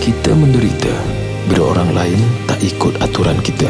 Kita 0.00 0.32
menderita 0.32 0.94
bila 1.50 1.74
orang 1.74 1.90
lain 1.92 2.20
tak 2.46 2.62
ikut 2.62 2.94
aturan 3.02 3.36
kita. 3.42 3.68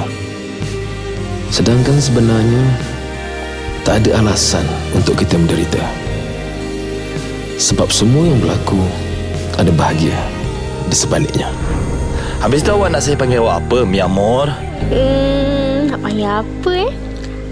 Sedangkan 1.51 1.98
sebenarnya 1.98 2.65
tak 3.82 4.05
ada 4.05 4.23
alasan 4.23 4.62
untuk 4.94 5.19
kita 5.19 5.35
menderita. 5.40 5.82
Sebab 7.59 7.90
semua 7.90 8.28
yang 8.28 8.39
berlaku 8.40 8.81
ada 9.59 9.73
bahagia 9.74 10.16
di 10.89 10.97
sebaliknya. 10.97 11.48
Habis 12.40 12.65
tu 12.65 12.73
awak 12.73 12.89
nak 12.93 13.05
saya 13.05 13.20
panggil 13.20 13.44
awak 13.44 13.61
apa 13.69 13.78
Mi 13.85 14.01
amor 14.01 14.48
Hmm, 14.89 15.93
nak 15.93 16.01
panggil 16.01 16.24
apa 16.24 16.73
eh? 16.89 16.93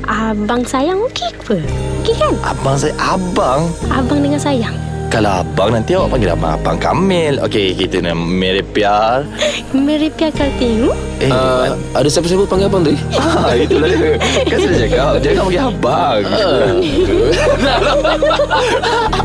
Abang 0.09 0.65
sayang 0.65 1.05
okey 1.05 1.29
ke? 1.37 1.61
Okey 2.01 2.17
kan? 2.17 2.33
Abang 2.41 2.81
saya 2.81 2.97
Abang 2.97 3.69
Abang 3.93 4.25
dengan 4.25 4.41
sayang. 4.41 4.73
Kalau 5.09 5.41
abang 5.41 5.73
nanti 5.73 5.97
awak 5.97 6.13
panggil 6.13 6.33
abang 6.33 6.53
Abang 6.53 6.77
Kamil 6.77 7.41
Okey 7.41 7.73
kita 7.73 8.01
nak 8.01 8.17
Mary 8.17 8.61
Piar 8.61 9.25
Meri 9.73 10.09
piakal 10.09 10.49
tengok. 10.57 10.97
Eh 11.21 11.29
Uh, 11.29 11.73
ada 11.93 12.09
siapa-siapa 12.09 12.45
panggil 12.45 12.69
abang 12.69 12.85
tu? 12.85 12.93
Ah, 13.17 13.53
itulah 13.53 13.89
dia. 13.89 14.17
Kan 14.45 14.59
saya 14.61 14.77
cakap, 14.85 15.13
jangan 15.21 15.43
panggil 15.45 15.63
abang. 15.65 16.21